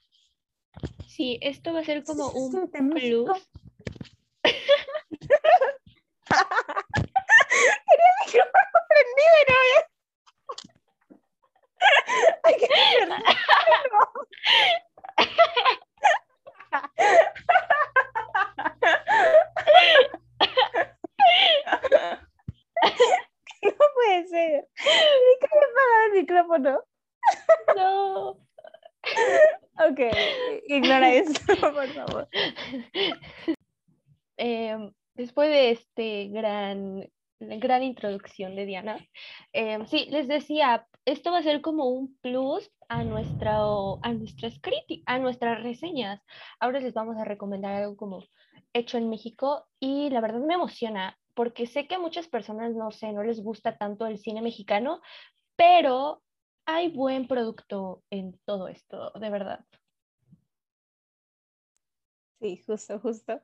Sí, 1.07 1.38
esto 1.40 1.72
va 1.72 1.80
a 1.80 1.84
ser 1.84 2.03
como 2.03 2.30
un 2.30 2.68
plus. 2.68 3.28
No 23.62 23.86
puede 23.94 24.26
ser. 24.26 24.68
¿Qué 24.74 25.48
le 25.53 26.07
el 26.07 26.12
micrófono? 26.20 26.84
No. 27.77 28.31
Ok, 29.89 30.01
ignora 30.66 31.12
eso, 31.14 31.33
por 31.61 31.89
favor. 31.89 32.29
Eh, 34.39 34.77
después 35.14 35.51
de 35.51 35.70
este 35.70 36.29
gran 36.29 37.07
gran 37.59 37.83
introducción 37.83 38.57
de 38.57 38.66
Diana. 38.66 38.99
Eh, 39.53 39.79
sí, 39.87 40.07
les 40.11 40.29
decía, 40.29 40.87
esto 41.05 41.33
va 41.33 41.39
a 41.39 41.43
ser 41.43 41.61
como 41.61 41.89
un 41.89 42.16
plus 42.20 42.70
a, 42.89 43.05
nuestra, 43.05 43.59
a, 44.03 44.12
nuestras 44.12 44.61
a 45.07 45.18
nuestras 45.18 45.62
reseñas. 45.62 46.20
Ahora 46.61 46.81
les 46.81 46.95
vamos 46.95 47.16
a 47.16 47.25
recomendar 47.25 47.75
algo 47.75 47.97
como 47.97 48.25
hecho 48.73 48.99
en 48.99 49.11
México 49.11 49.66
y 49.81 50.11
la 50.11 50.20
verdad 50.20 50.41
me 50.41 50.55
emociona 50.55 51.18
porque 51.35 51.66
sé 51.66 51.87
que 51.87 51.95
a 51.95 51.99
muchas 51.99 52.29
personas, 52.29 52.75
no 52.75 52.91
sé, 52.91 53.12
no 53.12 53.23
les 53.23 53.43
gusta 53.43 53.77
tanto 53.77 54.07
el 54.07 54.18
cine 54.18 54.43
mexicano, 54.43 55.01
pero 55.57 56.23
hay 56.66 56.90
buen 56.94 57.26
producto 57.28 58.04
en 58.10 58.38
todo 58.44 58.68
esto, 58.68 59.12
de 59.12 59.30
verdad. 59.30 59.64
Sí, 62.40 62.62
justo, 62.66 62.98
justo. 62.98 63.40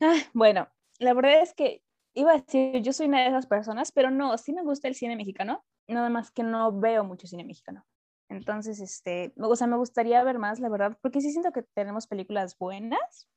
Ah, 0.00 0.16
bueno, 0.32 0.68
la 0.98 1.14
verdad 1.14 1.42
es 1.42 1.54
que 1.54 1.84
iba 2.14 2.32
a 2.32 2.38
decir, 2.38 2.82
yo 2.82 2.92
soy 2.92 3.06
una 3.06 3.22
de 3.22 3.28
esas 3.28 3.46
personas, 3.46 3.92
pero 3.92 4.10
no, 4.10 4.38
sí 4.38 4.52
me 4.52 4.62
gusta 4.62 4.88
el 4.88 4.94
cine 4.94 5.16
mexicano, 5.16 5.64
nada 5.88 6.08
más 6.10 6.30
que 6.30 6.42
no 6.42 6.72
veo 6.78 7.04
mucho 7.04 7.26
cine 7.26 7.44
mexicano. 7.44 7.86
Entonces, 8.28 8.80
este, 8.80 9.32
o 9.36 9.56
sea, 9.56 9.66
me 9.66 9.76
gustaría 9.76 10.22
ver 10.24 10.38
más, 10.38 10.60
la 10.60 10.68
verdad, 10.68 10.98
porque 11.02 11.20
sí 11.20 11.32
siento 11.32 11.52
que 11.52 11.62
tenemos 11.62 12.06
películas 12.06 12.56
buenas. 12.58 13.28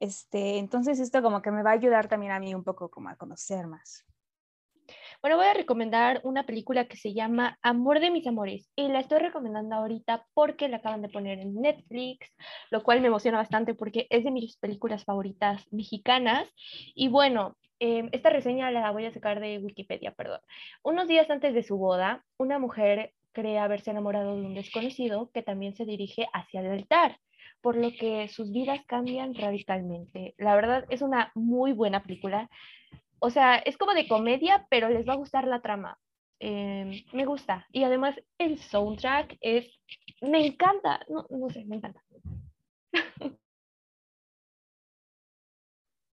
Este, 0.00 0.58
entonces 0.58 1.00
esto 1.00 1.22
como 1.22 1.42
que 1.42 1.50
me 1.50 1.62
va 1.62 1.70
a 1.70 1.74
ayudar 1.74 2.08
también 2.08 2.32
a 2.32 2.40
mí 2.40 2.54
un 2.54 2.64
poco 2.64 2.90
como 2.90 3.08
a 3.10 3.16
conocer 3.16 3.66
más. 3.66 4.04
Bueno, 5.22 5.36
voy 5.36 5.46
a 5.46 5.54
recomendar 5.54 6.20
una 6.24 6.44
película 6.44 6.86
que 6.86 6.96
se 6.96 7.14
llama 7.14 7.58
Amor 7.62 8.00
de 8.00 8.10
mis 8.10 8.26
amores 8.26 8.70
y 8.76 8.88
la 8.88 9.00
estoy 9.00 9.18
recomendando 9.18 9.76
ahorita 9.76 10.26
porque 10.34 10.68
la 10.68 10.78
acaban 10.78 11.02
de 11.02 11.08
poner 11.08 11.38
en 11.38 11.54
Netflix, 11.60 12.34
lo 12.70 12.82
cual 12.82 13.00
me 13.00 13.08
emociona 13.08 13.38
bastante 13.38 13.74
porque 13.74 14.06
es 14.10 14.24
de 14.24 14.30
mis 14.30 14.56
películas 14.56 15.04
favoritas 15.04 15.66
mexicanas. 15.72 16.48
Y 16.94 17.08
bueno, 17.08 17.56
Em, 17.78 18.08
esta 18.12 18.30
reseña 18.30 18.70
la 18.70 18.90
voy 18.90 19.04
a 19.04 19.12
sacar 19.12 19.40
de 19.40 19.58
Wikipedia, 19.58 20.12
perdón. 20.12 20.40
Unos 20.82 21.08
días 21.08 21.28
antes 21.30 21.52
de 21.54 21.62
su 21.62 21.76
boda, 21.76 22.24
una 22.38 22.58
mujer 22.58 23.12
cree 23.32 23.58
haberse 23.58 23.90
enamorado 23.90 24.36
de 24.36 24.46
un 24.46 24.54
desconocido 24.54 25.30
que 25.32 25.42
también 25.42 25.74
se 25.74 25.84
dirige 25.84 26.26
hacia 26.32 26.60
el 26.60 26.70
altar. 26.70 27.18
por 27.62 27.76
lo 27.76 27.90
que 27.90 28.28
sus 28.28 28.52
vidas 28.52 28.80
cambian 28.86 29.34
radicalmente. 29.34 30.34
La 30.38 30.54
verdad 30.54 30.84
es 30.88 31.02
una 31.02 31.32
muy 31.34 31.72
buena 31.72 32.02
película. 32.02 32.48
O 33.18 33.30
sea, 33.30 33.56
es 33.58 33.76
como 33.76 33.94
de 33.94 34.08
comedia, 34.08 34.66
pero 34.70 34.88
les 34.88 35.06
va 35.08 35.14
a 35.14 35.16
gustar 35.16 35.46
la 35.46 35.62
trama. 35.62 35.98
Em, 36.38 37.04
me 37.12 37.24
gusta. 37.24 37.66
Y 37.72 37.84
además 37.84 38.16
el 38.38 38.58
soundtrack 38.58 39.36
es, 39.40 39.68
me 40.20 40.46
encanta, 40.46 41.00
no, 41.08 41.26
no 41.30 41.48
sé, 41.50 41.64
me 41.64 41.76
encanta. 41.76 42.02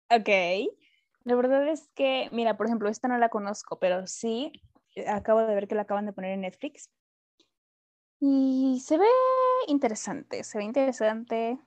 Ok. 0.10 0.30
La 1.24 1.36
verdad 1.36 1.68
es 1.70 1.90
que, 1.96 2.30
mira, 2.32 2.56
por 2.58 2.68
ejemplo, 2.68 2.90
esta 2.90 3.08
no 3.08 3.18
la 3.18 3.30
conozco, 3.30 3.80
pero 3.80 4.06
sí, 4.08 4.52
eh, 4.96 5.08
acabo 5.08 5.42
de 5.42 5.56
ver 5.56 5.68
que 5.68 5.76
la 5.76 5.84
acaban 5.84 6.06
de 6.06 6.14
poner 6.14 6.32
en 6.32 6.42
Netflix. 6.42 6.90
Y 8.20 8.80
se 8.80 8.98
ve 8.98 9.06
interesante, 9.68 10.44
se 10.44 10.58
ve 10.58 10.64
interesante. 10.64 11.60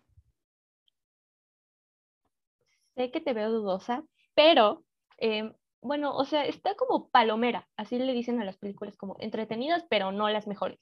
Sé 2.96 3.10
que 3.10 3.20
te 3.20 3.34
veo 3.34 3.50
dudosa, 3.50 4.04
pero 4.34 4.85
em, 5.18 5.54
bueno, 5.82 6.16
o 6.16 6.24
sea, 6.24 6.44
está 6.46 6.74
como 6.76 7.08
palomera, 7.10 7.68
así 7.76 7.98
le 7.98 8.12
dicen 8.12 8.40
a 8.40 8.44
las 8.44 8.56
películas, 8.58 8.96
como 8.96 9.16
entretenidas, 9.20 9.84
pero 9.88 10.12
no 10.12 10.28
las 10.28 10.46
mejores. 10.46 10.80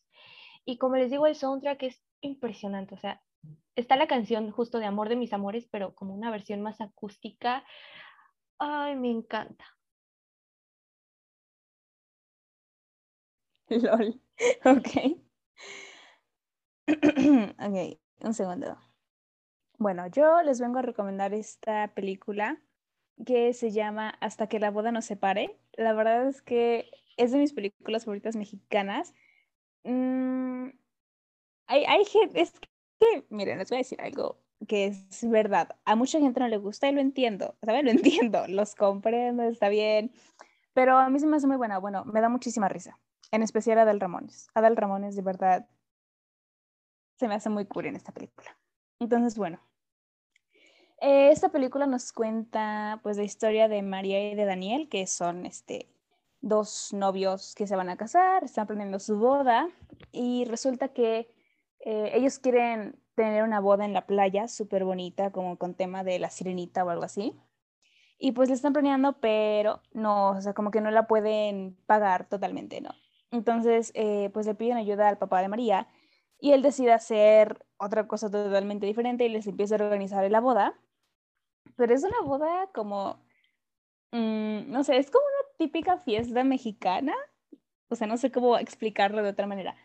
Y 0.64 0.78
como 0.78 0.96
les 0.96 1.10
digo, 1.10 1.26
el 1.26 1.36
soundtrack 1.36 1.82
es 1.84 2.02
impresionante, 2.20 2.94
o 2.94 2.98
sea, 2.98 3.22
está 3.76 3.96
la 3.96 4.06
canción 4.08 4.50
justo 4.50 4.78
de 4.78 4.86
Amor 4.86 5.08
de 5.08 5.16
mis 5.16 5.32
amores, 5.32 5.68
pero 5.70 5.94
como 5.94 6.14
una 6.14 6.30
versión 6.30 6.62
más 6.62 6.80
acústica. 6.80 7.64
Ay, 8.58 8.96
me 8.96 9.10
encanta. 9.10 9.64
LOL, 13.68 14.20
ok. 14.64 15.20
ok, 17.58 17.98
un 18.20 18.34
segundo. 18.34 18.78
Bueno, 19.78 20.06
yo 20.08 20.42
les 20.42 20.60
vengo 20.60 20.78
a 20.78 20.82
recomendar 20.82 21.34
esta 21.34 21.92
película 21.94 22.58
que 23.24 23.52
se 23.54 23.70
llama 23.70 24.10
Hasta 24.20 24.48
que 24.48 24.58
la 24.60 24.70
boda 24.70 24.92
nos 24.92 25.04
separe. 25.04 25.58
La 25.72 25.92
verdad 25.92 26.28
es 26.28 26.42
que 26.42 26.90
es 27.16 27.32
de 27.32 27.38
mis 27.38 27.52
películas 27.52 28.04
favoritas 28.04 28.36
mexicanas. 28.36 29.14
Mm, 29.84 30.68
hay, 31.66 31.84
hay 31.84 32.04
gente, 32.04 32.40
es 32.40 32.52
que, 33.00 33.26
miren, 33.30 33.58
les 33.58 33.70
voy 33.70 33.76
a 33.76 33.78
decir 33.78 34.00
algo 34.00 34.40
que 34.66 34.86
es 34.86 35.28
verdad. 35.28 35.76
A 35.84 35.96
mucha 35.96 36.18
gente 36.18 36.40
no 36.40 36.48
le 36.48 36.56
gusta 36.56 36.88
y 36.88 36.92
lo 36.92 37.00
entiendo, 37.00 37.56
¿saben? 37.64 37.86
Lo 37.86 37.90
entiendo, 38.30 38.46
los 38.48 38.74
comprendo, 38.74 39.42
está 39.44 39.68
bien. 39.68 40.12
Pero 40.72 40.98
a 40.98 41.08
mí 41.10 41.20
se 41.20 41.26
me 41.26 41.36
hace 41.36 41.46
muy 41.46 41.56
buena. 41.56 41.78
Bueno, 41.78 42.04
me 42.04 42.20
da 42.20 42.28
muchísima 42.28 42.68
risa. 42.68 42.98
En 43.30 43.42
especial 43.42 43.78
Adal 43.78 44.00
Ramones. 44.00 44.48
Adal 44.54 44.76
Ramones, 44.76 45.16
de 45.16 45.22
verdad, 45.22 45.68
se 47.18 47.28
me 47.28 47.34
hace 47.34 47.50
muy 47.50 47.66
cool 47.66 47.86
en 47.86 47.96
esta 47.96 48.12
película. 48.12 48.58
Entonces, 49.00 49.36
bueno, 49.36 49.60
eh, 51.00 51.30
esta 51.30 51.50
película 51.50 51.86
nos 51.86 52.12
cuenta 52.12 53.00
pues 53.02 53.16
la 53.16 53.24
historia 53.24 53.68
de 53.68 53.82
María 53.82 54.30
y 54.30 54.34
de 54.34 54.44
Daniel, 54.44 54.88
que 54.88 55.06
son 55.06 55.46
este, 55.46 55.88
dos 56.40 56.92
novios 56.92 57.54
que 57.54 57.66
se 57.66 57.76
van 57.76 57.88
a 57.88 57.96
casar, 57.96 58.44
están 58.44 58.66
planeando 58.66 58.98
su 58.98 59.18
boda 59.18 59.68
y 60.12 60.44
resulta 60.44 60.88
que 60.88 61.28
eh, 61.80 62.10
ellos 62.14 62.38
quieren 62.38 62.98
tener 63.14 63.42
una 63.44 63.60
boda 63.60 63.84
en 63.84 63.92
la 63.92 64.06
playa 64.06 64.48
súper 64.48 64.84
bonita, 64.84 65.30
como 65.30 65.58
con 65.58 65.74
tema 65.74 66.04
de 66.04 66.18
la 66.18 66.30
sirenita 66.30 66.84
o 66.84 66.90
algo 66.90 67.04
así. 67.04 67.34
Y 68.18 68.32
pues 68.32 68.48
le 68.48 68.54
están 68.54 68.72
planeando, 68.72 69.20
pero 69.20 69.80
no, 69.92 70.30
o 70.30 70.40
sea, 70.40 70.54
como 70.54 70.70
que 70.70 70.80
no 70.80 70.90
la 70.90 71.06
pueden 71.06 71.76
pagar 71.86 72.28
totalmente, 72.28 72.80
¿no? 72.80 72.90
Entonces, 73.30 73.90
eh, 73.94 74.30
pues 74.32 74.46
le 74.46 74.54
piden 74.54 74.76
ayuda 74.76 75.08
al 75.08 75.18
papá 75.18 75.42
de 75.42 75.48
María 75.48 75.88
y 76.40 76.52
él 76.52 76.62
decide 76.62 76.92
hacer 76.92 77.64
otra 77.84 78.06
cosa 78.06 78.30
totalmente 78.30 78.86
diferente 78.86 79.24
y 79.24 79.28
les 79.28 79.46
empieza 79.46 79.76
a 79.76 79.84
organizar 79.84 80.28
la 80.30 80.40
boda. 80.40 80.74
Pero 81.76 81.94
es 81.94 82.04
una 82.04 82.20
boda 82.22 82.68
como, 82.74 83.24
mm, 84.12 84.70
no 84.70 84.84
sé, 84.84 84.98
es 84.98 85.10
como 85.10 85.24
una 85.24 85.48
típica 85.58 85.98
fiesta 85.98 86.44
mexicana. 86.44 87.14
O 87.88 87.96
sea, 87.96 88.06
no 88.06 88.16
sé 88.16 88.30
cómo 88.32 88.58
explicarlo 88.58 89.22
de 89.22 89.30
otra 89.30 89.46
manera. 89.46 89.76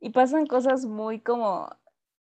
Y 0.00 0.10
pasan 0.10 0.46
cosas 0.46 0.86
muy 0.86 1.20
como, 1.20 1.68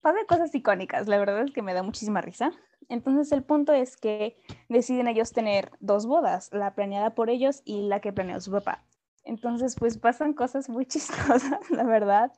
pasan 0.02 0.26
cosas 0.28 0.54
icónicas. 0.54 1.08
La 1.08 1.18
verdad 1.18 1.48
que 1.54 1.62
me 1.62 1.74
da 1.74 1.84
muchísima 1.84 2.22
risa. 2.22 2.52
Entonces 2.90 3.32
el 3.32 3.44
punto 3.44 3.74
es 3.74 3.98
que 3.98 4.38
deciden 4.70 5.08
ellos 5.08 5.32
tener 5.32 5.72
dos 5.80 6.06
bodas, 6.06 6.50
la 6.54 6.76
planeada 6.76 7.16
por 7.16 7.30
ellos 7.30 7.62
y 7.66 7.82
la 7.84 8.00
que 8.00 8.14
planeó 8.14 8.40
su 8.40 8.52
papá. 8.52 8.84
Entonces 9.24 9.76
pues 9.78 9.98
pasan 9.98 10.34
cosas 10.34 10.70
muy 10.70 10.86
chistosas, 10.88 11.70
la 11.72 11.84
verdad. 11.84 12.32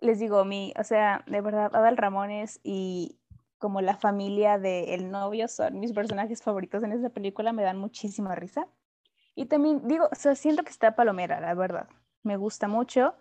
Les 0.00 0.18
digo, 0.18 0.44
mi, 0.44 0.72
o 0.78 0.84
sea, 0.84 1.24
de 1.26 1.40
verdad, 1.40 1.74
Adal 1.74 1.96
Ramones 1.96 2.60
y, 2.62 3.20
como 3.60 3.82
la 3.82 3.94
familia 3.94 4.58
del 4.58 5.10
novio 5.10 5.46
son 5.46 5.80
mis 5.80 5.92
personajes 5.92 6.42
favoritos 6.42 6.82
en 6.82 6.92
esta 6.92 7.10
película, 7.10 7.52
me 7.52 7.62
dan 7.62 7.76
muchísima 7.76 8.34
risa. 8.34 8.66
Y 9.34 9.46
también 9.46 9.86
digo, 9.86 10.08
o 10.10 10.14
sea, 10.14 10.34
siento 10.34 10.64
que 10.64 10.70
está 10.70 10.96
palomera, 10.96 11.40
la 11.40 11.54
verdad. 11.54 11.86
Me 12.22 12.38
gusta 12.38 12.68
mucho. 12.68 13.14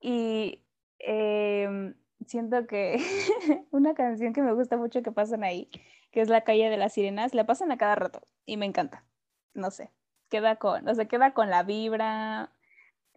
Y 0.00 0.64
em, 1.00 1.94
siento 2.26 2.66
que 2.68 2.96
una 3.72 3.94
canción 3.94 4.32
que 4.32 4.42
me 4.42 4.54
gusta 4.54 4.76
mucho 4.76 5.02
que 5.02 5.10
pasan 5.10 5.42
ahí, 5.42 5.68
que 6.12 6.20
es 6.20 6.28
La 6.28 6.44
calle 6.44 6.70
de 6.70 6.76
las 6.76 6.92
sirenas, 6.92 7.34
la 7.34 7.44
pasan 7.44 7.72
a 7.72 7.76
cada 7.76 7.96
rato 7.96 8.22
y 8.46 8.56
me 8.56 8.66
encanta. 8.66 9.04
No 9.52 9.72
sé, 9.72 9.90
queda 10.30 10.56
con, 10.56 10.88
o 10.88 10.94
sea, 10.94 11.06
queda 11.06 11.34
con 11.34 11.50
la 11.50 11.64
vibra. 11.64 12.52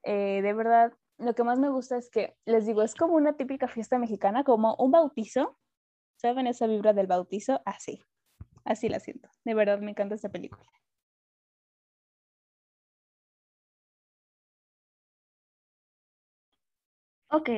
Eh, 0.04 0.42
de 0.42 0.54
verdad, 0.54 0.94
lo 1.18 1.34
que 1.36 1.44
más 1.44 1.60
me 1.60 1.70
gusta 1.70 1.98
es 1.98 2.10
que, 2.10 2.36
les 2.46 2.66
digo, 2.66 2.84
es 2.84 2.96
como 2.96 3.16
una 3.16 3.34
típica 3.38 3.68
fiesta 3.68 4.00
mexicana, 4.00 4.44
como 4.44 4.76
un 4.76 4.92
bautizo, 4.92 5.58
¿Saben 6.18 6.48
esa 6.48 6.68
vibra 6.68 6.94
del 6.94 7.08
bautizo? 7.08 7.62
Así, 7.66 8.02
así 8.64 8.90
la 8.90 9.00
siento. 9.00 9.30
De 9.44 9.54
verdad 9.54 9.80
me 9.80 9.92
encanta 9.92 10.16
esta 10.16 10.30
película. 10.30 10.66
Ok, 17.30 17.50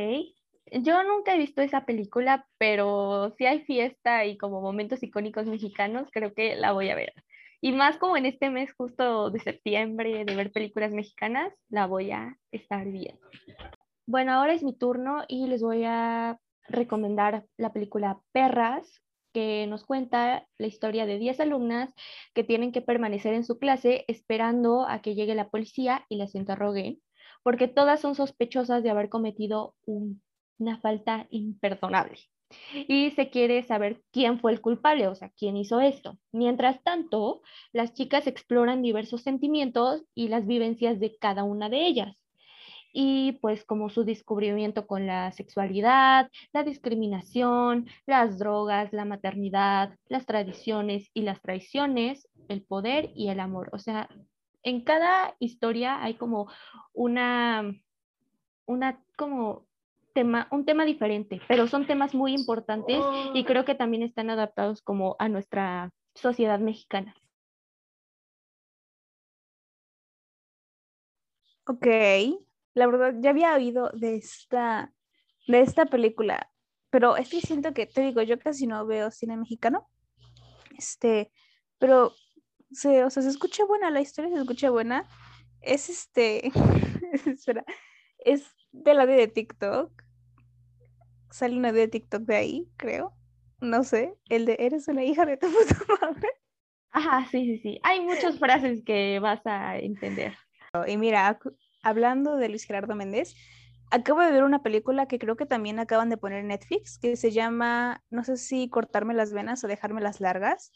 yo 0.71 1.03
nunca 1.03 1.35
he 1.35 1.37
visto 1.37 1.61
esa 1.61 1.85
película, 1.85 2.47
pero 2.57 3.33
si 3.37 3.45
hay 3.45 3.61
fiesta 3.61 4.25
y 4.25 4.37
como 4.37 4.61
momentos 4.61 5.03
icónicos 5.03 5.45
mexicanos, 5.45 6.09
creo 6.11 6.33
que 6.33 6.55
la 6.55 6.71
voy 6.71 6.89
a 6.89 6.95
ver. 6.95 7.13
Y 7.61 7.71
más 7.71 7.97
como 7.97 8.17
en 8.17 8.25
este 8.25 8.49
mes 8.49 8.73
justo 8.73 9.31
de 9.31 9.39
septiembre 9.39 10.25
de 10.25 10.35
ver 10.35 10.51
películas 10.51 10.93
mexicanas, 10.93 11.53
la 11.69 11.87
voy 11.87 12.11
a 12.11 12.37
estar 12.51 12.85
viendo. 12.87 13.21
Bueno, 14.05 14.31
ahora 14.31 14.53
es 14.53 14.63
mi 14.63 14.73
turno 14.77 15.23
y 15.27 15.47
les 15.47 15.61
voy 15.61 15.83
a 15.85 16.39
recomendar 16.69 17.45
la 17.57 17.73
película 17.73 18.19
Perras, 18.31 19.01
que 19.33 19.67
nos 19.67 19.83
cuenta 19.85 20.47
la 20.57 20.67
historia 20.67 21.05
de 21.05 21.19
10 21.19 21.39
alumnas 21.39 21.93
que 22.33 22.43
tienen 22.43 22.71
que 22.71 22.81
permanecer 22.81 23.33
en 23.33 23.43
su 23.43 23.59
clase 23.59 24.05
esperando 24.07 24.87
a 24.87 25.01
que 25.01 25.15
llegue 25.15 25.35
la 25.35 25.49
policía 25.49 26.05
y 26.09 26.17
las 26.17 26.35
interroguen, 26.35 27.01
porque 27.43 27.67
todas 27.67 27.99
son 27.99 28.15
sospechosas 28.15 28.83
de 28.83 28.89
haber 28.89 29.09
cometido 29.09 29.75
una 29.85 30.79
falta 30.79 31.27
imperdonable. 31.29 32.17
Y 32.87 33.11
se 33.11 33.29
quiere 33.29 33.63
saber 33.63 34.01
quién 34.11 34.39
fue 34.39 34.51
el 34.51 34.61
culpable, 34.61 35.07
o 35.07 35.15
sea, 35.15 35.29
quién 35.37 35.57
hizo 35.57 35.81
esto. 35.81 36.17
Mientras 36.31 36.81
tanto, 36.83 37.41
las 37.73 37.93
chicas 37.93 38.27
exploran 38.27 38.81
diversos 38.81 39.21
sentimientos 39.21 40.03
y 40.15 40.29
las 40.29 40.45
vivencias 40.47 40.99
de 40.99 41.17
cada 41.17 41.43
una 41.43 41.69
de 41.69 41.85
ellas 41.85 42.17
y 42.99 43.33
pues 43.33 43.63
como 43.63 43.89
su 43.89 44.05
descubrimiento 44.05 44.87
con 44.87 45.05
la 45.05 45.31
sexualidad, 45.31 46.31
la 46.51 46.63
discriminación, 46.63 47.87
las 48.07 48.39
drogas, 48.39 48.91
la 48.91 49.05
maternidad, 49.05 49.95
las 50.07 50.25
tradiciones 50.25 51.11
y 51.13 51.21
las 51.21 51.39
traiciones, 51.41 52.27
el 52.47 52.63
poder 52.63 53.11
y 53.15 53.29
el 53.29 53.39
amor. 53.39 53.69
O 53.71 53.77
sea, 53.77 54.09
en 54.63 54.81
cada 54.81 55.35
historia 55.37 56.01
hay 56.03 56.15
como 56.15 56.49
una, 56.93 57.71
una 58.65 58.99
como 59.15 59.67
tema, 60.17 60.47
un 60.49 60.65
tema 60.65 60.83
diferente, 60.83 61.39
pero 61.47 61.67
son 61.67 61.85
temas 61.85 62.15
muy 62.15 62.33
importantes 62.33 62.97
y 63.35 63.43
creo 63.43 63.65
que 63.65 63.75
también 63.75 64.01
están 64.01 64.31
adaptados 64.31 64.81
como 64.81 65.15
a 65.19 65.29
nuestra 65.29 65.91
sociedad 66.15 66.59
mexicana. 66.59 67.13
Ok, 71.67 71.85
la 72.73 72.87
verdad, 72.87 73.13
ya 73.19 73.29
había 73.29 73.53
oído 73.53 73.91
de 73.93 74.15
esta, 74.15 74.91
de 75.45 75.61
esta 75.61 75.85
película, 75.85 76.51
pero 76.89 77.15
es 77.15 77.29
que 77.29 77.39
siento 77.39 77.75
que, 77.75 77.85
te 77.85 78.01
digo, 78.01 78.23
yo 78.23 78.39
casi 78.39 78.65
no 78.65 78.87
veo 78.87 79.11
cine 79.11 79.37
mexicano, 79.37 79.87
este, 80.75 81.31
pero 81.77 82.15
se, 82.71 83.03
o 83.03 83.11
sea, 83.11 83.21
se 83.21 83.29
escucha 83.29 83.65
buena, 83.65 83.91
la 83.91 84.01
historia 84.01 84.31
se 84.31 84.41
escucha 84.41 84.71
buena, 84.71 85.07
es 85.61 85.89
este, 85.89 86.51
espera, 87.27 87.63
es 88.17 88.47
de 88.71 88.95
la 88.95 89.05
de 89.05 89.27
TikTok, 89.27 90.06
sale 91.29 91.57
una 91.57 91.71
de 91.71 91.87
TikTok 91.87 92.23
de 92.23 92.35
ahí, 92.35 92.67
creo, 92.77 93.13
no 93.59 93.83
sé, 93.83 94.13
el 94.29 94.45
de 94.45 94.57
eres 94.59 94.87
una 94.87 95.03
hija 95.03 95.25
de 95.25 95.37
tu 95.37 95.47
puta 95.51 95.77
madre. 96.01 96.29
Ajá, 96.91 97.27
sí, 97.29 97.45
sí, 97.45 97.59
sí, 97.59 97.79
hay 97.83 98.01
muchas 98.01 98.39
frases 98.39 98.83
que 98.83 99.19
vas 99.19 99.45
a 99.45 99.77
entender. 99.77 100.35
Y 100.87 100.97
mira, 100.97 101.39
hablando 101.83 102.37
de 102.37 102.49
Luis 102.49 102.65
Gerardo 102.65 102.95
Méndez, 102.95 103.35
acabo 103.91 104.21
de 104.21 104.31
ver 104.31 104.43
una 104.43 104.63
película 104.63 105.07
que 105.07 105.19
creo 105.19 105.35
que 105.35 105.45
también 105.45 105.79
acaban 105.79 106.09
de 106.09 106.17
poner 106.17 106.39
en 106.39 106.47
Netflix, 106.47 106.97
que 106.97 107.15
se 107.15 107.31
llama, 107.31 108.03
no 108.09 108.23
sé 108.23 108.37
si 108.37 108.69
cortarme 108.69 109.13
las 109.13 109.33
venas 109.33 109.63
o 109.63 109.67
dejarme 109.67 110.01
las 110.01 110.19
largas, 110.19 110.71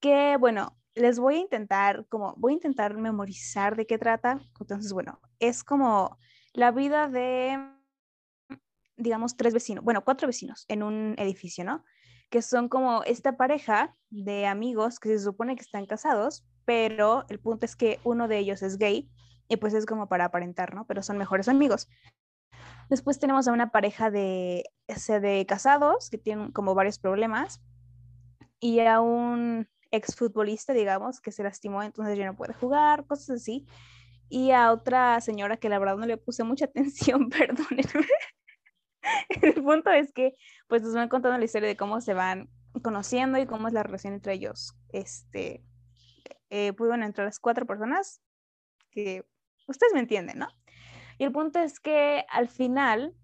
que 0.00 0.36
bueno, 0.38 0.76
les 0.94 1.18
voy 1.18 1.36
a 1.36 1.40
intentar, 1.40 2.06
como, 2.08 2.34
voy 2.36 2.52
a 2.52 2.56
intentar 2.56 2.96
memorizar 2.96 3.76
de 3.76 3.86
qué 3.86 3.98
trata. 3.98 4.40
Entonces, 4.60 4.92
bueno, 4.92 5.20
es 5.38 5.64
como 5.64 6.18
la 6.52 6.70
vida 6.70 7.08
de, 7.08 7.58
digamos, 9.00 9.36
tres 9.36 9.54
vecinos, 9.54 9.84
bueno, 9.84 10.04
cuatro 10.04 10.26
vecinos 10.26 10.64
en 10.68 10.82
un 10.82 11.14
edificio, 11.18 11.64
¿no? 11.64 11.84
Que 12.30 12.42
son 12.42 12.68
como 12.68 13.02
esta 13.02 13.36
pareja 13.36 13.96
de 14.10 14.46
amigos 14.46 15.00
que 15.00 15.08
se 15.08 15.18
supone 15.18 15.56
que 15.56 15.62
están 15.62 15.86
casados, 15.86 16.44
pero 16.64 17.24
el 17.28 17.40
punto 17.40 17.66
es 17.66 17.74
que 17.74 17.98
uno 18.04 18.28
de 18.28 18.38
ellos 18.38 18.62
es 18.62 18.78
gay 18.78 19.10
y 19.48 19.56
pues 19.56 19.74
es 19.74 19.86
como 19.86 20.08
para 20.08 20.26
aparentar, 20.26 20.74
¿no? 20.74 20.86
Pero 20.86 21.02
son 21.02 21.18
mejores 21.18 21.48
amigos. 21.48 21.88
Después 22.88 23.18
tenemos 23.18 23.48
a 23.48 23.52
una 23.52 23.70
pareja 23.70 24.10
de, 24.10 24.64
de 24.86 25.46
casados 25.46 26.10
que 26.10 26.18
tienen 26.18 26.52
como 26.52 26.74
varios 26.74 26.98
problemas 26.98 27.60
y 28.60 28.80
a 28.80 29.00
un 29.00 29.68
exfutbolista, 29.90 30.72
digamos, 30.72 31.20
que 31.20 31.32
se 31.32 31.42
lastimó, 31.42 31.82
entonces 31.82 32.16
ya 32.16 32.26
no 32.26 32.36
puede 32.36 32.52
jugar, 32.54 33.06
cosas 33.06 33.40
así. 33.40 33.66
Y 34.28 34.52
a 34.52 34.70
otra 34.70 35.20
señora 35.20 35.56
que 35.56 35.68
la 35.68 35.78
verdad 35.78 35.96
no 35.96 36.06
le 36.06 36.16
puse 36.16 36.44
mucha 36.44 36.64
atención, 36.66 37.28
perdónenme. 37.28 38.06
El 39.42 39.54
punto 39.54 39.90
es 39.90 40.12
que 40.12 40.34
pues 40.68 40.82
nos 40.82 40.94
van 40.94 41.08
contando 41.08 41.38
la 41.38 41.44
historia 41.44 41.68
de 41.68 41.76
cómo 41.76 42.00
se 42.00 42.14
van 42.14 42.48
conociendo 42.82 43.38
y 43.38 43.46
cómo 43.46 43.68
es 43.68 43.74
la 43.74 43.82
relación 43.82 44.14
entre 44.14 44.34
ellos. 44.34 44.74
Este, 44.90 45.64
eh, 46.50 46.72
pudieron 46.72 47.02
entrar 47.02 47.26
las 47.26 47.38
cuatro 47.38 47.66
personas 47.66 48.20
que 48.90 49.24
ustedes 49.66 49.92
me 49.94 50.00
entienden, 50.00 50.38
¿no? 50.38 50.48
Y 51.18 51.24
el 51.24 51.32
punto 51.32 51.58
es 51.58 51.80
que 51.80 52.24
al 52.30 52.48
final 52.48 53.14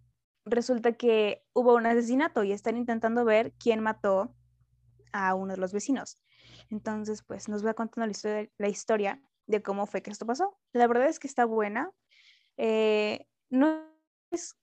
resulta 0.45 0.93
que 0.93 1.45
hubo 1.53 1.75
un 1.75 1.87
asesinato 1.87 2.45
y 2.45 2.53
están 2.53 2.77
intentando 2.77 3.25
ver 3.25 3.53
quién 3.59 3.81
mató 3.81 4.35
a 5.13 5.35
uno 5.35 5.55
de 5.55 5.61
los 5.61 5.73
vecinos. 5.73 6.23
Entonces, 6.71 7.23
pues 7.23 7.49
nos 7.49 7.65
va 7.65 7.75
contando 7.75 8.13
la 8.59 8.69
historia, 8.69 9.21
de 9.47 9.63
cómo 9.63 9.87
fue 9.87 10.03
que 10.03 10.11
esto 10.11 10.27
pasó. 10.27 10.59
La 10.73 10.87
verdad 10.89 11.09
es 11.09 11.19
que 11.19 11.29
está 11.29 11.45
buena. 11.45 11.91
Eh, 12.57 13.27
no 13.49 13.81
es, 14.31 14.57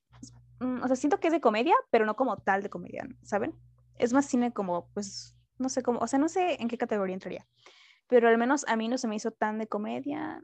o 0.60 0.88
sea, 0.88 0.96
siento 0.96 1.20
que 1.20 1.28
es 1.28 1.34
de 1.34 1.42
comedia, 1.42 1.76
pero 1.90 2.06
no 2.06 2.16
como 2.16 2.38
tal 2.38 2.64
de 2.64 2.70
comedia, 2.70 3.08
¿saben? 3.24 3.54
Es 3.98 4.14
más 4.14 4.26
cine 4.26 4.54
como, 4.54 4.90
pues, 4.94 5.36
no 5.58 5.70
sé 5.70 5.84
cómo, 5.84 6.00
o 6.00 6.08
sea, 6.08 6.20
no 6.20 6.30
sé 6.30 6.62
en 6.62 6.68
qué 6.68 6.78
categoría 6.78 7.14
entraría, 7.14 7.48
pero 8.08 8.28
al 8.28 8.38
menos 8.38 8.66
a 8.68 8.76
mí 8.76 8.88
no 8.88 8.98
se 8.98 9.08
me 9.08 9.16
hizo 9.16 9.32
tan 9.32 9.60
de 9.60 9.68
comedia. 9.68 10.44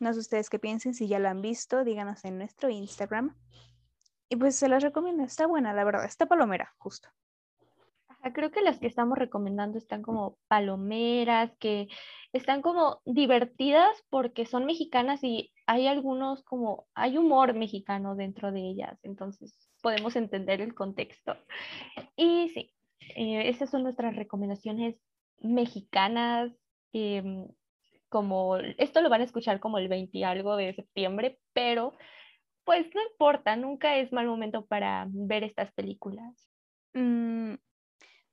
No 0.00 0.12
sé 0.12 0.20
ustedes 0.20 0.48
qué 0.48 0.58
piensen, 0.58 0.94
si 0.94 1.08
ya 1.08 1.18
la 1.18 1.30
han 1.30 1.42
visto, 1.42 1.84
díganos 1.84 2.24
en 2.24 2.38
nuestro 2.38 2.70
Instagram. 2.70 3.36
Y 4.28 4.36
pues 4.36 4.56
se 4.56 4.68
las 4.68 4.82
recomiendo, 4.82 5.24
está 5.24 5.46
buena, 5.46 5.72
la 5.72 5.84
verdad, 5.84 6.04
está 6.04 6.26
palomera, 6.26 6.74
justo 6.78 7.08
creo 8.32 8.50
que 8.50 8.62
las 8.62 8.78
que 8.78 8.86
estamos 8.86 9.18
recomendando 9.18 9.78
están 9.78 10.02
como 10.02 10.38
palomeras, 10.48 11.52
que 11.58 11.88
están 12.32 12.62
como 12.62 13.00
divertidas 13.04 14.04
porque 14.10 14.46
son 14.46 14.64
mexicanas 14.64 15.22
y 15.22 15.52
hay 15.68 15.86
algunos 15.86 16.42
como, 16.44 16.88
hay 16.94 17.18
humor 17.18 17.52
mexicano 17.52 18.16
dentro 18.16 18.50
de 18.50 18.60
ellas, 18.60 18.98
entonces 19.02 19.54
podemos 19.82 20.16
entender 20.16 20.62
el 20.62 20.74
contexto. 20.74 21.36
Y 22.16 22.48
sí, 22.54 22.74
eh, 23.14 23.50
esas 23.50 23.68
son 23.68 23.82
nuestras 23.82 24.16
recomendaciones 24.16 24.96
mexicanas. 25.40 26.50
Em, 26.94 27.46
como 28.08 28.56
esto 28.56 29.02
lo 29.02 29.10
van 29.10 29.20
a 29.20 29.24
escuchar 29.24 29.60
como 29.60 29.76
el 29.76 29.88
20 29.88 30.16
y 30.16 30.24
algo 30.24 30.56
de 30.56 30.72
septiembre, 30.72 31.38
pero 31.52 31.92
pues 32.64 32.86
no 32.94 33.02
importa, 33.02 33.54
nunca 33.54 33.96
es 33.96 34.10
mal 34.10 34.26
momento 34.26 34.64
para 34.64 35.06
ver 35.10 35.44
estas 35.44 35.70
películas. 35.72 36.48
Mm, 36.94 37.56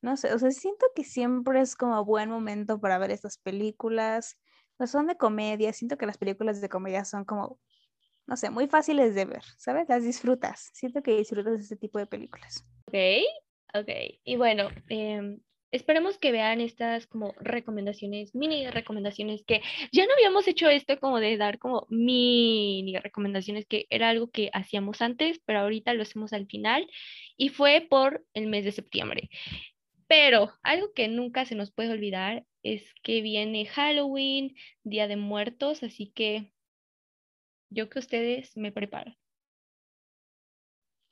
no 0.02 0.16
sé, 0.16 0.34
o 0.34 0.40
sea, 0.40 0.52
siento 0.52 0.86
que 0.96 1.04
siempre 1.04 1.60
es 1.60 1.76
como 1.76 2.06
buen 2.06 2.30
momento 2.30 2.80
para 2.80 2.98
ver 2.98 3.12
estas 3.12 3.38
películas. 3.40 4.38
No 4.80 4.88
son 4.88 5.08
de 5.08 5.18
comedia, 5.18 5.74
siento 5.74 5.98
que 5.98 6.06
las 6.06 6.18
películas 6.18 6.62
de 6.62 6.70
comedia 6.70 7.06
son 7.06 7.26
como, 7.26 7.60
no 8.28 8.36
sé, 8.36 8.50
muy 8.50 8.68
fáciles 8.68 9.16
de 9.16 9.26
ver, 9.26 9.44
¿sabes? 9.58 9.88
Las 9.88 10.04
disfrutas. 10.04 10.70
Siento 10.74 11.02
que 11.02 11.18
disfrutas 11.18 11.62
este 11.62 11.78
tipo 11.78 12.00
de 12.00 12.08
películas. 12.08 12.68
Ok, 12.88 12.96
ok. 13.74 13.90
Y 14.24 14.36
bueno, 14.36 14.70
eh, 14.90 15.38
esperemos 15.76 16.18
que 16.18 16.32
vean 16.32 16.62
estas 16.62 17.06
como 17.06 17.34
recomendaciones, 17.40 18.34
mini 18.34 18.68
recomendaciones, 18.70 19.44
que 19.46 19.62
ya 19.92 20.06
no 20.06 20.14
habíamos 20.14 20.48
hecho 20.48 20.70
esto 20.70 21.00
como 21.00 21.20
de 21.20 21.38
dar 21.38 21.60
como 21.60 21.86
mini 21.90 22.98
recomendaciones, 22.98 23.66
que 23.66 23.86
era 23.90 24.10
algo 24.10 24.30
que 24.30 24.50
hacíamos 24.54 25.02
antes, 25.02 25.42
pero 25.46 25.60
ahorita 25.60 25.94
lo 25.94 26.04
hacemos 26.04 26.34
al 26.34 26.48
final, 26.48 26.88
y 27.38 27.50
fue 27.50 27.86
por 27.90 28.26
el 28.34 28.48
mes 28.48 28.64
de 28.64 28.72
septiembre. 28.72 29.30
Pero 30.08 30.54
algo 30.64 30.94
que 30.94 31.08
nunca 31.08 31.46
se 31.46 31.56
nos 31.56 31.72
puede 31.72 31.92
olvidar 31.92 32.46
es 32.66 32.96
que 33.04 33.22
viene 33.22 33.68
Halloween, 33.68 34.56
Día 34.84 35.08
de 35.08 35.18
Muertos, 35.18 35.84
así 35.84 36.12
que 36.12 36.52
yo 37.70 37.90
que 37.92 38.00
ustedes 38.00 38.58
me 38.58 38.72
preparo. 38.72 39.16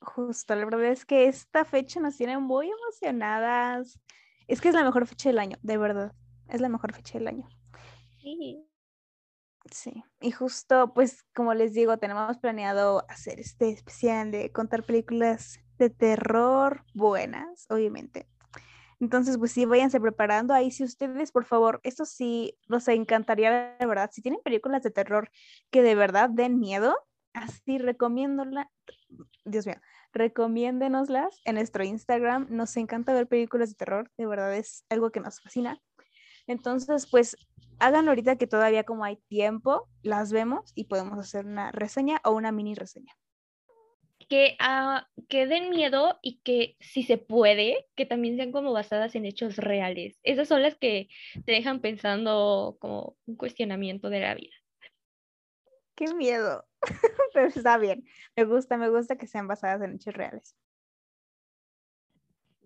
Justo, 0.00 0.56
la 0.56 0.64
verdad 0.64 0.86
es 0.86 1.06
que 1.06 1.28
esta 1.28 1.64
fecha 1.64 2.00
nos 2.00 2.16
tiene 2.16 2.38
muy 2.38 2.68
emocionadas. 2.68 4.00
Es 4.48 4.60
que 4.60 4.68
es 4.68 4.74
la 4.74 4.82
mejor 4.82 5.06
fecha 5.06 5.28
del 5.28 5.38
año, 5.38 5.56
de 5.62 5.78
verdad. 5.78 6.12
Es 6.48 6.60
la 6.60 6.68
mejor 6.68 6.92
fecha 6.92 7.18
del 7.18 7.28
año. 7.28 7.48
Sí. 8.20 8.66
Sí, 9.70 10.04
y 10.20 10.32
justo, 10.32 10.92
pues 10.92 11.22
como 11.34 11.54
les 11.54 11.72
digo, 11.72 11.96
tenemos 11.98 12.36
planeado 12.38 13.06
hacer 13.08 13.38
este 13.38 13.70
especial 13.70 14.32
de 14.32 14.50
contar 14.50 14.82
películas 14.82 15.60
de 15.78 15.88
terror 15.88 16.84
buenas, 16.94 17.66
obviamente. 17.70 18.28
Entonces, 19.00 19.38
pues 19.38 19.52
sí, 19.52 19.64
váyanse 19.64 20.00
preparando. 20.00 20.54
Ahí, 20.54 20.70
si 20.70 20.84
ustedes, 20.84 21.32
por 21.32 21.44
favor, 21.44 21.80
esto 21.82 22.04
sí 22.04 22.56
nos 22.68 22.88
encantaría, 22.88 23.76
de 23.78 23.86
verdad. 23.86 24.10
Si 24.12 24.22
tienen 24.22 24.40
películas 24.42 24.82
de 24.82 24.90
terror 24.90 25.30
que 25.70 25.82
de 25.82 25.94
verdad 25.94 26.30
den 26.30 26.58
miedo, 26.58 26.96
así 27.32 27.78
recomiéndola, 27.78 28.70
Dios 29.44 29.66
mío, 29.66 29.76
recomiéndenoslas 30.12 31.40
en 31.44 31.56
nuestro 31.56 31.84
Instagram. 31.84 32.46
Nos 32.50 32.76
encanta 32.76 33.12
ver 33.12 33.26
películas 33.26 33.70
de 33.70 33.74
terror, 33.76 34.10
de 34.16 34.26
verdad 34.26 34.54
es 34.54 34.84
algo 34.88 35.10
que 35.10 35.20
nos 35.20 35.40
fascina. 35.40 35.80
Entonces, 36.46 37.06
pues 37.10 37.36
háganlo 37.78 38.10
ahorita 38.10 38.36
que 38.36 38.46
todavía 38.46 38.84
como 38.84 39.04
hay 39.04 39.16
tiempo, 39.28 39.88
las 40.02 40.32
vemos 40.32 40.72
y 40.74 40.84
podemos 40.84 41.18
hacer 41.18 41.46
una 41.46 41.72
reseña 41.72 42.20
o 42.24 42.32
una 42.32 42.52
mini 42.52 42.74
reseña 42.74 43.14
que, 44.26 44.56
uh, 44.60 45.00
que 45.28 45.46
den 45.46 45.70
miedo 45.70 46.18
y 46.22 46.40
que 46.40 46.76
si 46.80 47.02
se 47.02 47.18
puede, 47.18 47.86
que 47.94 48.06
también 48.06 48.36
sean 48.36 48.52
como 48.52 48.72
basadas 48.72 49.14
en 49.14 49.26
hechos 49.26 49.56
reales. 49.56 50.18
Esas 50.22 50.48
son 50.48 50.62
las 50.62 50.76
que 50.76 51.08
te 51.44 51.52
dejan 51.52 51.80
pensando 51.80 52.76
como 52.80 53.16
un 53.26 53.36
cuestionamiento 53.36 54.10
de 54.10 54.20
la 54.20 54.34
vida. 54.34 54.54
Qué 55.94 56.12
miedo, 56.14 56.66
pero 57.34 57.48
está 57.48 57.78
bien. 57.78 58.04
Me 58.36 58.44
gusta, 58.44 58.76
me 58.76 58.90
gusta 58.90 59.16
que 59.16 59.26
sean 59.26 59.46
basadas 59.46 59.82
en 59.82 59.94
hechos 59.94 60.14
reales. 60.14 60.56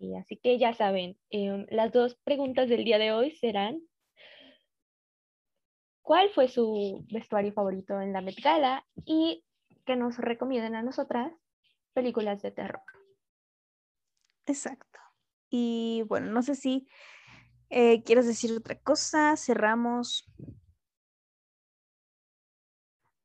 Y 0.00 0.14
así 0.14 0.36
que 0.36 0.58
ya 0.58 0.74
saben, 0.74 1.18
em, 1.30 1.66
las 1.70 1.92
dos 1.92 2.14
preguntas 2.24 2.68
del 2.68 2.84
día 2.84 2.98
de 2.98 3.12
hoy 3.12 3.32
serán, 3.32 3.80
¿cuál 6.02 6.30
fue 6.30 6.48
su 6.48 7.04
vestuario 7.10 7.52
favorito 7.52 8.00
en 8.00 8.12
la 8.12 8.20
Met 8.20 8.40
Gala? 8.40 8.86
Y 9.04 9.44
que 9.84 9.96
nos 9.96 10.18
recomienden 10.18 10.74
a 10.74 10.82
nosotras 10.82 11.32
películas 11.98 12.42
de 12.42 12.52
terror. 12.52 12.82
Exacto. 14.46 15.00
Y 15.50 16.04
bueno, 16.06 16.30
no 16.30 16.42
sé 16.42 16.54
si 16.54 16.86
eh, 17.70 18.02
quieres 18.04 18.26
decir 18.26 18.52
otra 18.52 18.78
cosa, 18.78 19.36
cerramos. 19.36 20.24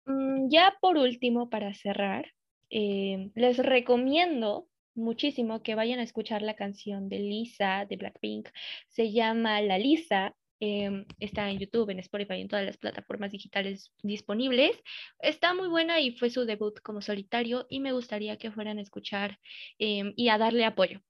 Mm, 0.05 0.49
ya 0.49 0.75
por 0.81 0.97
último, 0.97 1.49
para 1.49 1.73
cerrar, 1.73 2.33
eh, 2.71 3.29
les 3.35 3.57
recomiendo 3.57 4.67
muchísimo 4.95 5.61
que 5.61 5.75
vayan 5.75 5.99
a 5.99 6.03
escuchar 6.03 6.41
la 6.41 6.55
canción 6.55 7.09
de 7.09 7.19
Lisa 7.19 7.85
de 7.87 7.97
Blackpink. 7.97 8.49
Se 8.87 9.11
llama 9.11 9.61
La 9.61 9.77
Lisa 9.77 10.35
Em, 10.59 11.05
está 11.19 11.49
en 11.49 11.59
YouTube, 11.59 11.89
en 11.89 11.99
Spotify, 11.99 12.41
en 12.41 12.47
todas 12.47 12.65
las 12.65 12.77
plataformas 12.77 13.31
digitales 13.31 13.91
disponibles. 14.01 14.81
Está 15.19 15.53
muy 15.53 15.67
buena 15.67 15.99
y 15.99 16.17
fue 16.17 16.29
su 16.29 16.45
debut 16.45 16.79
como 16.81 17.01
solitario 17.01 17.65
y 17.69 17.79
me 17.79 17.91
gustaría 17.91 18.37
que 18.37 18.51
fueran 18.51 18.77
a 18.77 18.81
escuchar 18.81 19.39
em, 19.79 20.13
y 20.15 20.29
a 20.29 20.37
darle 20.37 20.65
apoyo. 20.65 21.01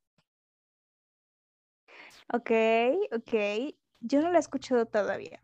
Ok, 2.34 2.52
ok. 3.12 3.76
Yo 4.00 4.22
no 4.22 4.32
la 4.32 4.38
he 4.38 4.42
escuchado 4.42 4.86
todavía, 4.86 5.42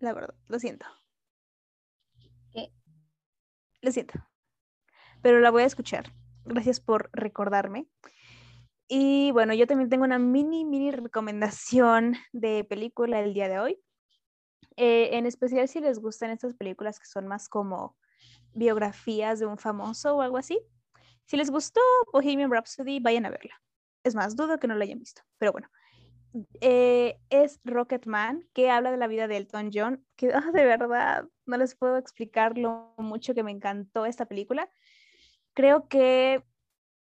la 0.00 0.12
verdad, 0.12 0.34
lo 0.48 0.58
siento. 0.58 0.86
¿Qué? 2.52 2.72
Lo 3.80 3.92
siento. 3.92 4.14
Pero 5.22 5.40
la 5.40 5.50
voy 5.50 5.62
a 5.62 5.66
escuchar. 5.66 6.12
Gracias 6.44 6.80
por 6.80 7.10
recordarme. 7.12 7.86
Y 8.88 9.32
bueno, 9.32 9.52
yo 9.54 9.66
también 9.66 9.90
tengo 9.90 10.04
una 10.04 10.18
mini, 10.18 10.64
mini 10.64 10.92
recomendación 10.92 12.14
de 12.32 12.64
película 12.64 13.20
el 13.20 13.34
día 13.34 13.48
de 13.48 13.58
hoy. 13.58 13.80
Eh, 14.76 15.16
en 15.16 15.26
especial 15.26 15.66
si 15.68 15.80
les 15.80 15.98
gustan 15.98 16.30
estas 16.30 16.54
películas 16.54 16.98
que 16.98 17.06
son 17.06 17.26
más 17.26 17.48
como 17.48 17.96
biografías 18.52 19.38
de 19.38 19.46
un 19.46 19.58
famoso 19.58 20.16
o 20.16 20.22
algo 20.22 20.36
así. 20.36 20.60
Si 21.24 21.36
les 21.36 21.50
gustó 21.50 21.80
Bohemian 22.12 22.50
Rhapsody, 22.50 23.00
vayan 23.00 23.26
a 23.26 23.30
verla. 23.30 23.54
Es 24.04 24.14
más, 24.14 24.36
dudo 24.36 24.58
que 24.58 24.68
no 24.68 24.74
la 24.74 24.84
hayan 24.84 25.00
visto, 25.00 25.22
pero 25.38 25.52
bueno. 25.52 25.68
Eh, 26.60 27.18
es 27.30 27.60
Rocketman, 27.64 28.46
que 28.52 28.70
habla 28.70 28.90
de 28.90 28.98
la 28.98 29.06
vida 29.06 29.26
de 29.26 29.38
Elton 29.38 29.70
John, 29.72 30.06
que 30.16 30.30
ah, 30.34 30.50
de 30.52 30.64
verdad 30.64 31.24
no 31.46 31.56
les 31.56 31.74
puedo 31.74 31.96
explicar 31.96 32.56
lo 32.58 32.94
mucho 32.98 33.34
que 33.34 33.42
me 33.42 33.50
encantó 33.50 34.06
esta 34.06 34.26
película. 34.26 34.70
Creo 35.54 35.88
que 35.88 36.44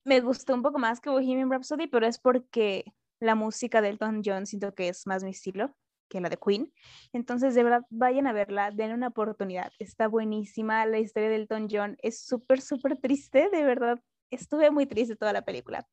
me 0.07 0.20
gustó 0.20 0.54
un 0.54 0.62
poco 0.62 0.78
más 0.78 1.00
que 1.00 1.11
Bohemian 1.11 1.50
Rhapsody, 1.50 1.88
pero 1.88 2.07
es 2.07 2.18
porque 2.18 2.84
la 3.20 3.34
música 3.34 3.82
de 3.82 3.88
Elton 3.88 4.22
John 4.24 4.46
siento 4.46 4.72
que 4.72 4.88
es 4.88 5.07
más 5.07 5.24
mi 5.24 5.30
estilo 5.30 5.74
que 6.09 6.20
la 6.20 6.28
de 6.28 6.36
Queen. 6.36 6.72
Entonces, 7.12 7.57
de 7.57 7.64
verdad, 7.64 7.82
vayan 7.90 8.28
a 8.28 8.32
verla, 8.32 8.70
den 8.70 8.92
una 8.92 9.09
oportunidad. 9.09 9.72
Está 9.80 10.07
buenísima. 10.07 10.86
La 10.86 11.00
historia 11.00 11.28
de 11.28 11.34
Elton 11.34 11.66
John 11.68 11.96
es 12.00 12.24
súper, 12.24 12.61
súper 12.61 12.98
triste, 12.98 13.48
de 13.50 13.64
verdad. 13.64 14.00
Estuve 14.30 14.70
muy 14.70 14.86
triste 14.86 15.16
toda 15.16 15.32
la 15.32 15.42
película. 15.42 15.88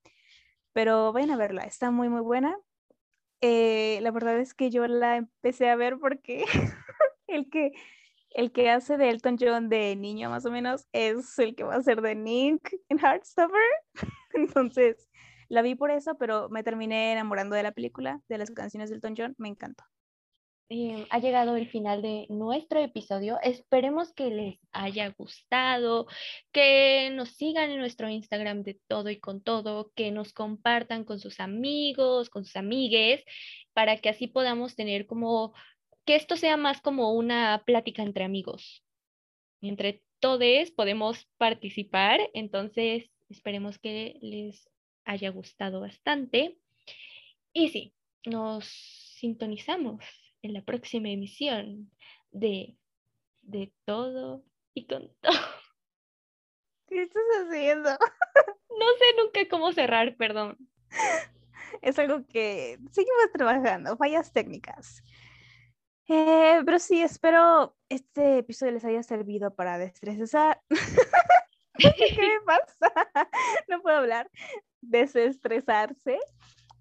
Pero 0.74 1.12
vayan 1.12 1.32
a 1.32 1.38
verla, 1.38 1.64
está 1.64 1.90
muy, 1.90 2.10
muy 2.10 2.22
buena. 2.22 2.56
Eh, 3.42 3.98
la 4.02 4.12
verdad 4.12 4.40
es 4.40 4.54
que 4.54 4.70
yo 4.70 4.86
la 4.88 5.18
empecé 5.18 5.70
a 5.70 5.76
ver 5.76 5.98
porque 6.00 6.46
el 7.28 7.50
que 7.50 7.72
el 8.34 8.52
que 8.52 8.70
hace 8.70 8.98
de 8.98 9.10
Elton 9.10 9.38
John 9.40 9.70
de 9.70 9.96
niño 9.96 10.30
más 10.30 10.46
o 10.46 10.52
menos 10.52 10.86
es 10.92 11.38
el 11.40 11.56
que 11.56 11.64
va 11.64 11.76
a 11.76 11.82
ser 11.82 12.02
de 12.02 12.16
Nick 12.16 12.76
en 12.90 13.00
Heartstopper. 13.00 13.60
Entonces, 14.34 15.08
la 15.50 15.62
vi 15.62 15.76
por 15.76 15.92
eso, 15.92 16.18
pero 16.18 16.50
me 16.50 16.64
terminé 16.64 17.12
enamorando 17.12 17.56
de 17.56 17.64
la 17.64 17.72
película, 17.72 18.22
de 18.28 18.38
las 18.38 18.52
canciones 18.52 18.90
de 18.90 18.96
Elton 18.96 19.16
John, 19.18 19.36
me 19.38 19.50
encantó. 19.50 19.84
Em, 20.70 21.06
ha 21.12 21.20
llegado 21.20 21.56
el 21.56 21.70
final 21.70 22.02
de 22.02 22.26
nuestro 22.30 22.80
episodio. 22.80 23.38
Esperemos 23.44 24.12
que 24.14 24.32
les 24.32 24.60
haya 24.72 25.10
gustado, 25.10 26.08
que 26.52 27.12
nos 27.14 27.30
sigan 27.30 27.70
en 27.70 27.78
nuestro 27.78 28.10
Instagram 28.10 28.64
de 28.64 28.80
todo 28.88 29.10
y 29.12 29.20
con 29.20 29.44
todo, 29.44 29.92
que 29.96 30.12
nos 30.12 30.34
compartan 30.34 31.04
con 31.04 31.20
sus 31.20 31.40
amigos, 31.40 32.32
con 32.32 32.46
sus 32.46 32.56
amigues, 32.56 33.24
para 33.74 33.98
que 33.98 34.10
así 34.10 34.28
podamos 34.28 34.76
tener 34.76 35.06
como, 35.06 35.54
que 36.06 36.16
esto 36.16 36.36
sea 36.36 36.58
más 36.58 36.82
como 36.82 37.14
una 37.14 37.64
plática 37.66 38.04
entre 38.04 38.24
amigos. 38.24 38.84
Entre 39.62 40.04
todos 40.20 40.72
podemos 40.72 41.28
participar, 41.38 42.20
entonces 42.34 43.10
esperemos 43.30 43.78
que 43.80 44.18
les 44.22 44.70
haya 45.06 45.30
gustado 45.30 45.82
bastante. 45.82 46.58
Y 47.54 47.70
sí, 47.70 47.94
nos 48.26 48.66
sintonizamos 48.66 50.04
en 50.42 50.54
la 50.54 50.62
próxima 50.62 51.10
emisión 51.10 51.92
de 52.32 52.78
De 53.42 53.72
todo 53.86 54.44
y 54.74 54.86
con 54.86 55.14
todo. 55.22 55.32
¿Qué 56.88 57.02
estás 57.04 57.24
haciendo? 57.42 57.90
No 58.80 58.88
sé 58.98 59.06
nunca 59.24 59.48
cómo 59.50 59.72
cerrar, 59.72 60.18
perdón. 60.18 60.58
Es 61.84 62.00
algo 62.00 62.26
que 62.26 62.80
seguimos 62.92 63.32
trabajando, 63.32 63.96
fallas 63.98 64.34
técnicas. 64.34 65.04
Eh, 66.08 66.62
pero 66.66 66.80
sí, 66.80 67.02
espero 67.02 67.76
este 67.90 68.40
episodio 68.40 68.74
les 68.74 68.86
haya 68.86 69.04
servido 69.04 69.56
para 69.56 69.78
desestresar. 69.78 70.62
¿Qué 71.78 72.18
me 72.18 72.42
pasa? 72.46 72.94
No 73.70 73.82
puedo 73.82 73.98
hablar. 73.98 74.30
Desestresarse. 74.82 76.20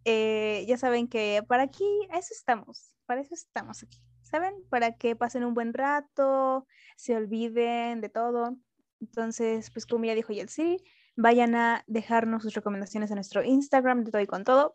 Eh, 0.05 0.65
ya 0.67 0.77
saben 0.77 1.09
que 1.09 1.43
para 1.47 1.63
aquí, 1.63 1.85
a 2.11 2.19
eso 2.19 2.35
estamos, 2.35 2.93
para 3.07 3.21
eso 3.21 3.35
estamos 3.35 3.83
aquí, 3.85 4.01
¿saben? 4.23 4.55
Para 4.69 4.97
que 4.97 5.15
pasen 5.15 5.45
un 5.45 5.55
buen 5.55 5.73
rato, 5.73 6.67
se 6.97 7.15
olviden 7.15 8.01
de 8.01 8.09
todo. 8.09 8.57
Entonces, 9.01 9.71
pues 9.71 9.87
como 9.87 10.05
ya 10.05 10.15
dijo 10.15 10.33
Yelsi, 10.33 10.79
vayan 11.17 11.55
a 11.55 11.85
dejarnos 11.87 12.43
sus 12.43 12.55
recomendaciones 12.55 13.11
en 13.11 13.17
nuestro 13.17 13.45
Instagram 13.45 14.05
de 14.05 14.11
todo 14.11 14.23
y 14.23 14.27
con 14.27 14.45
todo. 14.45 14.75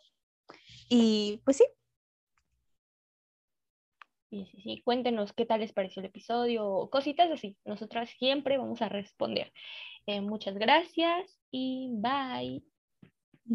Y 0.90 1.42
pues 1.44 1.58
sí. 1.58 1.66
Sí, 4.30 4.46
sí, 4.52 4.62
sí. 4.62 4.82
Cuéntenos 4.84 5.32
qué 5.34 5.46
tal 5.46 5.62
les 5.62 5.72
pareció 5.74 6.02
el 6.02 6.08
episodio, 6.08 6.90
cositas 6.92 7.32
así. 7.32 7.58
Nosotras 7.66 8.10
siempre 8.20 8.58
vamos 8.58 8.82
a 8.82 8.90
responder. 8.90 9.54
Eh, 10.08 10.22
muchas 10.22 10.56
gracias 10.58 11.40
y 11.52 11.92
bye. 11.94 12.64